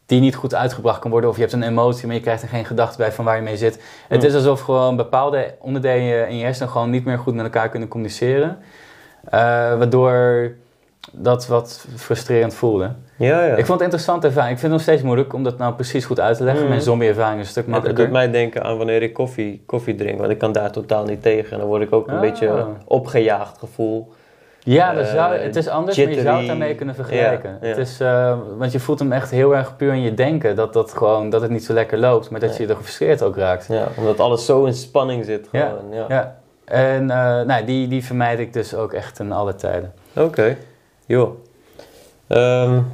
die 0.06 0.20
niet 0.20 0.34
goed 0.34 0.54
uitgebracht 0.54 0.98
kan 0.98 1.10
worden. 1.10 1.30
Of 1.30 1.36
je 1.36 1.42
hebt 1.42 1.54
een 1.54 1.62
emotie, 1.62 2.06
maar 2.06 2.16
je 2.16 2.22
krijgt 2.22 2.42
er 2.42 2.48
geen 2.48 2.64
gedachte 2.64 2.96
bij 2.96 3.12
van 3.12 3.24
waar 3.24 3.36
je 3.36 3.42
mee 3.42 3.56
zit. 3.56 3.82
Het 4.08 4.24
is 4.24 4.34
alsof 4.34 4.60
gewoon 4.60 4.96
bepaalde 4.96 5.54
onderdelen 5.60 6.28
in 6.28 6.36
je 6.36 6.44
hersenen 6.44 6.70
gewoon 6.70 6.90
niet 6.90 7.04
meer 7.04 7.18
goed 7.18 7.34
met 7.34 7.44
elkaar 7.44 7.68
kunnen 7.68 7.88
communiceren. 7.88 8.58
Uh, 9.24 9.30
waardoor 9.30 10.52
dat 11.12 11.46
wat 11.46 11.86
frustrerend 11.96 12.54
voelde. 12.54 12.94
Ja, 13.16 13.44
ja. 13.44 13.56
Ik 13.56 13.66
vond 13.66 13.68
het 13.68 13.80
interessant 13.80 14.24
ervaring. 14.24 14.52
Ik 14.52 14.58
vind 14.58 14.72
het 14.72 14.80
nog 14.80 14.80
steeds 14.80 15.02
moeilijk 15.02 15.32
om 15.32 15.42
dat 15.42 15.58
nou 15.58 15.74
precies 15.74 16.04
goed 16.04 16.20
uit 16.20 16.36
te 16.36 16.44
leggen. 16.44 16.62
Mm. 16.62 16.68
Mijn 16.68 16.82
zombie-ervaring 16.82 17.40
is 17.40 17.46
een 17.46 17.50
stuk 17.50 17.66
makkelijker. 17.66 18.04
Het 18.04 18.12
doet 18.12 18.22
mij 18.22 18.30
denken 18.30 18.62
aan 18.62 18.76
wanneer 18.76 19.02
ik 19.02 19.12
koffie, 19.12 19.62
koffie 19.66 19.94
drink. 19.94 20.18
Want 20.18 20.30
ik 20.30 20.38
kan 20.38 20.52
daar 20.52 20.70
totaal 20.70 21.04
niet 21.04 21.22
tegen. 21.22 21.52
En 21.52 21.58
dan 21.58 21.66
word 21.66 21.82
ik 21.82 21.92
ook 21.92 22.08
een 22.08 22.14
ah. 22.14 22.20
beetje 22.20 22.66
opgejaagd 22.84 23.58
gevoel. 23.58 24.12
Ja, 24.58 24.94
dat 24.94 25.06
zou, 25.06 25.34
het 25.34 25.56
is 25.56 25.68
anders, 25.68 25.96
maar 25.96 26.08
je 26.08 26.20
zou 26.20 26.38
het 26.38 26.46
daarmee 26.46 26.74
kunnen 26.74 26.94
vergelijken. 26.94 27.58
Het 27.60 27.76
is, 27.76 28.00
uh, 28.00 28.38
want 28.56 28.72
je 28.72 28.80
voelt 28.80 28.98
hem 28.98 29.12
echt 29.12 29.30
heel 29.30 29.56
erg 29.56 29.76
puur 29.76 29.92
in 29.92 30.02
je 30.02 30.14
denken. 30.14 30.56
Dat, 30.56 30.72
dat, 30.72 30.92
gewoon, 30.92 31.30
dat 31.30 31.40
het 31.40 31.50
niet 31.50 31.64
zo 31.64 31.72
lekker 31.72 31.98
loopt, 31.98 32.30
maar 32.30 32.40
dat 32.40 32.56
je 32.56 32.66
er 32.66 32.76
gefrustreerd 32.76 33.22
ook 33.22 33.36
raakt. 33.36 33.66
Ja, 33.68 33.86
omdat 33.96 34.20
alles 34.20 34.44
zo 34.44 34.64
in 34.64 34.74
spanning 34.74 35.24
zit. 35.24 35.48
Gewoon. 35.50 35.92
Ja, 35.92 36.04
ja. 36.08 36.36
En 36.64 37.02
uh, 37.02 37.40
nou, 37.42 37.64
die, 37.64 37.88
die 37.88 38.04
vermijd 38.04 38.38
ik 38.38 38.52
dus 38.52 38.74
ook 38.74 38.92
echt 38.92 39.18
in 39.18 39.32
alle 39.32 39.54
tijden. 39.54 39.92
Oké, 40.16 40.56
joh. 41.06 41.30
Um, 42.28 42.86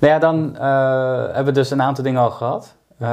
nou 0.00 0.12
ja, 0.12 0.18
dan 0.18 0.50
uh, 0.54 1.24
hebben 1.24 1.44
we 1.44 1.60
dus 1.60 1.70
een 1.70 1.82
aantal 1.82 2.04
dingen 2.04 2.20
al 2.20 2.30
gehad. 2.30 2.74
Uh, 3.02 3.08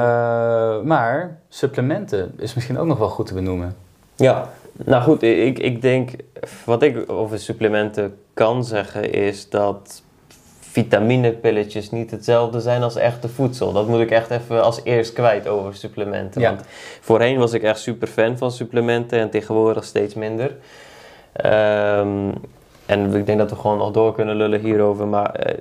maar 0.81 1.39
supplementen 1.49 2.33
is 2.37 2.53
misschien 2.53 2.77
ook 2.77 2.87
nog 2.87 2.97
wel 2.97 3.09
goed 3.09 3.25
te 3.25 3.33
benoemen. 3.33 3.75
Ja, 4.15 4.49
nou 4.71 5.03
goed, 5.03 5.23
ik, 5.23 5.59
ik 5.59 5.81
denk, 5.81 6.11
wat 6.65 6.81
ik 6.81 7.11
over 7.11 7.39
supplementen 7.39 8.17
kan 8.33 8.63
zeggen 8.63 9.11
is 9.13 9.49
dat 9.49 10.01
vitaminepilletjes 10.59 11.91
niet 11.91 12.11
hetzelfde 12.11 12.61
zijn 12.61 12.83
als 12.83 12.95
echte 12.95 13.29
voedsel. 13.29 13.71
Dat 13.73 13.87
moet 13.87 13.99
ik 13.99 14.11
echt 14.11 14.29
even 14.29 14.63
als 14.63 14.81
eerst 14.83 15.13
kwijt 15.13 15.47
over 15.47 15.75
supplementen. 15.75 16.41
Ja. 16.41 16.49
Want 16.49 16.63
voorheen 17.01 17.37
was 17.37 17.53
ik 17.53 17.63
echt 17.63 17.79
super 17.79 18.07
fan 18.07 18.37
van 18.37 18.51
supplementen 18.51 19.19
en 19.19 19.29
tegenwoordig 19.29 19.83
steeds 19.83 20.13
minder. 20.13 20.55
Um, 21.45 22.33
en 22.85 23.13
ik 23.13 23.25
denk 23.25 23.37
dat 23.37 23.49
we 23.49 23.55
gewoon 23.55 23.77
nog 23.77 23.91
door 23.91 24.13
kunnen 24.13 24.35
lullen 24.35 24.59
hierover. 24.59 25.07
Maar 25.07 25.47
uh, 25.47 25.53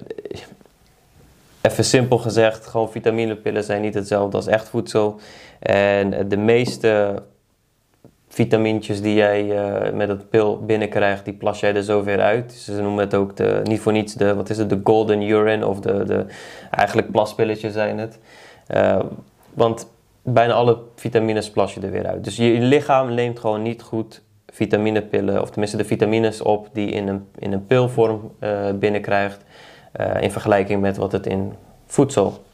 even 1.66 1.85
simpel 1.85 2.18
gezegd, 2.18 2.66
gewoon 2.66 2.90
vitaminepillen 2.90 3.64
zijn 3.64 3.83
niet 3.83 3.94
hetzelfde 3.94 4.37
als 4.37 4.46
echt 4.46 4.68
voedsel. 4.68 5.20
En 5.59 6.29
de 6.29 6.37
meeste 6.37 7.22
vitamintjes 8.29 9.02
die 9.02 9.14
jij 9.14 9.44
uh, 9.44 9.92
met 9.92 10.09
het 10.09 10.31
pil 10.31 10.64
binnenkrijgt, 10.64 11.24
die 11.24 11.35
plas 11.35 11.61
jij 11.61 11.74
er 11.74 11.83
zo 11.83 12.02
weer 12.02 12.20
uit. 12.20 12.52
Ze 12.52 12.83
noemen 12.83 13.05
het 13.05 13.14
ook 13.14 13.37
de, 13.37 13.61
niet 13.64 13.81
voor 13.81 13.92
niets 13.92 14.14
de, 14.14 14.35
wat 14.35 14.50
is 14.50 14.59
het, 14.59 14.70
de 14.70 14.81
golden 14.85 15.22
urine 15.22 15.66
of 15.66 15.81
de, 15.81 16.05
de 16.05 16.26
eigenlijk 16.70 17.11
plaspilletjes 17.11 17.72
zijn 17.72 17.98
het. 17.98 18.18
Uh, 18.74 18.98
want 19.55 19.88
bijna 20.22 20.52
alle 20.52 20.79
vitamines 20.94 21.50
plas 21.50 21.74
je 21.74 21.81
er 21.81 21.90
weer 21.90 22.07
uit. 22.07 22.24
Dus 22.24 22.37
je, 22.37 22.52
je 22.52 22.61
lichaam 22.61 23.14
neemt 23.14 23.38
gewoon 23.38 23.62
niet 23.62 23.83
goed 23.83 24.22
vitaminepillen, 24.46 25.42
of 25.42 25.50
tenminste 25.50 25.76
de 25.76 25.85
vitamines 25.85 26.40
op 26.40 26.68
die 26.72 26.88
in 26.88 27.09
een, 27.09 27.26
in 27.38 27.52
een 27.52 27.66
pilvorm 27.66 28.33
uh, 28.40 28.70
binnenkrijgt. 28.74 29.44
Uh, 30.00 30.22
in 30.22 30.30
vergelijking 30.30 30.80
met 30.80 30.96
wat 30.96 31.12
het 31.12 31.26
in 31.26 31.52
voedsel 31.87 32.44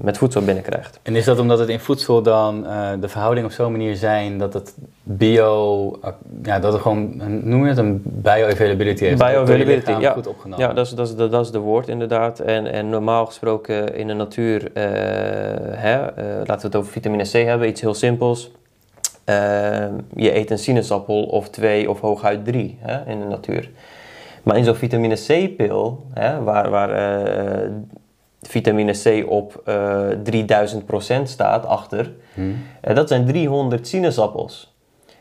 met 0.00 0.18
voedsel 0.18 0.42
binnenkrijgt. 0.42 1.00
En 1.02 1.16
is 1.16 1.24
dat 1.24 1.38
omdat 1.38 1.58
het 1.58 1.68
in 1.68 1.80
voedsel 1.80 2.22
dan 2.22 2.62
de 3.00 3.08
verhoudingen 3.08 3.48
op 3.48 3.54
zo'n 3.54 3.70
manier 3.70 3.96
zijn 3.96 4.38
dat 4.38 4.52
het 4.52 4.74
bio, 5.02 5.90
ja, 6.42 6.58
dat 6.58 6.72
het 6.72 6.82
gewoon, 6.82 7.16
noem 7.48 7.62
je 7.62 7.68
het 7.68 7.78
een 7.78 8.02
bioavailability 8.04 9.04
heeft? 9.04 9.18
Bioavailability, 9.18 9.90
ja. 9.90 10.12
Goed 10.12 10.26
opgenomen. 10.26 10.66
Ja, 10.66 10.72
dat 10.72 10.86
is, 10.86 10.92
dat, 10.92 11.08
is, 11.08 11.16
dat, 11.16 11.44
is 11.44 11.50
de 11.50 11.58
woord 11.58 11.88
inderdaad. 11.88 12.40
En, 12.40 12.72
en 12.72 12.88
normaal 12.88 13.26
gesproken 13.26 13.94
in 13.94 14.06
de 14.06 14.14
natuur, 14.14 14.70
hè, 14.74 15.98
laten 16.38 16.60
we 16.60 16.66
het 16.66 16.76
over 16.76 16.92
vitamine 16.92 17.24
C 17.24 17.32
hebben, 17.32 17.68
iets 17.68 17.80
heel 17.80 17.94
simpels. 17.94 18.50
je 20.14 20.36
eet 20.36 20.50
een 20.50 20.58
sinaasappel 20.58 21.22
of 21.22 21.48
twee 21.48 21.90
of 21.90 22.00
hooguit 22.00 22.44
drie 22.44 22.78
hè, 22.80 23.10
in 23.10 23.20
de 23.20 23.26
natuur. 23.26 23.70
Maar 24.46 24.56
in 24.56 24.64
zo'n 24.64 24.74
vitamine 24.74 25.14
C-pil, 25.14 26.06
waar, 26.42 26.70
waar 26.70 26.90
uh, 26.90 27.70
vitamine 28.42 28.92
C 28.92 29.30
op 29.30 29.62
uh, 29.68 30.12
eh, 30.12 30.78
3000% 31.20 31.22
staat 31.22 31.66
achter, 31.66 32.12
hmm. 32.34 32.56
uh, 32.88 32.94
dat 32.94 33.08
zijn 33.08 33.26
300 33.26 33.88
sinaasappels. 33.88 34.74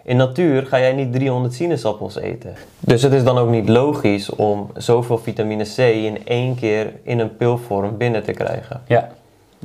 In 0.04 0.18
natuur 0.18 0.66
ga 0.66 0.80
jij 0.80 0.94
niet 0.94 1.14
300 1.14 1.54
sinaasappels 1.54 2.16
eten. 2.16 2.54
Dus 2.80 3.02
het 3.02 3.14
is 3.14 3.24
dan 3.24 3.38
ook 3.38 3.50
niet 3.50 3.70
logisch 3.70 4.30
om 4.30 4.70
zoveel 4.76 5.18
vitamine 5.18 5.64
C 5.64 5.78
in 5.78 6.26
één 6.26 6.56
keer 6.56 6.94
in 7.04 7.20
een 7.20 7.36
pilvorm 7.36 7.98
binnen 7.98 8.24
te 8.24 8.32
krijgen. 8.32 8.82
Ja. 8.88 9.10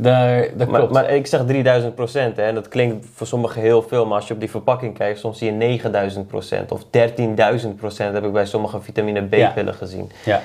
Daar, 0.00 0.48
dat 0.56 0.68
klopt. 0.68 0.92
Maar 0.92 1.10
ik 1.10 1.26
zeg 1.26 1.44
3000 1.46 1.94
procent 1.94 2.38
en 2.38 2.54
dat 2.54 2.68
klinkt 2.68 3.06
voor 3.14 3.26
sommigen 3.26 3.60
heel 3.60 3.82
veel, 3.82 4.06
maar 4.06 4.16
als 4.16 4.28
je 4.28 4.34
op 4.34 4.40
die 4.40 4.50
verpakking 4.50 4.94
kijkt, 4.94 5.18
soms 5.18 5.38
zie 5.38 5.46
je 5.46 5.52
9000 5.52 6.26
procent 6.26 6.72
of 6.72 6.84
13.000 6.84 7.68
procent 7.76 8.14
heb 8.14 8.24
ik 8.24 8.32
bij 8.32 8.46
sommige 8.46 8.80
vitamine 8.80 9.22
B-pillen 9.22 9.74
gezien. 9.74 10.10
Ja. 10.24 10.40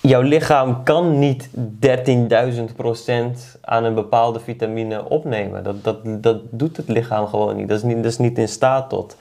Jouw 0.00 0.20
lichaam 0.20 0.82
kan 0.82 1.18
niet 1.18 1.48
13.000 1.86 2.74
procent 2.76 3.58
aan 3.60 3.84
een 3.84 3.94
bepaalde 3.94 4.40
vitamine 4.40 5.08
opnemen. 5.08 5.62
Dat, 5.62 5.84
dat, 5.84 5.98
dat 6.04 6.38
doet 6.50 6.76
het 6.76 6.88
lichaam 6.88 7.26
gewoon 7.26 7.56
niet. 7.56 7.68
Dat 7.68 7.76
is 7.78 7.82
niet, 7.82 7.96
dat 7.96 8.12
is 8.12 8.18
niet 8.18 8.38
in 8.38 8.48
staat 8.48 8.88
tot. 8.88 9.16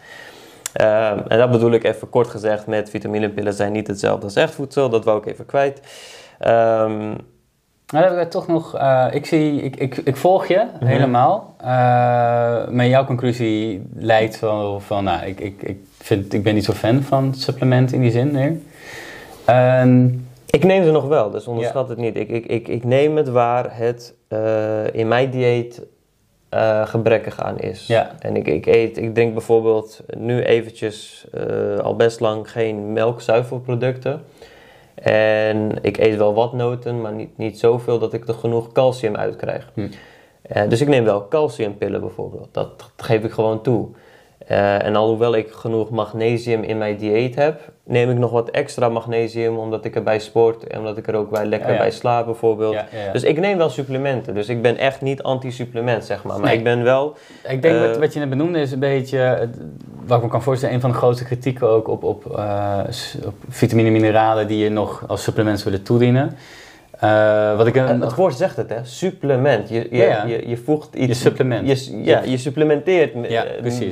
Ehm, 0.73 1.19
en 1.27 1.37
dat 1.37 1.51
bedoel 1.51 1.71
ik 1.71 1.83
even 1.83 2.09
kort 2.09 2.27
gezegd 2.27 2.67
met 2.67 2.89
vitaminepillen 2.89 3.53
zijn 3.53 3.71
niet 3.71 3.87
hetzelfde 3.87 4.23
als 4.23 4.35
echt 4.35 4.53
voedsel. 4.53 4.89
Dat 4.89 5.05
wou 5.05 5.17
ik 5.17 5.25
even 5.25 5.45
kwijt. 5.45 5.81
Um, 6.47 7.15
nou, 7.87 8.05
dan 8.05 8.13
heb 8.17 8.25
ik 8.25 8.31
toch 8.31 8.47
nog. 8.47 8.75
Uh, 8.75 9.07
ik, 9.11 9.25
zie, 9.25 9.61
ik, 9.61 9.75
ik, 9.75 9.97
ik 9.97 10.17
volg 10.17 10.47
je 10.47 10.65
mhm. 10.75 10.85
helemaal. 10.85 11.55
Uh, 11.61 11.67
maar 12.67 12.87
jouw 12.87 13.05
conclusie 13.05 13.87
lijkt 13.95 14.39
wel 14.39 14.79
van. 14.79 15.03
Nou, 15.03 15.25
ik, 15.25 15.39
ik, 15.39 15.61
ik, 15.61 15.77
vind, 15.97 16.33
ik 16.33 16.43
ben 16.43 16.53
niet 16.53 16.65
zo 16.65 16.73
fan 16.73 17.01
van 17.01 17.33
supplementen 17.33 17.95
in 17.95 18.01
die 18.01 18.11
zin 18.11 18.31
meer. 18.31 18.57
Uh, 19.49 20.05
ik 20.45 20.63
neem 20.63 20.83
ze 20.83 20.91
nog 20.91 21.07
wel, 21.07 21.31
dus 21.31 21.47
onderschat 21.47 21.89
het 21.89 21.97
niet. 21.97 22.15
Ik, 22.15 22.29
ik, 22.29 22.45
ik, 22.45 22.67
ik 22.67 22.83
neem 22.83 23.17
het 23.17 23.29
waar 23.29 23.77
het 23.77 24.13
uh, 24.29 24.93
in 24.93 25.07
mijn 25.07 25.29
dieet 25.29 25.81
gebrekkig 26.83 27.41
aan 27.41 27.59
is. 27.59 27.87
Ja. 27.87 28.11
En 28.19 28.35
ik, 28.35 28.47
ik 28.47 28.65
eet, 28.65 28.97
ik 28.97 29.13
drink 29.13 29.33
bijvoorbeeld 29.33 30.03
nu 30.17 30.43
eventjes 30.43 31.25
al 31.81 31.95
best 31.95 32.19
lang 32.19 32.51
geen 32.51 32.93
melk-zuivelproducten. 32.93 34.21
En 34.95 35.71
ik 35.81 35.97
eet 35.97 36.17
wel 36.17 36.33
wat 36.33 36.53
noten, 36.53 37.01
maar 37.01 37.13
niet, 37.13 37.37
niet 37.37 37.59
zoveel 37.59 37.99
dat 37.99 38.13
ik 38.13 38.27
er 38.27 38.33
genoeg 38.33 38.71
calcium 38.71 39.15
uit 39.15 39.35
krijg. 39.35 39.71
Hm. 39.73 39.87
Uh, 40.55 40.69
dus 40.69 40.81
ik 40.81 40.87
neem 40.87 41.03
wel 41.03 41.27
calciumpillen 41.27 42.01
bijvoorbeeld. 42.01 42.47
Dat, 42.51 42.79
dat 42.79 42.91
geef 42.97 43.23
ik 43.23 43.31
gewoon 43.31 43.61
toe. 43.61 43.87
Uh, 44.51 44.85
en 44.85 44.95
alhoewel 44.95 45.35
ik 45.35 45.51
genoeg 45.51 45.89
magnesium 45.89 46.63
in 46.63 46.77
mijn 46.77 46.97
dieet 46.97 47.35
heb, 47.35 47.61
neem 47.83 48.09
ik 48.09 48.17
nog 48.17 48.31
wat 48.31 48.49
extra 48.49 48.89
magnesium 48.89 49.57
omdat 49.57 49.85
ik 49.85 49.95
erbij 49.95 50.19
sport 50.19 50.67
en 50.67 50.79
omdat 50.79 50.97
ik 50.97 51.07
er 51.07 51.15
ook 51.15 51.29
bij 51.29 51.45
lekker 51.45 51.77
bij 51.77 51.91
slaap 51.91 52.25
bijvoorbeeld. 52.25 52.77
dus 53.13 53.23
ik 53.23 53.39
neem 53.39 53.57
wel 53.57 53.69
supplementen. 53.69 54.33
Dus 54.33 54.49
ik 54.49 54.61
ben 54.61 54.77
echt 54.77 55.01
niet 55.01 55.23
anti-supplement, 55.23 56.05
zeg 56.05 56.23
maar. 56.23 56.39
Maar 56.39 56.53
ik 56.53 56.63
ben 56.63 56.83
wel. 56.83 57.15
Ik 57.47 57.61
denk 57.61 57.75
uh, 57.75 57.87
wat, 57.87 57.97
wat 57.97 58.13
je 58.13 58.19
net 58.19 58.29
benoemde 58.29 58.59
is 58.59 58.71
een 58.71 58.79
beetje, 58.79 59.49
wat 60.05 60.17
ik 60.17 60.23
me 60.23 60.29
kan 60.29 60.43
voorstellen, 60.43 60.75
een 60.75 60.81
van 60.81 60.91
de 60.91 60.97
grootste 60.97 61.25
kritieken 61.25 61.67
ook 61.67 61.87
op, 61.87 62.03
op, 62.03 62.25
uh, 62.31 62.79
op 63.25 63.35
vitamine 63.49 63.89
mineralen 63.89 64.47
die 64.47 64.63
je 64.63 64.69
nog 64.69 65.03
als 65.07 65.23
supplementen 65.23 65.65
willen 65.65 65.83
toedienen. 65.83 66.37
Uh, 67.03 67.57
wat 67.57 67.67
ik 67.67 67.75
een, 67.75 68.01
het 68.01 68.15
woord 68.15 68.35
zegt 68.35 68.57
het, 68.57 68.69
hè? 68.69 68.77
Supplement. 68.83 69.69
Je, 69.69 69.87
je, 69.91 69.97
ja, 69.97 70.23
je, 70.25 70.49
je, 70.49 70.57
voegt 70.57 70.95
iets. 70.95 71.07
Je 71.07 71.13
supplement. 71.13 71.67
Je, 71.67 72.03
ja, 72.03 72.21
je 72.25 72.37
supplementeert 72.37 73.11
ja, 73.29 73.45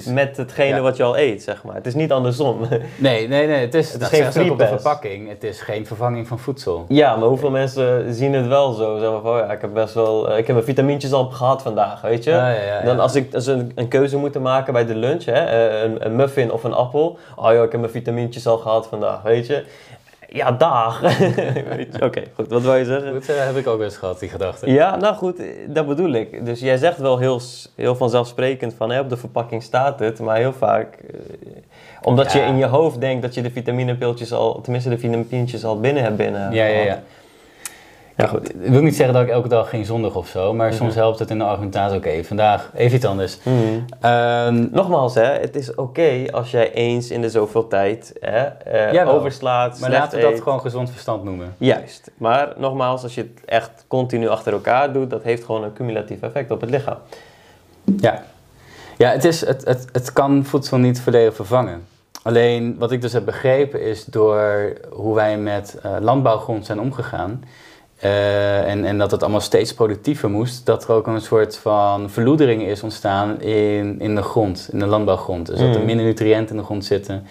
met 0.06 0.38
hetgene 0.38 0.82
wat 0.82 0.97
je 0.97 1.04
al 1.04 1.17
eet, 1.17 1.43
zeg 1.43 1.63
maar. 1.63 1.76
Het 1.76 1.86
is 1.86 1.93
niet 1.93 2.12
andersom. 2.12 2.60
Nee, 2.97 3.28
nee, 3.28 3.47
nee. 3.47 3.60
Het 3.60 3.74
is, 3.74 3.93
het 3.93 4.02
is 4.02 4.08
geen 4.08 4.32
free 4.32 4.52
op 4.52 4.60
de 4.60 4.67
verpakking. 4.67 5.30
Het 5.30 5.43
is 5.43 5.62
geen 5.62 5.86
vervanging 5.86 6.28
van 6.28 6.39
voedsel. 6.39 6.86
Ja, 6.88 7.15
maar 7.15 7.28
hoeveel 7.28 7.50
mensen 7.50 8.13
zien 8.13 8.34
het 8.34 8.47
wel 8.47 8.74
zo? 8.74 8.97
Zeggen 8.97 9.21
van, 9.21 9.32
oh 9.32 9.38
ja, 9.38 9.52
ik 9.52 9.62
heb 9.62 9.74
best 9.74 9.93
wel... 9.93 10.30
Eh, 10.30 10.38
ik 10.38 10.45
heb 10.45 10.56
mijn 10.56 10.67
vitamintjes 10.67 11.13
al 11.13 11.26
gehad 11.26 11.62
vandaag, 11.62 12.02
weet 12.02 12.24
je? 12.24 12.82
Dan 12.86 13.00
als 13.00 13.15
ik 13.15 13.34
als 13.34 13.47
een, 13.47 13.71
een 13.76 13.88
keuze 13.88 14.17
moet 14.17 14.39
maken 14.39 14.74
bij 14.74 14.86
de 14.86 14.95
lunch, 14.95 15.26
hè? 15.26 15.43
Eh, 15.43 15.82
een, 15.84 16.06
een 16.06 16.15
muffin 16.15 16.52
of 16.52 16.63
een 16.63 16.74
appel. 16.74 17.17
Oh 17.36 17.54
joh, 17.54 17.63
ik 17.63 17.71
heb 17.71 17.80
mijn 17.80 17.93
vitamintjes 17.93 18.47
al 18.47 18.58
gehad 18.58 18.88
vandaag, 18.88 19.21
weet 19.21 19.47
je? 19.47 19.63
Ja, 20.34 20.52
dag. 20.52 21.04
Oké, 22.08 22.24
goed. 22.34 22.48
Wat 22.48 22.62
wil 22.62 22.76
je 22.76 22.86
zeggen? 22.86 23.13
Dat 23.13 23.26
heb 23.26 23.56
ik 23.56 23.67
ook 23.67 23.82
eens 23.82 23.98
gehad, 23.98 24.20
die 24.20 24.30
gedachte. 24.30 24.72
Ja, 24.72 24.96
nou 24.96 25.15
goed, 25.15 25.41
dat 25.67 25.88
bedoel 25.88 26.12
ik. 26.12 26.46
Dus 26.46 26.60
jij 26.60 26.78
zegt 26.78 26.98
wel 26.98 27.17
heel, 27.17 27.41
heel 27.76 27.96
vanzelfsprekend 27.96 28.74
van, 28.74 28.91
hè, 28.91 29.00
op 29.00 29.10
de 29.10 29.17
verpakking 29.17 29.63
staat 29.63 30.00
het, 30.00 30.20
maar 30.20 30.38
heel 30.38 30.54
vaak... 30.54 30.96
Eh, 30.96 31.20
omdat 32.02 32.32
je 32.32 32.39
in 32.39 32.58
je 32.58 32.65
hoofd 32.65 33.00
denkt 33.00 33.22
dat 33.22 33.34
je 33.34 33.41
de 33.41 33.52
vitaminepiltjes 33.52 34.34
al, 34.34 34.62
tenminste 34.62 34.89
de 34.89 34.98
vitaminepilletjes 34.98 35.65
al 35.65 35.80
binnen 35.80 36.04
hebt 36.04 36.17
binnen. 36.17 36.54
Ja, 36.54 36.65
ja, 36.65 36.82
ja. 36.82 37.04
Ja, 38.17 38.28
goed. 38.28 38.50
Ik 38.50 38.71
wil 38.71 38.82
niet 38.82 38.95
zeggen 38.95 39.13
dat 39.13 39.24
ik 39.24 39.30
elke 39.30 39.47
dag 39.47 39.69
geen 39.69 39.86
zondag 39.86 40.15
of 40.15 40.28
zo, 40.28 40.54
maar 40.54 40.74
soms 40.74 40.93
mhm. 40.93 41.00
helpt 41.00 41.19
het 41.19 41.30
in 41.30 41.38
de 41.38 41.43
argumentatie. 41.43 41.97
Oké, 41.97 42.24
vandaag 42.24 42.71
even 42.76 42.95
iets 42.95 43.06
anders. 43.06 43.38
Mhm. 43.43 43.56
Ehm, 44.02 44.67
Nogmaals, 44.71 45.15
hè, 45.15 45.26
het 45.26 45.56
is 45.56 45.76
oké 45.76 46.26
als 46.32 46.52
jij 46.52 46.74
eens 46.74 47.12
in 47.12 47.21
de 47.21 47.30
zoveel 47.30 47.67
tijd 47.67 48.13
hè, 48.19 48.47
uh, 48.93 49.13
overslaat. 49.13 49.80
Maar 49.80 49.91
laten 49.91 50.17
we 50.17 50.24
dat 50.24 50.41
gewoon 50.41 50.62
gezond 50.62 50.89
verstand 50.91 51.24
noemen. 51.24 51.56
Juist. 51.58 52.12
Maar 52.17 52.54
nogmaals, 52.58 53.04
als 53.04 53.15
je 53.15 53.21
het 53.21 53.45
echt 53.45 53.86
continu 53.88 54.28
achter 54.28 54.54
elkaar 54.54 54.93
doet, 54.93 55.10
dat 55.10 55.24
heeft 55.24 55.43
gewoon 55.43 55.63
een 55.63 55.74
cumulatief 55.74 56.21
effect 56.21 56.52
op 56.52 56.62
het 56.62 56.69
lichaam. 56.69 56.97
Ja, 57.97 58.24
ja 58.97 59.10
het, 59.10 59.26
is, 59.26 59.45
het, 59.45 59.65
het, 59.65 59.88
het 59.91 60.13
kan 60.13 60.45
voedsel 60.45 60.78
niet 60.78 61.02
volledig 61.02 61.36
vervangen. 61.36 61.88
Alleen 62.24 62.76
wat 62.78 62.91
ik 62.91 63.02
dus 63.02 63.13
heb 63.13 63.26
begrepen 63.26 63.82
is 63.82 64.06
door 64.06 64.74
hoe 64.91 65.15
wij 65.15 65.38
met 65.38 65.80
uh, 65.86 65.91
landbouwgrond 66.00 66.65
zijn 66.65 66.80
omgegaan 66.80 67.43
uh, 68.04 68.70
en, 68.70 68.86
en 68.86 68.98
dat 68.98 69.12
het 69.12 69.22
allemaal 69.22 69.42
steeds 69.42 69.74
productiever 69.74 70.30
moest, 70.30 70.66
dat 70.66 70.84
er 70.84 70.92
ook 70.92 71.08
een 71.08 71.22
soort 71.22 71.58
van 71.58 72.10
verloedering 72.10 72.64
is 72.64 72.84
ontstaan 72.84 73.42
in, 73.42 74.00
in 74.00 74.16
de 74.16 74.22
grond, 74.22 74.70
in 74.72 74.80
de 74.80 74.86
landbouwgrond. 74.86 75.46
Dus 75.46 75.60
dat 75.60 75.74
er 75.76 75.80
mm. 75.80 75.86
minder 75.86 76.06
nutriënten 76.06 76.56
in 76.56 76.62
de 76.62 76.66
grond 76.68 76.86
zitten, 76.86 77.24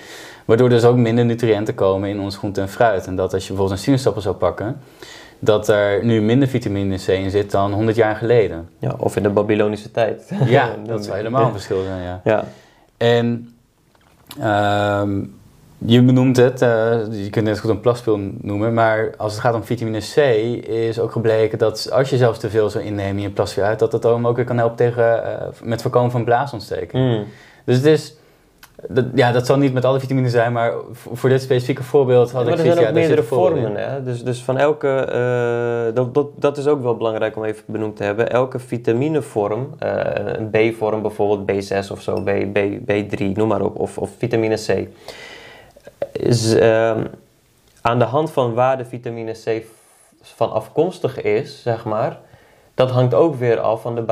waardoor 0.44 0.68
dus 0.68 0.84
ook 0.84 0.96
minder 0.96 1.24
nutriënten 1.24 1.74
komen 1.74 2.08
in 2.08 2.20
ons 2.20 2.36
groente 2.36 2.60
en 2.60 2.68
fruit. 2.68 3.06
En 3.06 3.16
dat 3.16 3.32
als 3.32 3.42
je 3.42 3.48
bijvoorbeeld 3.48 3.78
een 3.78 3.84
sinaasappel 3.84 4.22
zou 4.22 4.34
pakken, 4.34 4.80
dat 5.38 5.68
er 5.68 6.04
nu 6.04 6.20
minder 6.20 6.48
vitamine 6.48 6.96
C 6.96 7.08
in 7.08 7.30
zit 7.30 7.50
dan 7.50 7.72
100 7.72 7.96
jaar 7.96 8.16
geleden. 8.16 8.68
Ja, 8.78 8.94
of 8.98 9.16
in 9.16 9.22
de 9.22 9.30
Babylonische 9.30 9.90
tijd. 9.90 10.30
Ja, 10.44 10.76
dat 10.86 11.04
zou 11.04 11.16
helemaal 11.16 11.44
een 11.44 11.52
verschil 11.52 11.82
zijn, 11.82 12.02
ja. 12.02 12.20
ja. 12.24 12.44
En 12.96 13.54
um, 15.02 15.39
je 15.84 16.02
benoemt 16.02 16.36
het, 16.36 16.62
uh, 16.62 16.68
je 17.10 17.30
kunt 17.30 17.46
het 17.46 17.58
goed 17.58 17.70
een 17.70 17.80
plaspil 17.80 18.20
noemen, 18.40 18.74
maar 18.74 19.14
als 19.16 19.32
het 19.32 19.40
gaat 19.40 19.54
om 19.54 19.64
vitamine 19.64 19.98
C 19.98 20.16
is 20.68 20.98
ook 20.98 21.12
gebleken 21.12 21.58
dat 21.58 21.90
als 21.92 22.10
je 22.10 22.16
zelfs 22.16 22.38
te 22.38 22.50
veel 22.50 22.70
zou 22.70 22.84
innemen 22.84 23.16
in 23.16 23.22
je 23.22 23.30
plasje 23.30 23.62
uit, 23.62 23.78
dat 23.78 23.90
dat 23.90 24.06
ook 24.06 24.36
weer 24.36 24.44
kan 24.44 24.58
helpen 24.58 24.76
tegen, 24.76 25.04
uh, 25.04 25.46
met 25.62 25.82
voorkomen 25.82 26.10
van 26.10 26.24
blaasontsteking. 26.24 27.02
Mm. 27.02 27.24
Dus 27.64 27.76
het 27.76 27.86
is, 27.86 28.16
dat, 28.88 29.04
ja, 29.14 29.32
dat 29.32 29.46
zal 29.46 29.56
niet 29.56 29.72
met 29.72 29.84
alle 29.84 30.00
vitamine 30.00 30.28
zijn, 30.28 30.52
maar 30.52 30.72
voor 30.92 31.28
dit 31.28 31.42
specifieke 31.42 31.82
voorbeeld 31.82 32.32
had 32.32 32.46
ja, 32.46 32.52
ik 32.52 32.56
zoiets... 32.58 32.76
Er 32.76 32.82
zijn 32.82 32.94
ook 32.94 32.98
meerdere 32.98 33.22
vormen, 33.22 33.76
hè? 33.76 34.02
Dus, 34.02 34.24
dus 34.24 34.42
van 34.42 34.58
elke... 34.58 35.08
Uh, 35.12 35.94
dat, 35.94 36.14
dat, 36.14 36.26
dat 36.36 36.58
is 36.58 36.66
ook 36.66 36.82
wel 36.82 36.96
belangrijk 36.96 37.36
om 37.36 37.44
even 37.44 37.62
benoemd 37.66 37.96
te 37.96 38.04
hebben. 38.04 38.30
Elke 38.30 38.58
vitaminevorm, 38.58 39.74
een 39.78 40.50
B-vorm 40.50 41.02
bijvoorbeeld, 41.02 41.70
B6 41.70 41.92
of 41.92 42.02
zo, 42.02 42.22
B, 42.22 42.30
B, 42.52 42.58
B3, 42.90 43.32
noem 43.34 43.48
maar 43.48 43.62
op, 43.62 43.78
of, 43.78 43.98
of 43.98 44.10
vitamine 44.18 44.56
C 44.56 44.88
is, 46.12 46.54
ehm, 46.54 47.04
aan 47.80 47.98
de 47.98 48.04
hand 48.04 48.30
van 48.30 48.54
waar 48.54 48.78
de 48.78 48.84
vitamine 48.84 49.32
C 49.32 49.64
van 50.22 50.52
afkomstig 50.52 51.22
is, 51.22 51.62
zeg 51.62 51.84
maar, 51.84 52.18
dat 52.74 52.90
hangt 52.90 53.14
ook 53.14 53.34
weer 53.34 53.60
af 53.60 53.80
van 53.80 53.94
de 53.94 54.02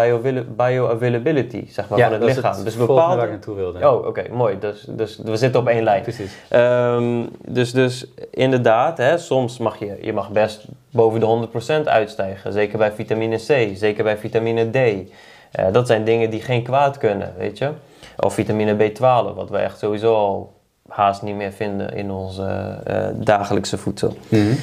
bioavailability, 0.56 1.64
zeg 1.68 1.88
maar, 1.88 1.98
van 1.98 2.12
het 2.12 2.22
lichaam. 2.22 2.54
Het 2.54 2.64
dus 2.64 2.76
bepaalde. 2.76 3.16
Waar 3.16 3.24
ik 3.24 3.30
naartoe 3.30 3.54
wilde. 3.54 3.90
Oh, 3.90 4.06
oké, 4.06 4.24
mooi. 4.32 4.58
Dus, 4.58 4.84
dus 4.88 5.18
we 5.18 5.36
zitten 5.36 5.60
op 5.60 5.66
één 5.66 5.82
lijn. 5.82 6.02
Precies. 6.02 6.32
Um, 6.50 7.28
dus, 7.46 7.72
dus 7.72 8.06
inderdaad, 8.30 8.98
hè, 8.98 9.18
soms 9.18 9.58
mag 9.58 9.78
je, 9.78 9.98
je 10.00 10.12
mag 10.12 10.30
best 10.30 10.64
boven 10.90 11.20
de 11.20 11.26
100% 11.82 11.88
uitstijgen. 11.88 12.52
Zeker 12.52 12.78
bij 12.78 12.92
vitamine 12.92 13.36
C, 13.36 13.76
zeker 13.76 14.04
bij 14.04 14.18
vitamine 14.18 14.70
D. 14.70 14.76
Uh, 14.76 15.66
dat 15.72 15.86
zijn 15.86 16.04
dingen 16.04 16.30
die 16.30 16.40
geen 16.40 16.62
kwaad 16.62 16.98
kunnen, 16.98 17.34
weet 17.38 17.58
je. 17.58 17.70
Of 18.16 18.34
vitamine 18.34 18.90
B12, 18.90 19.34
wat 19.34 19.50
we 19.50 19.56
echt 19.56 19.78
sowieso 19.78 20.14
al 20.14 20.52
haast 20.88 21.22
niet 21.22 21.36
meer 21.36 21.52
vinden 21.52 21.94
in 21.94 22.10
onze 22.10 22.78
uh, 22.88 23.06
dagelijkse 23.14 23.78
voedsel. 23.78 24.16
Mm 24.28 24.56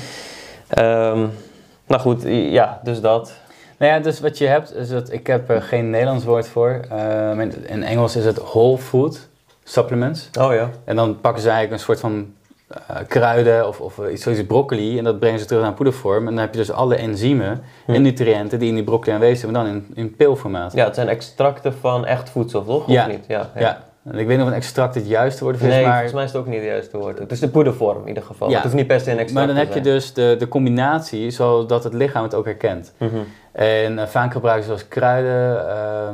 nou 1.88 2.01
goed, 2.01 2.23
ja, 2.28 2.80
dus 2.84 3.01
dat. 3.01 3.34
Nou 3.78 3.91
ja, 3.91 3.99
dus 3.99 4.19
wat 4.19 4.38
je 4.38 4.47
hebt, 4.47 4.76
is 4.76 4.89
dat 4.89 5.11
ik 5.11 5.28
heb 5.28 5.49
er 5.49 5.61
geen 5.61 5.89
Nederlands 5.89 6.26
woord 6.26 6.47
voor. 6.47 6.80
Uh, 6.91 7.39
in 7.65 7.84
Engels 7.84 8.15
is 8.15 8.26
het 8.26 8.38
whole 8.38 8.78
food 8.78 9.28
supplements. 9.63 10.30
Oh 10.39 10.53
ja. 10.53 10.69
En 10.84 10.95
dan 10.95 11.21
pakken 11.21 11.41
ze 11.41 11.49
eigenlijk 11.49 11.80
een 11.80 11.86
soort 11.86 11.99
van 11.99 12.34
uh, 12.71 12.97
kruiden 13.07 13.67
of, 13.67 13.80
of 13.80 13.99
iets 14.11 14.23
zoals 14.23 14.45
broccoli 14.45 14.97
en 14.97 15.03
dat 15.03 15.19
brengen 15.19 15.39
ze 15.39 15.45
terug 15.45 15.63
naar 15.63 15.73
poedervorm. 15.73 16.28
En 16.28 16.34
dan 16.34 16.43
heb 16.43 16.53
je 16.53 16.59
dus 16.59 16.71
alle 16.71 16.95
enzymen 16.95 17.63
hm. 17.86 17.93
en 17.93 18.01
nutriënten 18.01 18.59
die 18.59 18.69
in 18.69 18.76
die 18.76 18.84
broccoli 18.84 19.15
aanwezig 19.15 19.39
zijn, 19.39 19.51
maar 19.51 19.63
dan 19.63 19.73
in, 19.73 19.91
in 19.93 20.15
pilformaat. 20.15 20.73
Ja, 20.73 20.86
het 20.86 20.95
zijn 20.95 21.07
extracten 21.07 21.73
van 21.73 22.05
echt 22.05 22.30
voedsel, 22.30 22.65
toch? 22.65 22.88
Ja. 22.88 23.05
Of 23.05 23.11
niet? 23.11 23.26
Ja, 23.28 23.49
ja. 23.55 23.61
ja. 23.61 23.84
Ik 24.12 24.28
weet 24.28 24.28
niet 24.28 24.41
of 24.41 24.47
een 24.47 24.53
extract 24.53 24.95
het 24.95 25.08
juiste 25.08 25.43
woord 25.43 25.56
is, 25.56 25.62
nee, 25.62 25.84
maar... 25.84 25.91
volgens 25.91 26.14
mij 26.14 26.24
is 26.24 26.32
het 26.32 26.41
ook 26.41 26.47
niet 26.47 26.60
het 26.60 26.66
juiste 26.66 26.97
woord. 26.97 27.20
Het 27.20 27.32
is 27.32 27.39
de 27.39 27.49
poedervorm 27.49 28.01
in 28.01 28.08
ieder 28.08 28.24
geval. 28.24 28.47
Ja. 28.49 28.53
Het 28.53 28.64
hoeft 28.64 28.76
niet 28.76 28.88
per 28.88 28.99
se 28.99 29.12
een 29.12 29.18
extract 29.18 29.47
Maar 29.47 29.56
dan 29.56 29.66
heb 29.66 29.74
je 29.74 29.82
dus 29.82 30.14
de, 30.14 30.36
de 30.39 30.47
combinatie 30.47 31.32
zodat 31.32 31.84
het 31.84 31.93
lichaam 31.93 32.24
het 32.24 32.34
ook 32.34 32.45
herkent. 32.45 32.93
Mm 32.97 33.10
-hmm. 33.10 33.26
En 33.51 33.93
uh, 33.93 34.06
vaak 34.06 34.32
gebruiken 34.32 34.66
ze 34.66 34.72
als 34.72 34.88
kruiden... 34.88 35.66
Uh, 35.66 36.10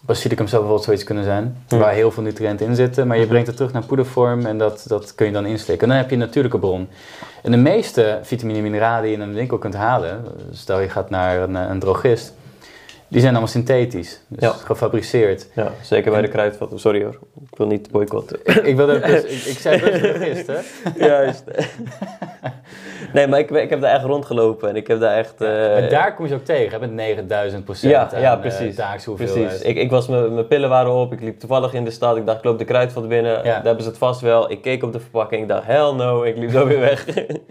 Basilicum 0.00 0.46
zou 0.46 0.62
bijvoorbeeld 0.62 0.84
zoiets 0.84 1.04
kunnen 1.04 1.24
zijn, 1.24 1.56
hm. 1.68 1.76
waar 1.76 1.92
heel 1.92 2.10
veel 2.10 2.22
nutriënten 2.22 2.66
in 2.66 2.74
zitten, 2.74 3.06
maar 3.06 3.16
je 3.16 3.22
hm. 3.22 3.28
brengt 3.28 3.46
het 3.46 3.56
terug 3.56 3.72
naar 3.72 3.84
poedervorm 3.84 4.46
en 4.46 4.58
dat, 4.58 4.84
dat 4.88 5.14
kun 5.14 5.26
je 5.26 5.32
dan 5.32 5.46
inslikken. 5.46 5.82
En 5.82 5.88
dan 5.88 6.02
heb 6.02 6.08
je 6.08 6.14
een 6.14 6.22
natuurlijke 6.22 6.58
bron. 6.58 6.88
En 7.42 7.50
de 7.50 7.56
meeste 7.56 8.18
vitamine 8.22 8.58
en 8.58 8.64
mineralen 8.64 9.02
die 9.02 9.10
je 9.10 9.16
in 9.16 9.22
een 9.22 9.34
winkel 9.34 9.58
kunt 9.58 9.74
halen, 9.74 10.24
stel 10.50 10.80
je 10.80 10.88
gaat 10.88 11.10
naar 11.10 11.40
een, 11.40 11.54
een 11.54 11.78
drogist, 11.78 12.34
die 13.08 13.20
zijn 13.20 13.32
allemaal 13.32 13.52
synthetisch, 13.52 14.20
dus 14.28 14.42
ja. 14.42 14.50
gefabriceerd. 14.50 15.48
Ja, 15.54 15.72
zeker 15.82 16.10
bij 16.10 16.20
de 16.20 16.28
kruidvat. 16.28 16.72
Sorry 16.74 17.02
hoor, 17.02 17.18
ik 17.50 17.56
wil 17.56 17.66
niet 17.66 17.90
boycotten. 17.90 18.38
ik, 18.66 18.76
wil 18.76 18.86
dus, 18.86 19.22
ik, 19.24 19.44
ik 19.44 19.58
zei 19.58 19.80
best 19.80 20.46
hè? 20.46 20.58
Juist. 21.06 21.44
nee, 23.14 23.26
maar 23.26 23.38
ik, 23.38 23.50
ik 23.50 23.70
heb 23.70 23.80
daar 23.80 23.94
echt 23.94 24.04
rondgelopen 24.04 24.68
en 24.68 24.76
ik 24.76 24.86
heb 24.86 25.00
daar 25.00 25.16
echt... 25.16 25.42
Uh, 25.42 25.48
daar 25.90 26.14
kom 26.14 26.26
je 26.26 26.34
ook 26.34 26.44
tegen, 26.44 26.80
met 26.80 26.92
9000 26.92 27.64
procent 27.64 27.92
ja, 27.92 28.10
aan, 28.12 28.20
ja, 28.20 28.34
eh, 28.34 28.40
precies. 28.40 28.78
Uh, 28.78 29.14
precies. 29.14 29.62
Ik, 29.62 29.76
ik 29.76 29.90
was 29.90 30.08
mijn 30.08 30.46
pillen 30.46 30.68
waren 30.68 30.92
op, 30.92 31.12
ik 31.12 31.20
liep 31.20 31.38
toevallig 31.38 31.72
in 31.72 31.84
de 31.84 31.90
stad, 31.90 32.16
ik 32.16 32.26
dacht 32.26 32.38
ik 32.38 32.44
loop 32.44 32.58
de 32.58 32.64
kruidvat 32.64 33.08
binnen, 33.08 33.32
ja. 33.32 33.42
daar 33.42 33.64
hebben 33.64 33.82
ze 33.82 33.88
het 33.88 33.98
vast 33.98 34.20
wel. 34.20 34.50
Ik 34.50 34.62
keek 34.62 34.82
op 34.82 34.92
de 34.92 35.00
verpakking, 35.00 35.42
ik 35.42 35.48
dacht 35.48 35.66
hell 35.66 35.92
no, 35.92 36.22
ik 36.22 36.36
liep 36.36 36.50
zo 36.50 36.66
weer 36.66 36.80
weg. 36.80 37.06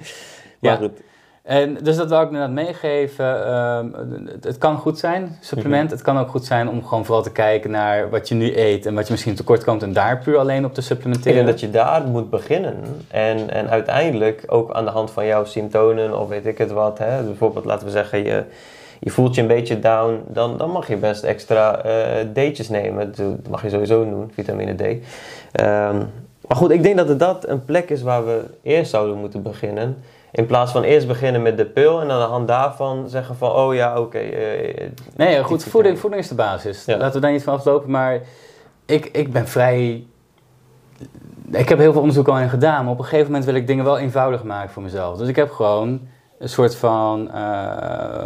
maar 0.59 0.77
goed. 0.77 0.99
En 1.45 1.77
dus 1.81 1.95
dat 1.95 2.09
wil 2.09 2.21
ik 2.21 2.25
inderdaad 2.25 2.51
meegeven. 2.51 3.53
Um, 3.53 3.93
het 4.41 4.57
kan 4.57 4.77
goed 4.77 4.99
zijn, 4.99 5.37
supplement. 5.39 5.83
Mhm. 5.83 5.93
Het 5.93 6.01
kan 6.01 6.17
ook 6.19 6.29
goed 6.29 6.45
zijn 6.45 6.69
om 6.69 6.85
gewoon 6.85 7.05
vooral 7.05 7.23
te 7.23 7.31
kijken 7.31 7.71
naar 7.71 8.09
wat 8.09 8.27
je 8.27 8.35
nu 8.35 8.57
eet 8.57 8.85
en 8.85 8.95
wat 8.95 9.05
je 9.05 9.11
misschien 9.11 9.35
tekort 9.35 9.63
komt 9.63 9.83
en 9.83 9.93
daar 9.93 10.17
puur 10.17 10.37
alleen 10.37 10.65
op 10.65 10.73
te 10.73 10.81
supplementeren. 10.81 11.39
Ik 11.39 11.45
denk 11.45 11.47
dat 11.47 11.59
je 11.59 11.69
daar 11.69 12.03
moet 12.03 12.29
beginnen. 12.29 12.75
En, 13.07 13.49
en 13.49 13.69
uiteindelijk 13.69 14.43
ook 14.47 14.73
aan 14.73 14.85
de 14.85 14.91
hand 14.91 15.11
van 15.11 15.25
jouw 15.25 15.45
symptomen 15.45 16.19
of 16.19 16.27
weet 16.27 16.45
ik 16.45 16.57
het 16.57 16.71
wat. 16.71 16.97
Hè, 16.97 17.23
bijvoorbeeld 17.23 17.65
laten 17.65 17.85
we 17.85 17.91
zeggen 17.91 18.23
je, 18.23 18.43
je 18.99 19.09
voelt 19.09 19.35
je 19.35 19.41
een 19.41 19.47
beetje 19.47 19.79
down. 19.79 20.23
Dan, 20.27 20.57
dan 20.57 20.71
mag 20.71 20.87
je 20.87 20.97
best 20.97 21.23
extra 21.23 21.85
uh, 21.85 21.93
D'tjes 22.33 22.69
nemen. 22.69 23.13
Dat 23.15 23.47
mag 23.49 23.61
je 23.61 23.69
sowieso 23.69 24.03
doen, 24.03 24.31
vitamine 24.33 24.75
D. 24.75 24.81
Um, 24.81 26.09
maar 26.47 26.57
goed, 26.57 26.71
ik 26.71 26.83
denk 26.83 26.97
dat 26.97 27.07
het 27.07 27.19
dat 27.19 27.47
een 27.47 27.65
plek 27.65 27.89
is 27.89 28.01
waar 28.01 28.25
we 28.25 28.43
eerst 28.61 28.91
zouden 28.91 29.17
moeten 29.17 29.41
beginnen. 29.41 29.97
In 30.35 30.45
plaats 30.45 30.71
van 30.71 30.83
eerst 30.83 31.07
beginnen 31.07 31.41
met 31.41 31.57
de 31.57 31.65
pil 31.65 32.01
en 32.01 32.11
aan 32.11 32.19
de 32.19 32.25
hand 32.25 32.47
daarvan 32.47 33.09
zeggen 33.09 33.35
van, 33.35 33.51
oh 33.51 33.73
ja, 33.73 33.99
oké. 33.99 34.17
Eh, 34.17 34.89
nee, 35.15 35.43
goed, 35.43 35.63
voeding, 35.63 35.99
voeding 35.99 36.23
is 36.23 36.29
de 36.29 36.35
basis. 36.35 36.85
Laten 36.85 37.11
we 37.11 37.19
daar 37.19 37.31
niet 37.31 37.43
van 37.43 37.53
aflopen, 37.53 37.91
maar 37.91 38.21
ik, 38.85 39.05
ik 39.05 39.31
ben 39.31 39.47
vrij... 39.47 40.05
Ik 41.51 41.69
heb 41.69 41.77
heel 41.77 41.91
veel 41.91 42.01
onderzoek 42.01 42.27
al 42.27 42.39
in 42.39 42.49
gedaan, 42.49 42.83
maar 42.83 42.93
op 42.93 42.99
een 42.99 43.03
gegeven 43.03 43.25
moment 43.25 43.45
wil 43.45 43.55
ik 43.55 43.67
dingen 43.67 43.85
wel 43.85 43.97
eenvoudig 43.97 44.43
maken 44.43 44.69
voor 44.69 44.83
mezelf. 44.83 45.17
Dus 45.17 45.27
ik 45.27 45.35
heb 45.35 45.51
gewoon 45.51 46.01
een 46.39 46.49
soort 46.49 46.75
van 46.75 47.29
uh, 47.35 48.25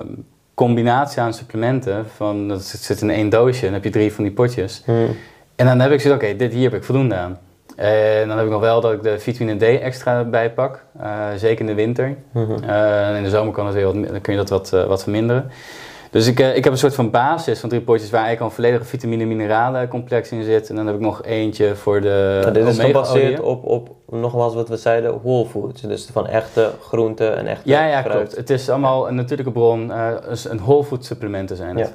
combinatie 0.53 1.21
aan 1.21 1.33
supplementen. 1.33 2.05
Van, 2.15 2.47
dat 2.47 2.63
zit 2.63 3.01
in 3.01 3.09
één 3.09 3.29
doosje 3.29 3.59
en 3.59 3.65
dan 3.65 3.73
heb 3.73 3.83
je 3.83 3.89
drie 3.89 4.13
van 4.13 4.23
die 4.23 4.33
potjes. 4.33 4.81
Hmm. 4.85 5.15
En 5.55 5.65
dan 5.65 5.79
heb 5.79 5.91
ik 5.91 6.01
gezegd, 6.01 6.15
oké, 6.15 6.35
dit 6.35 6.53
hier 6.53 6.71
heb 6.71 6.79
ik 6.79 6.85
voldoende 6.85 7.15
aan. 7.15 7.39
En 7.79 8.27
dan 8.27 8.37
heb 8.37 8.45
ik 8.45 8.51
nog 8.51 8.61
wel 8.61 8.81
dat 8.81 8.91
ik 8.91 9.03
de 9.03 9.19
vitamine 9.19 9.57
D 9.57 9.81
extra 9.81 10.23
bijpak, 10.23 10.83
uh, 11.01 11.27
zeker 11.35 11.59
in 11.59 11.65
de 11.65 11.73
winter. 11.73 12.17
Mm 12.33 12.51
uh, 12.69 13.15
in 13.17 13.23
de 13.23 13.29
zomer 13.29 13.53
kan 13.53 13.67
het 13.67 13.83
wat, 13.83 13.93
dan 13.93 14.21
kun 14.21 14.33
je 14.33 14.39
dat 14.39 14.49
wat, 14.49 14.71
uh, 14.73 14.85
wat 14.85 15.03
verminderen. 15.03 15.51
Dus 16.11 16.27
ik, 16.27 16.39
ik 16.39 16.63
heb 16.63 16.73
een 16.73 16.79
soort 16.79 16.95
van 16.95 17.09
basis 17.09 17.59
van 17.59 17.69
drie 17.69 17.81
potjes 17.81 18.09
waar 18.09 18.23
eigenlijk 18.23 18.41
al 18.41 18.57
een 18.57 18.63
volledige 18.63 18.89
vitamine-mineralen 18.89 19.87
complex 19.87 20.31
in 20.31 20.43
zit. 20.43 20.69
En 20.69 20.75
dan 20.75 20.85
heb 20.85 20.95
ik 20.95 21.01
nog 21.01 21.23
eentje 21.23 21.75
voor 21.75 22.01
de. 22.01 22.49
Dit 22.53 22.67
is 22.67 22.79
gebaseerd 22.79 23.39
op, 23.39 23.63
op, 23.63 23.89
nogmaals 24.09 24.53
wat 24.53 24.69
we 24.69 24.77
zeiden, 24.77 25.21
whole 25.21 25.45
foods. 25.45 25.81
Dus 25.81 26.09
van 26.11 26.27
echte 26.27 26.71
groenten 26.81 27.37
en 27.37 27.47
echte. 27.47 27.69
Ja, 27.69 27.85
ja, 27.85 28.01
klopt. 28.01 28.35
Het 28.35 28.49
is 28.49 28.69
allemaal 28.69 29.07
een 29.07 29.15
natuurlijke 29.15 29.51
bron, 29.51 29.91
een 30.49 30.59
whole 30.59 30.83
food 30.83 31.05
supplementen 31.05 31.55
zijn 31.55 31.77
het. 31.77 31.87
Ja. 31.87 31.93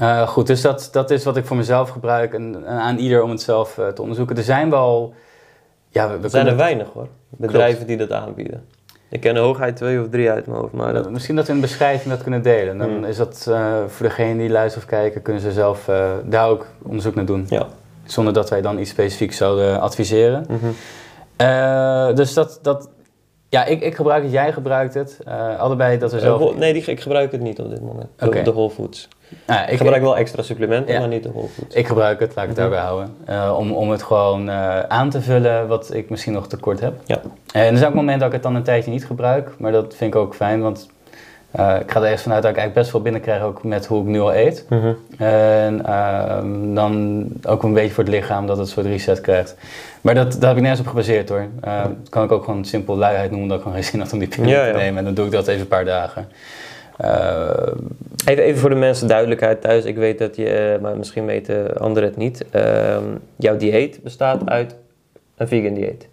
Uh, 0.00 0.28
goed, 0.28 0.46
dus 0.46 0.60
dat, 0.60 0.88
dat 0.92 1.10
is 1.10 1.24
wat 1.24 1.36
ik 1.36 1.46
voor 1.46 1.56
mezelf 1.56 1.88
gebruik 1.88 2.34
en, 2.34 2.66
en 2.66 2.78
aan 2.78 2.98
ieder 2.98 3.22
om 3.22 3.30
het 3.30 3.42
zelf 3.42 3.78
uh, 3.78 3.88
te 3.88 4.02
onderzoeken. 4.02 4.36
Er 4.36 4.42
zijn 4.42 4.70
wel... 4.70 5.14
Ja, 5.88 6.08
we, 6.08 6.16
we 6.16 6.24
er 6.24 6.30
zijn 6.30 6.46
er 6.46 6.56
weinig 6.56 6.88
hoor, 6.92 7.08
bedrijven 7.28 7.86
die 7.86 7.96
dat 7.96 8.12
aanbieden. 8.12 8.64
Ik 9.08 9.20
ken 9.20 9.36
er 9.36 9.42
hooguit 9.42 9.76
twee 9.76 10.00
of 10.00 10.08
drie 10.08 10.30
uit 10.30 10.46
mijn 10.46 10.58
hoofd. 10.58 10.72
Maar 10.72 10.92
dat... 10.92 11.10
Misschien 11.10 11.36
dat 11.36 11.46
we 11.46 11.52
in 11.52 11.60
de 11.60 11.66
beschrijving 11.66 12.10
dat 12.10 12.22
kunnen 12.22 12.42
delen. 12.42 12.78
Dan 12.78 12.96
mm. 12.96 13.04
is 13.04 13.16
dat 13.16 13.46
uh, 13.48 13.74
voor 13.86 14.06
degene 14.06 14.38
die 14.38 14.50
luistert 14.50 14.84
of 14.84 14.90
kijken, 14.90 15.22
kunnen 15.22 15.42
ze 15.42 15.52
zelf 15.52 15.90
daar 16.24 16.48
ook 16.48 16.66
onderzoek 16.82 17.14
naar 17.14 17.24
doen. 17.24 17.46
Ja. 17.48 17.66
Zonder 18.04 18.32
dat 18.32 18.50
wij 18.50 18.60
dan 18.60 18.78
iets 18.78 18.90
specifieks 18.90 19.36
zouden 19.36 19.80
adviseren. 19.80 20.46
Mm 20.48 20.58
-hmm. 20.58 22.14
dus 22.14 22.34
dat, 22.34 22.58
dat, 22.62 22.88
ja, 23.54 23.64
ik, 23.64 23.80
ik 23.80 23.94
gebruik 23.94 24.22
het, 24.22 24.32
jij 24.32 24.52
gebruikt 24.52 24.94
het. 24.94 25.18
allebei 25.58 25.98
dat 25.98 26.12
we 26.12 26.18
zelf... 26.18 26.56
nee, 26.56 26.72
die, 26.72 26.84
ik 26.84 27.00
gebruik 27.00 27.32
het 27.32 27.40
niet 27.40 27.58
op 27.58 27.70
dit 27.70 27.80
moment. 27.80 28.06
Okay. 28.20 28.42
De, 28.42 28.52
Whole 28.52 28.70
Foods. 28.70 29.08
Nou, 29.46 29.70
ik 29.70 29.76
gebruik 29.76 30.02
wel 30.02 30.16
extra 30.16 30.42
supplementen, 30.42 30.98
maar 30.98 31.08
niet 31.08 31.22
de 31.22 31.30
whole 31.32 31.48
food. 31.48 31.74
Ik 31.74 31.86
gebruik 31.86 32.20
het, 32.20 32.34
laat 32.34 32.44
ik 32.44 32.50
het 32.50 32.58
daarbij 32.58 32.80
houden. 32.80 33.16
Uh, 33.28 33.54
om, 33.58 33.72
om 33.72 33.90
het 33.90 34.02
gewoon 34.02 34.50
aan 34.90 35.10
te 35.10 35.20
vullen 35.20 35.68
wat 35.68 35.94
ik 35.94 36.10
misschien 36.10 36.32
nog 36.32 36.48
tekort 36.48 36.80
heb. 36.80 36.94
Ja. 37.04 37.20
En 37.52 37.70
er 37.70 37.76
zijn 37.76 37.88
ook 37.88 37.94
momenten 37.94 38.18
dat 38.18 38.28
ik 38.28 38.34
het 38.34 38.42
dan 38.42 38.54
een 38.54 38.62
tijdje 38.62 38.90
niet 38.90 39.06
gebruik. 39.06 39.54
Maar 39.58 39.72
dat 39.72 39.94
vind 39.94 40.14
ik 40.14 40.20
ook 40.20 40.34
fijn, 40.34 40.62
want 40.62 40.88
uh, 41.58 41.76
ik 41.80 41.90
ga 41.90 42.02
er 42.02 42.10
eerst 42.10 42.22
vanuit 42.22 42.42
dat 42.42 42.50
ik 42.50 42.56
eigenlijk 42.56 42.74
best 42.74 42.92
wel 42.92 43.02
binnenkrijg 43.02 43.42
ook 43.42 43.64
met 43.64 43.86
hoe 43.86 44.00
ik 44.00 44.06
nu 44.06 44.20
al 44.20 44.34
eet. 44.34 44.66
Mm 44.68 44.80
-hmm. 44.80 44.96
En 45.26 45.82
uh, 45.86 46.74
dan 46.74 47.26
ook 47.46 47.62
een 47.62 47.72
beetje 47.72 47.94
voor 47.94 48.04
het 48.04 48.12
lichaam 48.12 48.46
dat 48.46 48.56
het 48.56 48.66
een 48.66 48.72
soort 48.72 48.86
reset 48.86 49.20
krijgt. 49.20 49.56
Maar 50.00 50.14
dat, 50.14 50.32
daar 50.32 50.48
heb 50.48 50.56
ik 50.56 50.62
nergens 50.62 50.80
op 50.80 50.86
gebaseerd 50.86 51.28
hoor. 51.28 51.46
Uh, 51.64 51.84
kan 52.08 52.24
ik 52.24 52.32
ook 52.32 52.44
gewoon 52.44 52.64
simpel 52.64 52.96
luiheid 52.96 53.30
noemen 53.30 53.48
dat 53.48 53.56
ik 53.56 53.62
gewoon 53.62 53.78
geen 53.78 53.90
zin 53.90 54.00
had 54.00 54.12
om 54.12 54.18
die 54.18 54.28
pil 54.28 54.44
ja, 54.44 54.70
te 54.72 54.78
nemen. 54.78 54.98
En 54.98 55.04
dan 55.04 55.14
doe 55.14 55.24
ik 55.24 55.30
dat 55.30 55.48
even 55.48 55.60
een 55.60 55.68
paar 55.68 55.84
dagen. 55.84 56.28
Uh, 57.04 57.50
even, 58.26 58.44
even 58.44 58.60
voor 58.60 58.70
de 58.70 58.76
mensen 58.76 59.08
duidelijkheid 59.08 59.60
thuis. 59.60 59.84
Ik 59.84 59.96
weet 59.96 60.18
dat 60.18 60.36
je, 60.36 60.48
eh, 60.48 60.80
maar 60.80 60.96
misschien 60.96 61.26
weten 61.26 61.76
anderen 61.76 62.08
het 62.08 62.18
niet. 62.18 62.44
Jouw 63.36 63.56
dieet 63.56 64.02
bestaat 64.02 64.48
uit 64.48 64.76
een 65.36 65.48
vegan 65.48 65.74
dieet. 65.74 66.08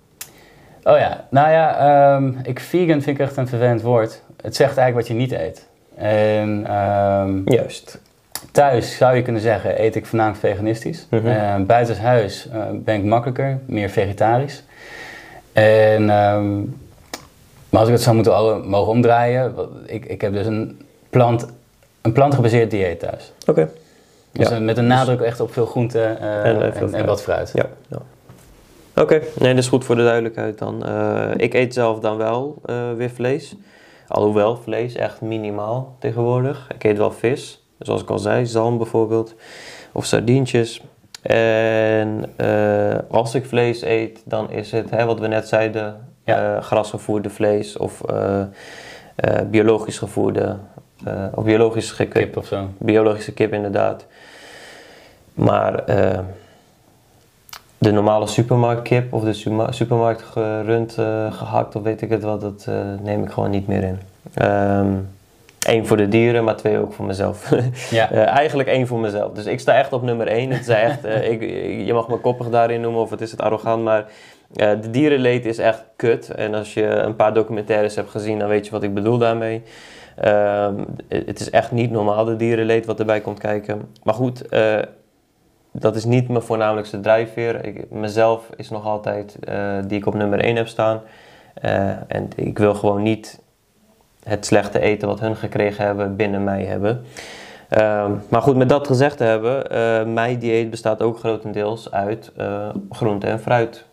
Oh 0.84 0.98
ja, 0.98 1.26
nou 1.30 1.52
ja, 1.52 2.16
um, 2.16 2.40
ik, 2.44 2.60
vegan 2.60 3.02
vind 3.02 3.20
ik 3.20 3.26
echt 3.26 3.38
een 3.38 3.48
vervelend 3.48 3.82
woord. 3.82 4.24
Het 4.42 4.56
zegt 4.56 4.78
eigenlijk 4.78 4.96
wat 4.96 5.08
je 5.08 5.14
niet 5.14 5.32
eet. 5.32 5.66
En, 5.96 6.76
um, 6.76 7.42
Juist. 7.46 8.00
Thuis 8.52 8.98
zou 8.98 9.16
je 9.16 9.22
kunnen 9.22 9.42
zeggen, 9.42 9.84
eet 9.84 9.96
ik 9.96 10.06
vanavond 10.06 10.38
veganistisch. 10.38 11.08
Mm 11.10 11.20
-hmm. 11.20 11.66
buiten 11.66 11.98
huis 11.98 12.48
uh, 12.54 12.64
ben 12.74 12.96
ik 12.96 13.04
makkelijker, 13.04 13.60
meer 13.66 13.90
vegetarisch. 13.90 14.64
En 15.54 16.10
um, 16.10 16.80
maar 17.72 17.80
als 17.80 17.90
ik 17.90 17.96
het 17.96 18.04
zou 18.04 18.16
moeten 18.16 18.70
mogen 18.70 18.92
omdraaien, 18.92 19.54
ik, 19.86 20.06
ik 20.06 20.22
heb 20.22 20.34
dus 20.34 20.46
een, 20.46 20.82
plant, 21.10 21.48
een 22.02 22.12
plantgebaseerd 22.12 22.72
dieet 22.72 23.00
thuis. 23.00 23.32
Oké. 23.46 23.70
Dus 24.32 24.50
ja. 24.50 24.60
met 24.60 24.78
een 24.78 24.88
nadruk 24.88 25.22
echt 25.22 25.40
op 25.40 25.54
veel 25.54 25.66
groenten 25.66 26.18
uh, 26.22 26.46
en, 26.46 26.74
en, 26.74 26.94
en, 26.94 27.06
wat 27.06 27.22
fruit. 27.22 27.52
Ja. 27.54 27.66
ja. 27.88 27.98
Oké, 29.02 29.22
nee, 29.40 29.54
dat 29.54 29.64
is 29.64 29.70
goed 29.70 29.86
voor 29.86 29.96
de 29.96 30.04
duidelijkheid 30.04 30.58
dan. 30.58 30.86
Ik 31.38 31.54
eet 31.54 31.74
zelf 31.74 32.00
dan 32.00 32.18
wel 32.18 32.62
weer 32.98 33.10
vlees. 33.10 33.56
Alhoewel 34.12 34.58
vlees 34.58 34.96
echt 34.96 35.22
minimaal 35.22 35.96
tegenwoordig. 36.00 36.68
Ik 36.74 36.84
eet 36.84 36.98
wel 36.98 37.12
vis, 37.12 37.64
zoals 37.80 38.02
ik 38.02 38.10
al 38.10 38.20
zei, 38.20 38.46
zalm 38.46 38.78
bijvoorbeeld. 38.78 39.36
Of 39.92 40.06
sardientjes. 40.06 40.82
En 41.22 42.26
als 43.10 43.36
ik 43.36 43.46
vlees 43.46 43.82
eet, 43.82 44.22
dan 44.26 44.52
is 44.52 44.72
het, 44.72 44.90
hè, 44.90 45.06
wat 45.06 45.20
we 45.20 45.28
net 45.28 45.48
zeiden, 45.48 46.08
ja. 46.24 46.56
uh, 46.56 46.62
grasgevoerde 46.62 47.30
vlees 47.30 47.78
of 47.78 48.02
uh, 48.10 48.42
uh, 49.26 49.40
biologisch 49.50 49.98
gevoerde 49.98 50.58
of 51.34 51.44
biologisch 51.44 51.96
kip 51.96 52.38
of 52.38 52.46
zo. 52.46 52.70
Biologische 52.78 53.34
kip 53.34 53.54
inderdaad. 53.54 54.06
Maar 55.34 55.84
de 57.82 57.92
normale 57.92 58.28
supermarktkip 58.28 59.14
of 59.14 59.24
de 59.24 59.34
supermarkt 59.70 60.22
gerund 60.22 60.94
gehakt 61.30 61.76
of 61.76 61.84
weet 61.84 62.02
ik 62.02 62.10
het 62.10 62.24
wat, 62.24 62.42
dat 62.42 62.68
neem 63.02 63.24
ik 63.24 63.30
gewoon 63.30 63.50
niet 63.50 63.68
meer 63.68 63.84
in. 63.84 64.00
Um, 64.46 65.08
Eén 65.68 65.88
voor 65.88 65.98
de 65.98 66.08
dieren, 66.08 66.44
maar 66.44 66.56
twee 66.56 66.78
ook 66.78 66.94
voor 66.94 67.06
mezelf. 67.06 67.50
ja. 67.90 68.12
uh, 68.12 68.28
eigenlijk 68.28 68.70
één 68.70 68.88
voor 68.88 69.00
mezelf. 69.00 69.34
Dus 69.34 69.46
ik 69.46 69.60
sta 69.60 69.74
echt 69.74 69.94
op 69.94 70.02
nummer 70.02 70.28
één. 70.28 70.52
Het 70.52 70.62
is 70.62 70.68
echt, 70.68 71.06
ik, 71.06 71.42
je 71.86 71.94
mag 71.94 72.08
me 72.08 72.18
koppig 72.18 72.50
daarin 72.50 72.82
noemen 72.82 73.02
of 73.02 73.10
het 73.10 73.22
is 73.22 73.32
het 73.32 73.42
arrogant, 73.42 73.84
maar 73.84 74.06
de 74.54 74.90
dierenleed 74.92 75.46
is 75.46 75.58
echt 75.58 75.84
kut. 75.96 76.30
En 76.30 76.54
als 76.54 76.74
je 76.74 76.86
een 76.86 77.16
paar 77.16 77.34
documentaires 77.34 77.96
hebt 77.96 78.10
gezien, 78.10 78.40
dan 78.40 78.48
weet 78.48 78.66
je 78.66 78.72
wat 78.72 78.84
ik 78.84 78.94
bedoel 78.94 79.18
daarmee. 79.18 79.62
Ehm, 80.16 80.76
het 81.08 81.40
is 81.40 81.50
echt 81.50 81.72
niet 81.72 81.92
normaal 81.92 82.26
de 82.26 82.36
dierenleed 82.36 82.86
wat 82.86 83.00
erbij 83.00 83.22
komt 83.22 83.40
kijken. 83.40 83.82
Maar 84.04 84.14
goed, 84.14 84.50
dat 85.72 85.96
is 85.96 86.06
niet 86.06 86.28
mijn 86.28 86.44
voornamelijkste 86.44 87.00
drijfveer. 87.00 87.66
Ik, 87.66 87.92
mezelf 87.92 88.50
is 88.56 88.70
nog 88.70 88.86
altijd 88.86 89.38
uh, 89.50 89.78
die 89.88 89.98
ik 89.98 90.06
op 90.06 90.14
nummer 90.14 90.40
1 90.40 90.56
heb 90.56 90.68
staan. 90.68 91.02
Uh, 91.64 91.90
en 92.08 92.30
ik 92.36 92.58
wil 92.58 92.74
gewoon 92.74 93.02
niet 93.02 93.40
het 94.24 94.46
slechte 94.46 94.80
eten 94.80 95.08
wat 95.08 95.20
hun 95.20 95.36
gekregen 95.36 95.86
hebben 95.86 96.16
binnen 96.16 96.44
mij 96.44 96.64
hebben. 96.64 97.06
Ehm, 97.70 98.12
maar 98.30 98.42
goed, 98.42 98.56
met 98.56 98.70
dat 98.70 98.88
gezegd 98.88 99.18
te 99.18 99.24
hebben, 99.24 100.14
mijn 100.14 100.40
dieet 100.40 100.70
bestaat 100.70 101.02
ook 101.02 101.20
grotendeels 101.20 101.92
uit 101.92 102.32
groente 102.90 103.28
en 103.28 103.40
fruit. 103.40 103.86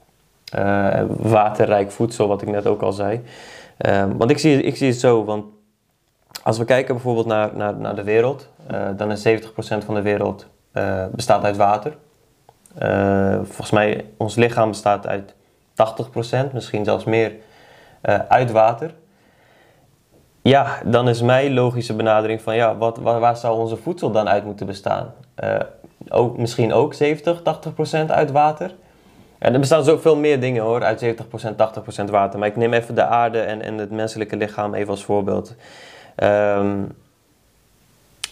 waterrijk 1.17 1.91
voedsel, 1.91 2.29
wat 2.29 2.43
ik 2.43 2.49
net 2.49 2.67
ook 2.67 2.83
al 2.83 2.93
zei. 2.93 3.23
Ehm, 3.77 4.17
want 4.17 4.31
ik 4.31 4.39
zie, 4.39 4.63
ik 4.63 4.77
zie 4.77 4.89
het 4.89 5.01
zo, 5.01 5.25
want 5.25 5.45
als 6.43 6.59
we 6.59 6.65
kijken 6.65 6.95
bijvoorbeeld 6.95 7.27
naar, 7.27 7.51
naar, 7.57 7.77
naar 7.77 7.95
de 7.95 8.05
wereld, 8.05 8.49
dan 8.97 9.11
is 9.11 9.23
70% 9.23 9.85
van 9.85 9.95
de 9.95 10.03
wereld 10.03 10.47
uh, 10.79 11.05
bestaat 11.11 11.45
uit 11.45 11.57
water. 11.57 11.97
Uh, 12.83 13.35
volgens 13.35 13.71
mij, 13.71 14.05
ons 14.17 14.35
lichaam 14.35 14.69
bestaat 14.69 15.07
uit 15.07 15.35
80%, 16.49 16.53
misschien 16.53 16.85
zelfs 16.85 17.05
meer, 17.05 17.33
uit 18.29 18.51
water. 18.51 18.95
Ja, 20.43 20.81
dan 20.85 21.09
is 21.09 21.23
mijn 21.23 21.55
logische 21.55 21.95
benadering 21.95 22.43
van 22.43 22.57
ja, 22.57 22.77
wat, 22.77 22.99
waar, 22.99 23.21
waar 23.21 23.37
zou 23.37 23.59
onze 23.59 23.77
voedsel 23.77 24.11
dan 24.11 24.29
uit 24.29 24.45
moeten 24.45 24.67
bestaan? 24.67 25.13
ook, 26.09 26.39
misschien 26.39 26.73
ook 26.73 26.95
70, 26.95 27.43
80% 28.07 28.07
uit 28.07 28.31
water. 28.31 28.75
En 29.39 29.53
er 29.53 29.61
bestaan 29.61 29.85
zoveel 29.85 30.17
meer 30.17 30.41
dingen 30.41 30.63
hoor, 30.63 30.85
uit 30.85 31.05
70%, 31.05 31.09
80% 32.03 32.05
water. 32.11 32.39
Maar 32.39 32.49
ik 32.49 32.57
neem 32.57 32.73
even 32.73 32.95
de 32.95 33.05
aarde 33.05 33.41
en, 33.41 33.63
en 33.63 33.79
het 33.79 33.91
menselijke 33.91 34.37
lichaam 34.37 34.75
even 34.75 34.91
als 34.91 35.05
voorbeeld. 35.05 35.55
Um, 36.23 36.97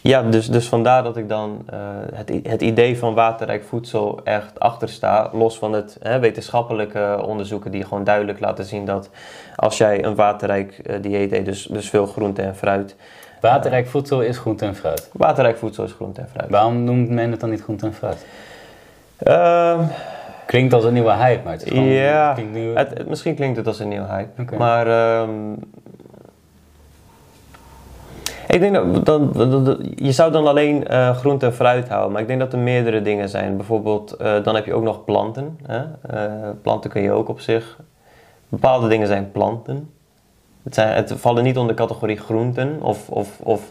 ja, 0.07 0.23
dus, 0.23 0.49
dus 0.49 0.69
vandaar 0.69 1.03
dat 1.03 1.17
ik 1.17 1.29
dan 1.29 1.65
uh, 1.73 1.79
het, 2.15 2.33
het 2.43 2.63
idee 2.63 2.99
van 2.99 3.15
waterrijk 3.15 3.65
voedsel 3.65 4.21
echt 4.25 4.61
achter 4.61 4.89
sta. 4.89 5.31
Los 5.33 5.59
van 5.59 5.73
het 5.73 5.97
hè, 6.03 6.19
wetenschappelijke 6.19 7.23
onderzoeken 7.27 7.71
die 7.71 7.85
gewoon 7.85 8.05
duidelijk 8.05 8.41
laten 8.41 8.65
zien 8.65 8.85
dat 8.85 9.11
als 9.57 9.79
jij 9.79 10.05
een 10.05 10.15
waterrijk 10.15 10.81
uh, 10.83 10.97
dieet 11.03 11.33
eet, 11.33 11.45
dus, 11.45 11.67
dus 11.71 11.91
veel 11.91 12.07
groente 12.07 12.43
en 12.43 12.57
fruit. 12.57 12.97
Waterrijk 13.41 13.87
voedsel 13.87 14.23
is 14.23 14.39
groente 14.39 14.65
en 14.65 14.75
fruit? 14.75 15.11
Waterrijk 15.13 15.59
voedsel 15.59 15.85
is 15.85 15.93
groente 15.93 16.21
en 16.21 16.29
fruit. 16.29 16.51
Waarom 16.51 16.85
noemt 16.85 17.11
men 17.11 17.31
het 17.31 17.41
dan 17.41 17.51
niet 17.51 17.63
groente 17.63 17.87
en 17.87 17.95
fruit? 17.95 18.27
Uh, 19.27 19.81
klinkt 20.47 20.73
als 20.73 20.85
een 20.85 20.93
nieuwe 20.93 21.13
hype, 21.13 21.43
maar 21.45 21.53
het 21.53 21.63
is 21.63 21.69
gewoon... 21.69 21.85
Ja, 21.85 22.37
het 22.75 22.89
het, 22.99 23.09
misschien 23.09 23.35
klinkt 23.35 23.57
het 23.57 23.67
als 23.67 23.79
een 23.79 23.89
nieuwe 23.89 24.07
hype. 24.07 24.43
Okay. 24.43 24.59
Maar 24.59 25.21
um, 25.21 25.59
ik 28.47 28.61
denk 28.61 29.05
dat, 29.05 29.78
je 29.94 30.12
zou 30.12 30.32
dan 30.32 30.47
alleen 30.47 30.84
uh, 30.90 31.16
groente 31.16 31.47
en 31.47 31.55
fruit 31.55 31.88
houden, 31.88 32.12
maar 32.12 32.20
ik 32.20 32.26
denk 32.26 32.40
dat 32.40 32.53
er 32.53 32.59
meerdere 32.59 33.03
dingen 33.03 33.28
zijn. 33.28 33.57
Bijvoorbeeld, 33.57 34.16
uh, 34.20 34.42
dan 34.42 34.55
heb 34.55 34.66
je 34.66 34.74
ook 34.74 34.82
nog 34.82 35.05
planten. 35.05 35.59
Hè? 35.62 35.82
Uh, 36.14 36.51
planten 36.62 36.90
kun 36.90 37.03
je 37.03 37.12
ook 37.12 37.28
op 37.28 37.40
zich. 37.40 37.78
Bepaalde 38.49 38.88
dingen 38.88 39.07
zijn 39.07 39.30
planten. 39.32 39.90
Het, 40.62 40.74
zijn, 40.74 40.94
het 40.94 41.12
vallen 41.16 41.44
niet 41.44 41.59
onder 41.59 41.76
de 41.76 41.82
categorie 41.82 42.16
groenten 42.16 42.78
of, 42.82 43.09
of, 43.09 43.38
of 43.42 43.70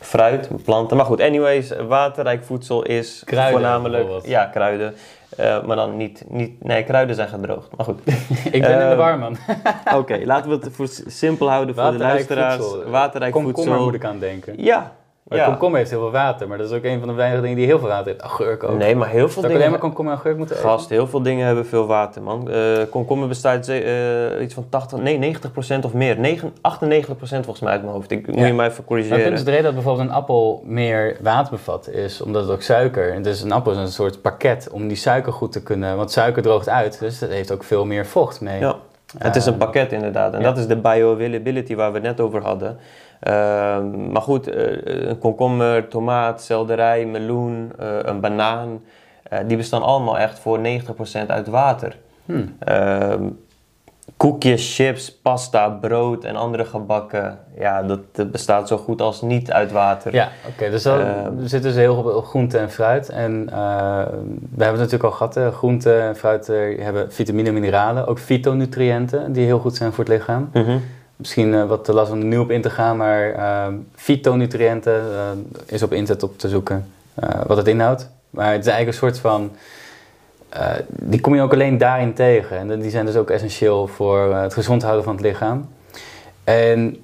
fruit, 0.00 0.48
planten. 0.64 0.96
Maar 0.96 1.06
goed, 1.06 1.20
anyways, 1.20 1.72
waterrijk 1.88 2.44
voedsel 2.44 2.82
is 2.82 3.22
kruiden, 3.24 3.60
voornamelijk... 3.60 4.26
Ja, 4.26 4.44
kruiden. 4.44 4.94
Uh, 5.40 5.64
maar 5.64 5.76
dan 5.76 5.96
niet, 5.96 6.24
niet... 6.28 6.64
Nee, 6.64 6.84
kruiden 6.84 7.16
zijn 7.16 7.28
gedroogd. 7.28 7.76
Maar 7.76 7.86
goed. 7.86 8.00
ik 8.56 8.60
ben 8.60 8.76
uh, 8.76 8.82
in 8.82 8.88
de 8.88 8.94
war, 8.94 9.18
man. 9.18 9.36
Oké, 9.94 10.20
laten 10.24 10.50
we 10.50 10.56
het 10.56 10.68
voor 10.72 10.88
simpel 11.06 11.50
houden 11.50 11.74
voor 11.74 11.90
de 11.90 11.98
luisteraars. 11.98 12.56
Voedsel. 12.56 12.90
Waterrijk 12.90 13.34
voedsel. 13.34 13.84
moet 13.84 13.94
ik 13.94 14.04
aan 14.04 14.18
denken. 14.18 14.54
Ja, 14.56 14.92
maar 15.30 15.38
ja. 15.38 15.44
komkommer 15.44 15.78
heeft 15.78 15.90
heel 15.90 16.00
veel 16.00 16.10
water, 16.10 16.48
maar 16.48 16.58
dat 16.58 16.70
is 16.70 16.76
ook 16.76 16.84
een 16.84 16.98
van 16.98 17.08
de 17.08 17.14
weinige 17.14 17.42
dingen 17.42 17.56
die 17.56 17.66
heel 17.66 17.78
veel 17.78 17.88
water 17.88 18.06
heeft. 18.06 18.22
Agurk 18.22 18.64
ook. 18.64 18.78
Nee, 18.78 18.96
maar 18.96 19.08
heel 19.08 19.28
veel 19.28 19.42
dingen... 19.42 19.56
alleen 19.56 19.70
maar 19.70 19.78
komkommer 19.78 20.12
en 20.12 20.18
agurk 20.18 20.36
moeten 20.36 20.56
eten? 20.56 20.68
Gast, 20.68 20.88
heel 20.88 21.06
veel 21.06 21.22
dingen 21.22 21.46
hebben 21.46 21.66
veel 21.66 21.86
water, 21.86 22.22
man. 22.22 22.48
Uh, 22.50 22.78
komkommer 22.90 23.28
bestaat 23.28 23.68
uh, 23.68 24.42
iets 24.42 24.54
van 24.54 24.66
80, 24.68 24.98
nee, 24.98 25.36
90% 25.78 25.84
of 25.84 25.92
meer. 25.92 26.18
9, 26.18 26.50
98% 26.50 26.54
volgens 27.12 27.60
mij 27.60 27.72
uit 27.72 27.82
mijn 27.82 27.92
hoofd. 27.92 28.10
Ik 28.10 28.26
ja. 28.26 28.32
moet 28.36 28.46
je 28.46 28.52
mij 28.52 28.68
even 28.68 28.84
corrigeren. 28.84 29.18
Maar 29.18 29.32
het 29.32 29.44
de 29.44 29.50
reden 29.50 29.64
dat 29.64 29.74
bijvoorbeeld 29.74 30.08
een 30.08 30.14
appel 30.14 30.62
meer 30.64 31.16
water 31.20 31.50
bevat, 31.50 31.88
is 31.88 32.22
omdat 32.22 32.42
het 32.42 32.52
ook 32.52 32.62
suiker... 32.62 33.12
En 33.12 33.22
dus 33.22 33.42
een 33.42 33.52
appel 33.52 33.72
is 33.72 33.78
een 33.78 33.88
soort 33.88 34.22
pakket 34.22 34.68
om 34.72 34.88
die 34.88 34.96
suiker 34.96 35.32
goed 35.32 35.52
te 35.52 35.62
kunnen... 35.62 35.96
Want 35.96 36.10
suiker 36.10 36.42
droogt 36.42 36.68
uit, 36.68 36.98
dus 36.98 37.20
het 37.20 37.30
heeft 37.30 37.52
ook 37.52 37.64
veel 37.64 37.84
meer 37.84 38.06
vocht 38.06 38.40
mee. 38.40 38.60
Ja. 38.60 38.76
Het 39.18 39.36
is 39.36 39.46
een 39.46 39.56
pakket 39.56 39.92
inderdaad. 39.92 40.34
En 40.34 40.42
dat 40.42 40.58
is 40.58 40.66
de 40.66 40.76
bioavailability 40.76 41.74
waar 41.74 41.88
we 41.92 41.98
het 41.98 42.06
net 42.06 42.20
over 42.20 42.42
hadden. 42.42 42.78
Ehm, 43.20 44.12
maar 44.12 44.22
goed, 44.22 44.48
uh, 44.48 44.54
een 45.08 45.18
komkommer, 45.18 45.88
tomaat, 45.88 46.42
selderij, 46.42 47.06
meloen, 47.06 47.72
uh, 47.80 47.86
een 48.02 48.20
banaan, 48.20 48.82
die 49.46 49.56
bestaan 49.56 49.82
allemaal 49.82 50.18
echt 50.18 50.38
voor 50.38 50.58
90% 50.58 51.26
uit 51.26 51.46
water. 51.46 51.96
Hmm. 52.24 52.56
Um, 52.68 53.38
koekjes, 54.16 54.74
chips, 54.74 55.12
pasta, 55.12 55.68
brood 55.68 56.24
en 56.24 56.36
andere 56.36 56.64
gebakken, 56.64 57.38
ja, 57.58 57.82
dat, 57.82 58.00
dat, 58.12 58.30
bestaat 58.30 58.68
zo 58.68 58.76
goed 58.76 59.00
als 59.00 59.22
niet 59.22 59.52
uit 59.52 59.72
water. 59.72 60.14
Ja, 60.14 60.28
oké, 60.48 60.70
dus 60.70 60.82
dan 60.82 61.00
ehm, 61.00 61.38
er 61.42 61.48
zit 61.48 61.62
dus 61.62 61.74
heel 61.74 62.02
veel 62.02 62.20
groente 62.20 62.58
en 62.58 62.70
fruit. 62.70 63.08
En 63.08 63.44
we 64.54 64.62
hebben 64.62 64.80
het 64.80 64.90
natuurlijk 64.90 65.04
al 65.04 65.10
gehad, 65.10 65.34
hè. 65.34 65.52
groente 65.52 65.94
en 65.94 66.16
fruit 66.16 66.46
hebben 66.78 67.12
vitamine 67.12 67.48
en 67.48 67.54
mineralen, 67.54 68.06
ook 68.06 68.18
fytonutriënten 68.18 69.32
die 69.32 69.44
heel 69.44 69.58
goed 69.58 69.76
zijn 69.76 69.92
voor 69.92 70.04
het 70.04 70.12
lichaam. 70.12 70.50
Mm 70.52 70.80
misschien 71.20 71.52
uh, 71.52 71.66
wat 71.66 71.84
te 71.84 71.92
lastig 71.92 72.14
om 72.14 72.20
er 72.20 72.26
nu 72.26 72.38
op 72.38 72.50
in 72.50 72.62
te 72.62 72.70
gaan, 72.70 72.96
maar 72.96 73.34
uh, 73.34 73.66
fytonutriënten 73.94 75.02
uh, 75.12 75.30
is 75.66 75.82
op 75.82 75.92
internet 75.92 76.22
op 76.22 76.38
te 76.38 76.48
zoeken 76.48 76.92
wat 77.46 77.56
het 77.56 77.68
inhoudt. 77.68 78.08
Maar 78.30 78.52
het 78.52 78.66
is 78.66 78.72
eigenlijk 78.72 78.86
een 78.86 79.08
soort 79.08 79.18
van. 79.18 79.52
die 80.88 81.20
kom 81.20 81.34
je 81.34 81.42
ook 81.42 81.52
alleen 81.52 81.78
daarin 81.78 82.14
tegen. 82.14 82.70
En 82.70 82.80
die 82.80 82.90
zijn 82.90 83.06
dus 83.06 83.16
ook 83.16 83.30
essentieel 83.30 83.86
voor 83.86 84.34
het 84.34 84.54
gezond 84.54 84.82
houden 84.82 85.04
van 85.04 85.12
het 85.12 85.24
lichaam. 85.24 85.68
En 86.44 86.96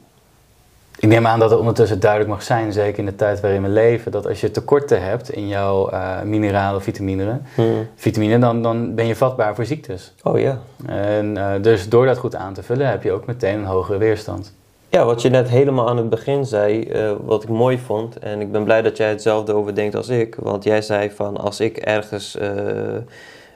ik 0.98 1.08
neem 1.08 1.26
aan 1.26 1.38
dat 1.38 1.50
het 1.50 1.58
ondertussen 1.58 2.00
duidelijk 2.00 2.30
mag 2.30 2.42
zijn, 2.42 2.72
zeker 2.72 2.98
in 2.98 3.06
de 3.06 3.16
tijd 3.16 3.40
waarin 3.40 3.62
we 3.62 3.68
leven, 3.68 4.12
dat 4.12 4.26
als 4.26 4.40
je 4.40 4.50
tekorten 4.50 5.02
hebt 5.02 5.30
in 5.30 5.48
jouw 5.48 5.92
uh, 5.92 6.22
mineralen 6.22 6.76
of 6.76 6.82
vitamine, 6.82 7.40
hmm. 7.54 7.88
vitamine 7.94 8.38
dan, 8.38 8.62
dan 8.62 8.94
ben 8.94 9.06
je 9.06 9.16
vatbaar 9.16 9.54
voor 9.54 9.64
ziektes. 9.64 10.14
Oh 10.22 10.38
ja. 10.38 10.58
En 10.86 11.36
uh, 11.36 11.52
dus 11.60 11.88
door 11.88 12.06
dat 12.06 12.18
goed 12.18 12.34
aan 12.34 12.54
te 12.54 12.62
vullen 12.62 12.88
heb 12.88 13.02
je 13.02 13.12
ook 13.12 13.26
meteen 13.26 13.58
een 13.58 13.64
hogere 13.64 13.98
weerstand. 13.98 14.54
Ja, 14.88 15.04
wat 15.04 15.22
je 15.22 15.28
net 15.28 15.48
helemaal 15.48 15.88
aan 15.88 15.96
het 15.96 16.10
begin 16.10 16.44
zei, 16.44 16.88
uh, 16.92 17.12
wat 17.24 17.42
ik 17.42 17.48
mooi 17.48 17.78
vond, 17.78 18.18
en 18.18 18.40
ik 18.40 18.52
ben 18.52 18.64
blij 18.64 18.82
dat 18.82 18.96
jij 18.96 19.08
hetzelfde 19.08 19.52
over 19.52 19.74
denkt 19.74 19.94
als 19.94 20.08
ik, 20.08 20.34
want 20.34 20.64
jij 20.64 20.82
zei 20.82 21.10
van 21.10 21.36
als 21.36 21.60
ik 21.60 21.76
ergens 21.76 22.38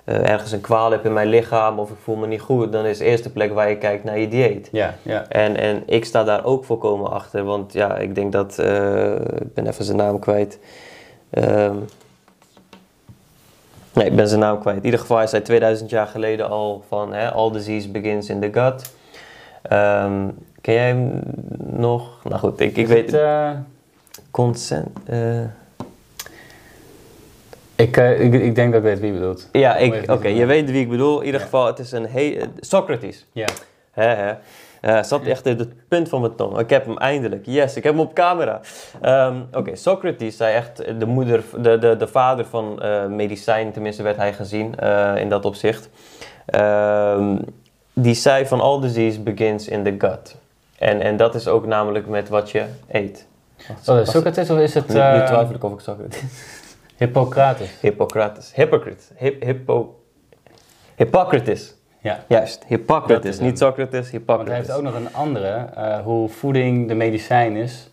ergens 0.05 0.53
een 0.53 0.61
kwaal 0.61 0.91
heb 0.91 1.05
in 1.05 1.13
mijn 1.13 1.29
lichaam 1.29 1.79
of 1.79 1.91
ik 1.91 1.97
voel 2.03 2.17
me 2.17 2.27
niet 2.27 2.41
goed, 2.41 2.73
dan 2.73 2.85
is 2.85 2.99
de 2.99 3.05
eerste 3.05 3.31
plek 3.31 3.53
waar 3.53 3.69
je 3.69 3.77
kijkt 3.77 4.05
naar 4.05 4.19
je 4.19 4.29
dieet. 4.29 4.69
Ja, 4.73 4.95
ja. 5.03 5.29
En, 5.29 5.57
en 5.57 5.83
ik 5.87 6.05
sta 6.05 6.25
daar 6.25 6.45
ook 6.45 6.65
volkomen 6.65 7.11
achter, 7.11 7.45
want 7.45 7.73
ja, 7.73 7.97
ik 7.97 8.15
denk 8.15 8.33
dat, 8.33 8.59
uh, 8.61 9.15
ik 9.15 9.55
ben 9.55 9.67
even 9.67 9.85
zijn 9.85 9.97
naam 9.97 10.19
kwijt. 10.19 10.59
Um, 11.31 11.85
nee, 13.93 14.07
ik 14.07 14.17
ben 14.17 14.29
zijn 14.29 14.41
naam 14.41 14.61
kwijt. 14.61 14.77
In 14.77 14.85
ieder 14.85 15.01
geval, 15.01 15.17
hij 15.17 15.27
zei 15.27 15.43
2000 15.43 15.91
jaar 15.91 16.07
geleden 16.07 16.49
al 16.49 16.85
van 16.89 17.13
hè, 17.13 17.31
all 17.33 17.51
disease 17.51 17.91
begins 17.91 18.29
in 18.29 18.41
the 18.41 18.49
gut. 18.53 18.93
Um, 19.73 20.39
ken 20.61 20.75
jij 20.75 20.87
hem 20.87 21.21
nog? 21.59 22.25
Nou 22.25 22.39
goed, 22.39 22.61
ik, 22.61 22.77
ik 22.77 22.87
weet... 22.87 23.13
Het, 23.13 23.21
uh... 23.21 23.51
Consent... 24.31 24.89
Ik, 27.81 27.97
uh, 27.97 28.21
ik, 28.21 28.35
ik, 28.35 28.55
denk 28.55 28.73
dat 28.73 28.83
ik 28.83 28.87
weet 28.89 29.01
wie 29.01 29.13
je 29.13 29.19
bedoelt. 29.19 29.49
Ja, 29.53 29.79
oké, 30.07 30.29
je 30.29 30.47
weet 30.47 30.71
wie 30.71 30.81
ik 30.81 30.89
bedoel. 30.89 31.21
In 31.21 31.27
ieder 31.27 31.41
geval, 31.41 31.67
het 31.67 31.79
is 31.79 31.93
een 31.93 32.07
he 32.07 32.41
Socrates. 32.61 33.27
Ja. 33.33 33.47
Hè. 33.91 34.35
Uh, 34.83 35.03
zat 35.03 35.23
echt 35.23 35.47
in 35.47 35.59
het 35.59 35.89
punt 35.89 36.09
van 36.09 36.21
mijn 36.21 36.35
tong. 36.35 36.59
Ik 36.59 36.71
heb 36.71 36.87
hem 36.87 36.99
eindelijk. 36.99 37.47
Yes, 37.47 37.77
ik 37.77 37.83
heb 37.83 37.93
hem 37.93 38.03
op 38.03 38.15
camera. 38.15 38.61
Um, 39.05 39.47
Oké, 39.49 39.59
okay, 39.59 39.77
Socrates 39.77 40.37
zei 40.37 40.55
echt 40.55 41.01
de 41.01 41.07
moeder, 41.07 41.43
de, 41.63 41.79
de, 41.79 41.97
de 41.97 42.07
vader 42.07 42.45
van 42.45 42.81
uh, 42.83 43.07
medicijn, 43.07 43.73
tenminste 43.73 44.03
werd 44.03 44.17
hij 44.17 44.33
gezien 44.33 44.75
uh, 44.83 45.13
in 45.17 45.29
dat 45.29 45.45
opzicht. 45.45 45.89
Um, 46.55 47.39
die 47.93 48.15
zei 48.15 48.47
van 48.47 48.61
all 48.61 48.81
disease 48.81 49.21
begins 49.21 49.69
in 49.69 49.85
the 49.85 49.95
gut. 49.99 50.37
En, 50.79 51.01
en 51.01 51.17
dat 51.17 51.35
is 51.35 51.49
ook 51.49 51.67
namelijk 51.67 52.07
met 52.07 52.29
wat 52.29 52.51
je 52.51 52.65
eet. 52.91 53.27
Oh, 53.87 54.05
Socrates 54.05 54.51
of 54.51 54.59
is 54.59 54.75
het... 54.75 54.89
Nu, 54.89 54.95
nu 54.95 55.27
twijfel 55.27 55.55
ik 55.55 55.65
of 55.65 55.73
ik 55.73 55.81
Socrates... 55.81 56.23
Hippocrates. 57.01 57.71
Hippocrates. 57.81 58.53
Hypocrite. 58.55 59.03
Hip, 59.17 59.43
hippo, 59.43 60.01
Hippocrates. 60.97 61.75
Ja. 62.01 62.25
Juist, 62.29 62.65
Hippocrates. 62.67 63.39
Niet 63.39 63.59
Socrates, 63.59 64.11
Hippocrates. 64.11 64.37
Want 64.37 64.49
hij 64.49 64.57
heeft 64.57 64.71
ook 64.71 64.83
nog 64.83 64.95
een 64.95 65.15
andere, 65.15 65.69
uh, 65.79 65.99
hoe 65.99 66.29
voeding 66.29 66.89
de 66.89 66.95
medicijn 66.95 67.57
is. 67.57 67.91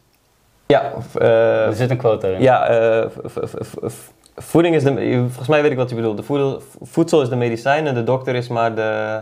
Ja. 0.65 0.93
Uh, 1.21 1.65
er 1.65 1.73
zit 1.73 1.89
een 1.89 1.97
quote 1.97 2.27
erin. 2.27 2.41
Ja, 2.41 2.71
uh, 3.01 3.09
voeding 4.35 4.75
is 4.75 4.83
de... 4.83 4.93
Volgens 5.27 5.47
mij 5.47 5.61
weet 5.61 5.71
ik 5.71 5.77
wat 5.77 5.89
je 5.89 5.95
bedoelt. 5.95 6.17
De 6.17 6.23
voedsel, 6.23 6.61
voedsel 6.81 7.21
is 7.21 7.29
de 7.29 7.35
medicijn 7.35 7.87
en 7.87 7.93
de 7.93 8.03
dokter 8.03 8.35
is 8.35 8.47
maar 8.47 8.75
de... 8.75 9.21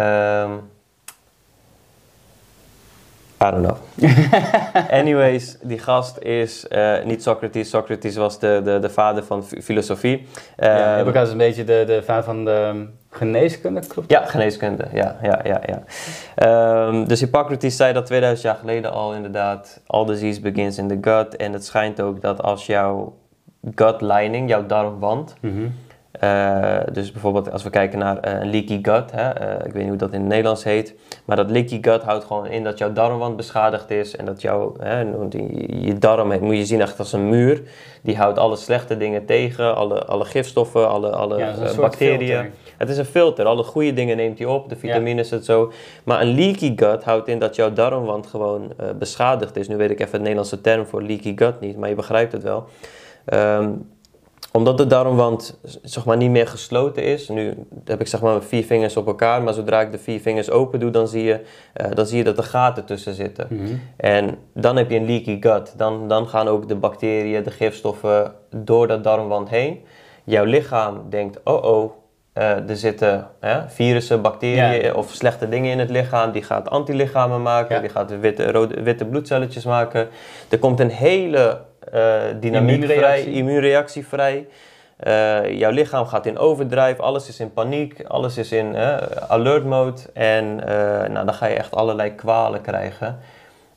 Um, 0.00 0.70
I 3.44 3.50
don't 3.50 3.62
know. 3.62 3.76
Anyways, 5.00 5.58
die 5.62 5.78
gast 5.78 6.18
is 6.18 6.66
uh, 6.70 7.04
niet 7.04 7.22
Socrates. 7.22 7.70
Socrates 7.70 8.16
was 8.16 8.38
de, 8.38 8.60
de, 8.64 8.78
de 8.78 8.90
vader 8.90 9.24
van 9.24 9.44
filosofie. 9.44 10.26
Ja, 10.56 10.94
Hippocrates 10.96 11.26
is 11.26 11.32
een 11.32 11.38
beetje 11.38 11.64
de, 11.64 11.84
de 11.86 12.02
vader 12.02 12.24
van 12.24 12.44
de 12.44 12.86
geneeskunde, 13.10 13.80
klopt 13.86 14.10
Ja, 14.10 14.24
geneeskunde, 14.24 14.84
ja. 14.92 15.16
ja, 15.22 15.40
ja, 15.44 15.60
ja. 15.66 16.86
Um, 16.86 17.08
dus 17.08 17.20
Hippocrates 17.20 17.76
zei 17.76 17.92
dat 17.92 18.06
2000 18.06 18.42
jaar 18.42 18.56
geleden 18.56 18.92
al 18.92 19.14
inderdaad... 19.14 19.80
All 19.86 20.06
disease 20.06 20.40
begins 20.40 20.78
in 20.78 20.88
the 20.88 20.98
gut. 21.10 21.36
En 21.36 21.52
het 21.52 21.64
schijnt 21.64 22.00
ook 22.00 22.20
dat 22.20 22.42
als 22.42 22.66
jouw 22.66 23.16
gut 23.74 24.00
lining, 24.00 24.48
jouw 24.48 24.66
darmwand... 24.66 25.34
Mm 25.40 25.74
uh, 26.22 26.78
dus 26.92 27.12
bijvoorbeeld 27.12 27.52
als 27.52 27.62
we 27.62 27.70
kijken 27.70 27.98
naar 27.98 28.28
uh, 28.28 28.40
een 28.40 28.50
leaky 28.50 28.78
gut, 28.82 29.10
hè, 29.10 29.42
uh, 29.42 29.66
ik 29.66 29.72
weet 29.72 29.82
niet 29.82 29.88
hoe 29.88 29.96
dat 29.96 30.12
in 30.12 30.20
het 30.20 30.28
Nederlands 30.28 30.64
heet, 30.64 30.94
maar 31.24 31.36
dat 31.36 31.50
leaky 31.50 31.78
gut 31.82 32.02
houdt 32.02 32.24
gewoon 32.24 32.46
in 32.46 32.64
dat 32.64 32.78
jouw 32.78 32.92
darmwand 32.92 33.36
beschadigd 33.36 33.90
is 33.90 34.16
en 34.16 34.24
dat 34.24 34.40
jouw, 34.40 34.76
je 35.68 35.96
darm 35.98 36.40
moet 36.40 36.56
je 36.56 36.64
zien 36.64 36.80
echt 36.80 36.98
als 36.98 37.12
een 37.12 37.28
muur, 37.28 37.62
die 38.02 38.16
houdt 38.16 38.38
alle 38.38 38.56
slechte 38.56 38.96
dingen 38.96 39.24
tegen, 39.24 39.76
alle, 39.76 40.04
alle 40.04 40.24
gifstoffen, 40.24 40.88
alle, 40.88 41.10
alle 41.10 41.38
ja, 41.38 41.54
bacteriën. 41.76 42.50
Het 42.76 42.88
is 42.88 42.98
een 42.98 43.04
filter, 43.04 43.44
alle 43.44 43.62
goede 43.62 43.92
dingen 43.92 44.16
neemt 44.16 44.38
hij 44.38 44.46
op, 44.46 44.68
de 44.68 44.76
vitamines 44.76 45.30
en 45.30 45.42
zo. 45.42 45.72
Maar 46.04 46.20
een 46.20 46.34
leaky 46.34 46.72
gut 46.76 47.04
houdt 47.04 47.28
in 47.28 47.38
dat 47.38 47.56
jouw 47.56 47.72
darmwand 47.72 48.26
gewoon 48.26 48.72
beschadigd 48.98 49.56
is. 49.56 49.68
Nu 49.68 49.76
weet 49.76 49.90
ik 49.90 50.00
even 50.00 50.12
het 50.12 50.20
Nederlandse 50.20 50.60
term 50.60 50.86
voor 50.86 51.02
leaky 51.02 51.32
gut 51.36 51.60
niet, 51.60 51.76
maar 51.76 51.88
je 51.88 51.94
begrijpt 51.94 52.32
het 52.32 52.42
wel. 52.42 52.64
Um, 53.32 53.92
omdat 54.56 54.78
de 54.78 54.86
darmwand 54.86 55.58
zeg 55.82 56.04
maar, 56.04 56.16
niet 56.16 56.30
meer 56.30 56.46
gesloten 56.46 57.02
is. 57.02 57.28
Nu 57.28 57.54
heb 57.84 58.00
ik 58.00 58.06
zeg 58.06 58.20
maar 58.20 58.42
vier 58.42 58.64
vingers 58.64 58.96
op 58.96 59.06
elkaar, 59.06 59.42
maar 59.42 59.54
zodra 59.54 59.80
ik 59.80 59.92
de 59.92 59.98
vier 59.98 60.20
vingers 60.20 60.50
open 60.50 60.80
doe, 60.80 60.90
dan 60.90 61.08
zie 61.08 61.24
je, 61.24 61.40
uh, 61.80 61.86
dan 61.94 62.06
zie 62.06 62.18
je 62.18 62.24
dat 62.24 62.38
er 62.38 62.44
gaten 62.44 62.84
tussen 62.84 63.14
zitten. 63.14 63.46
Mhm. 63.50 63.74
En 63.96 64.38
dan 64.52 64.76
heb 64.76 64.90
je 64.90 64.96
een 64.96 65.06
leaky 65.06 65.40
gut. 65.40 65.78
Dan, 65.78 66.08
dan 66.08 66.28
gaan 66.28 66.48
ook 66.48 66.68
de 66.68 66.74
bacteriën, 66.74 67.42
de 67.42 67.50
gifstoffen 67.50 68.32
door 68.50 68.86
dat 68.86 69.04
darmwand 69.04 69.48
heen. 69.48 69.80
Jouw 70.24 70.44
lichaam 70.44 71.02
denkt, 71.10 71.40
oh 71.44 71.64
oh, 71.64 71.92
uh, 72.34 72.68
er 72.70 72.76
zitten 72.76 73.28
virussen, 73.66 74.22
bacteriën 74.22 74.94
of 74.94 75.12
slechte 75.12 75.48
dingen 75.48 75.70
in 75.70 75.78
het 75.78 75.90
lichaam. 75.90 76.32
Die 76.32 76.42
gaat 76.42 76.70
antilichamen 76.70 77.42
maken, 77.42 77.80
die 77.80 77.90
gaat 77.90 78.20
witte, 78.20 78.52
rode, 78.52 78.82
witte 78.82 79.04
bloedcelletjes 79.04 79.64
maken. 79.64 80.08
Er 80.48 80.58
komt 80.58 80.80
een 80.80 80.90
hele 80.90 81.60
uh, 81.94 82.22
dynamiek 82.40 82.84
vrij, 82.84 83.24
immuunreactie 83.24 84.06
vrij. 84.06 84.46
Uh, 85.06 85.58
jouw 85.58 85.70
lichaam 85.70 86.06
gaat 86.06 86.26
in 86.26 86.38
overdrive, 86.38 87.02
alles 87.02 87.28
is 87.28 87.40
in 87.40 87.52
paniek, 87.52 88.04
alles 88.08 88.36
is 88.36 88.52
in 88.52 88.74
uh, 88.74 88.96
alert 89.28 89.64
mode. 89.64 90.00
En 90.12 90.56
nou, 91.12 91.24
dan 91.24 91.34
ga 91.34 91.46
je 91.46 91.54
echt 91.54 91.74
allerlei 91.74 92.14
kwalen 92.14 92.60
krijgen. 92.60 93.18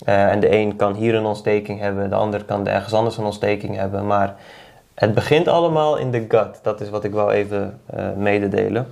en 0.06 0.40
de 0.40 0.52
een 0.52 0.76
kan 0.76 0.94
hier 0.94 1.16
een 1.16 1.26
ontsteking 1.26 1.80
hebben, 1.80 2.10
de 2.10 2.16
ander 2.16 2.44
kan 2.44 2.68
ergens 2.68 2.94
anders 2.94 3.18
een 3.18 3.26
ontsteking 3.26 3.76
hebben. 3.76 4.08
Maar 4.08 4.36
het 4.96 5.14
begint 5.14 5.48
allemaal 5.48 5.98
in 5.98 6.12
de 6.12 6.26
gut. 6.28 6.60
Dat 6.62 6.82
is 6.82 6.90
wat 6.90 7.04
ik 7.04 7.12
wel 7.12 7.32
even 7.32 7.80
mededelen. 8.18 8.88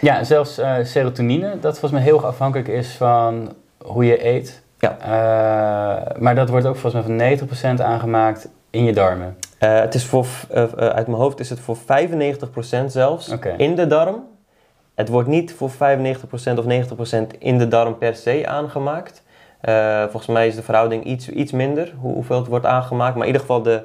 Ja, 0.00 0.24
zelfs 0.24 0.60
serotonine, 0.82 1.58
dat 1.60 1.78
volgens 1.78 1.92
mij 1.92 2.02
heel 2.02 2.16
erg 2.16 2.24
afhankelijk 2.24 2.68
is 2.68 2.90
van 2.96 3.54
hoe 3.78 4.04
je 4.04 4.26
eet. 4.26 4.63
Ja. 4.84 6.12
maar 6.18 6.34
dat 6.34 6.48
wordt 6.48 6.66
ook 6.66 6.76
volgens 6.76 7.06
mij 7.06 7.38
van 7.38 7.78
90% 7.78 7.82
aangemaakt 7.82 8.48
in 8.70 8.84
je 8.84 8.92
darmen? 8.92 9.36
Uh, 9.64 9.80
het 9.80 9.94
is 9.94 10.04
voor, 10.04 10.26
uh, 10.54 10.62
uit 10.72 11.06
mijn 11.06 11.18
hoofd 11.18 11.40
is 11.40 11.50
het 11.50 11.60
voor 11.60 11.76
95% 11.76 11.80
zelfs 12.86 13.34
in 13.56 13.74
de 13.74 13.86
darm. 13.86 14.22
Het 14.94 15.08
wordt 15.08 15.28
niet 15.28 15.54
voor 15.54 15.70
95% 15.70 15.72
of 16.58 16.64
90% 16.64 17.38
in 17.38 17.58
de 17.58 17.68
darm 17.68 17.98
per 17.98 18.16
se 18.16 18.46
aangemaakt. 18.46 19.22
Volgens 20.02 20.26
mij 20.26 20.46
is 20.46 20.54
de 20.54 20.62
verhouding 20.62 21.04
iets, 21.04 21.28
iets 21.28 21.52
minder, 21.52 21.92
hoe, 21.98 22.14
hoeveel 22.14 22.36
het 22.36 22.46
wordt 22.46 22.66
aangemaakt. 22.66 23.14
Maar 23.14 23.26
in 23.26 23.32
ieder 23.32 23.40
geval 23.40 23.62
de, 23.62 23.82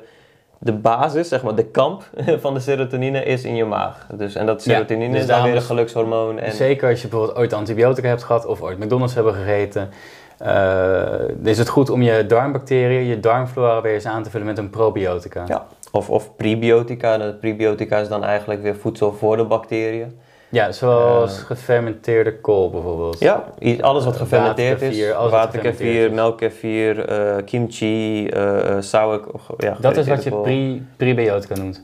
de 0.59 0.73
basis, 0.73 1.27
zeg 1.27 1.43
maar 1.43 1.55
de 1.55 1.65
kamp 1.65 2.03
van 2.41 2.53
de 2.53 2.59
serotonine 2.59 3.23
is 3.23 3.43
in 3.43 3.55
je 3.55 3.65
maag. 3.65 4.07
Dus, 4.13 4.35
en 4.35 4.45
dat 4.45 4.61
serotonine 4.61 5.05
ja, 5.05 5.11
dus 5.11 5.21
is 5.21 5.27
dan 5.27 5.43
weer 5.43 5.55
een 5.55 5.61
gelukshormoon. 5.61 6.39
En... 6.39 6.51
Zeker 6.51 6.89
als 6.89 7.01
je 7.01 7.07
bijvoorbeeld 7.07 7.37
ooit 7.37 7.53
antibiotica 7.53 8.07
hebt 8.07 8.23
gehad 8.23 8.45
of 8.45 8.61
ooit 8.61 8.79
McDonald's 8.79 9.13
hebben 9.13 9.33
gegeten 9.33 9.89
is 11.43 11.57
het 11.57 11.69
goed 11.69 11.89
om 11.89 12.01
je 12.01 12.25
darmbacteriën, 12.25 13.05
je 13.05 13.19
darmflora 13.19 13.81
weer 13.81 13.93
eens 13.93 14.05
aan 14.05 14.23
te 14.23 14.29
vullen 14.29 14.47
met 14.47 14.57
een 14.57 14.69
probiotica. 14.69 15.43
Ja, 15.47 15.65
of, 15.91 16.09
of 16.09 16.35
prebiotica. 16.35 17.17
De 17.17 17.33
prebiotica 17.33 17.97
is 17.97 18.07
dan 18.07 18.23
eigenlijk 18.23 18.61
weer 18.61 18.75
voedsel 18.75 19.13
voor 19.13 19.37
de 19.37 19.43
bacteriën. 19.43 20.19
Ja, 20.51 20.71
zoals 20.71 21.39
uh, 21.39 21.45
gefermenteerde 21.45 22.39
kool 22.39 22.69
bijvoorbeeld. 22.69 23.19
Ja, 23.19 23.43
alles 23.81 24.05
wat 24.05 24.17
gefermenteerd 24.17 24.81
is. 24.81 25.11
Waterkefir, 25.11 26.13
melkkefir, 26.13 27.11
uh, 27.11 27.35
kimchi, 27.45 28.27
uh, 28.27 28.75
sauer. 28.79 29.21
Ja, 29.57 29.77
dat 29.79 29.97
is 29.97 30.07
wat 30.07 30.23
je 30.23 30.31
pre 30.31 30.81
prebiotica 30.97 31.55
noemt? 31.55 31.83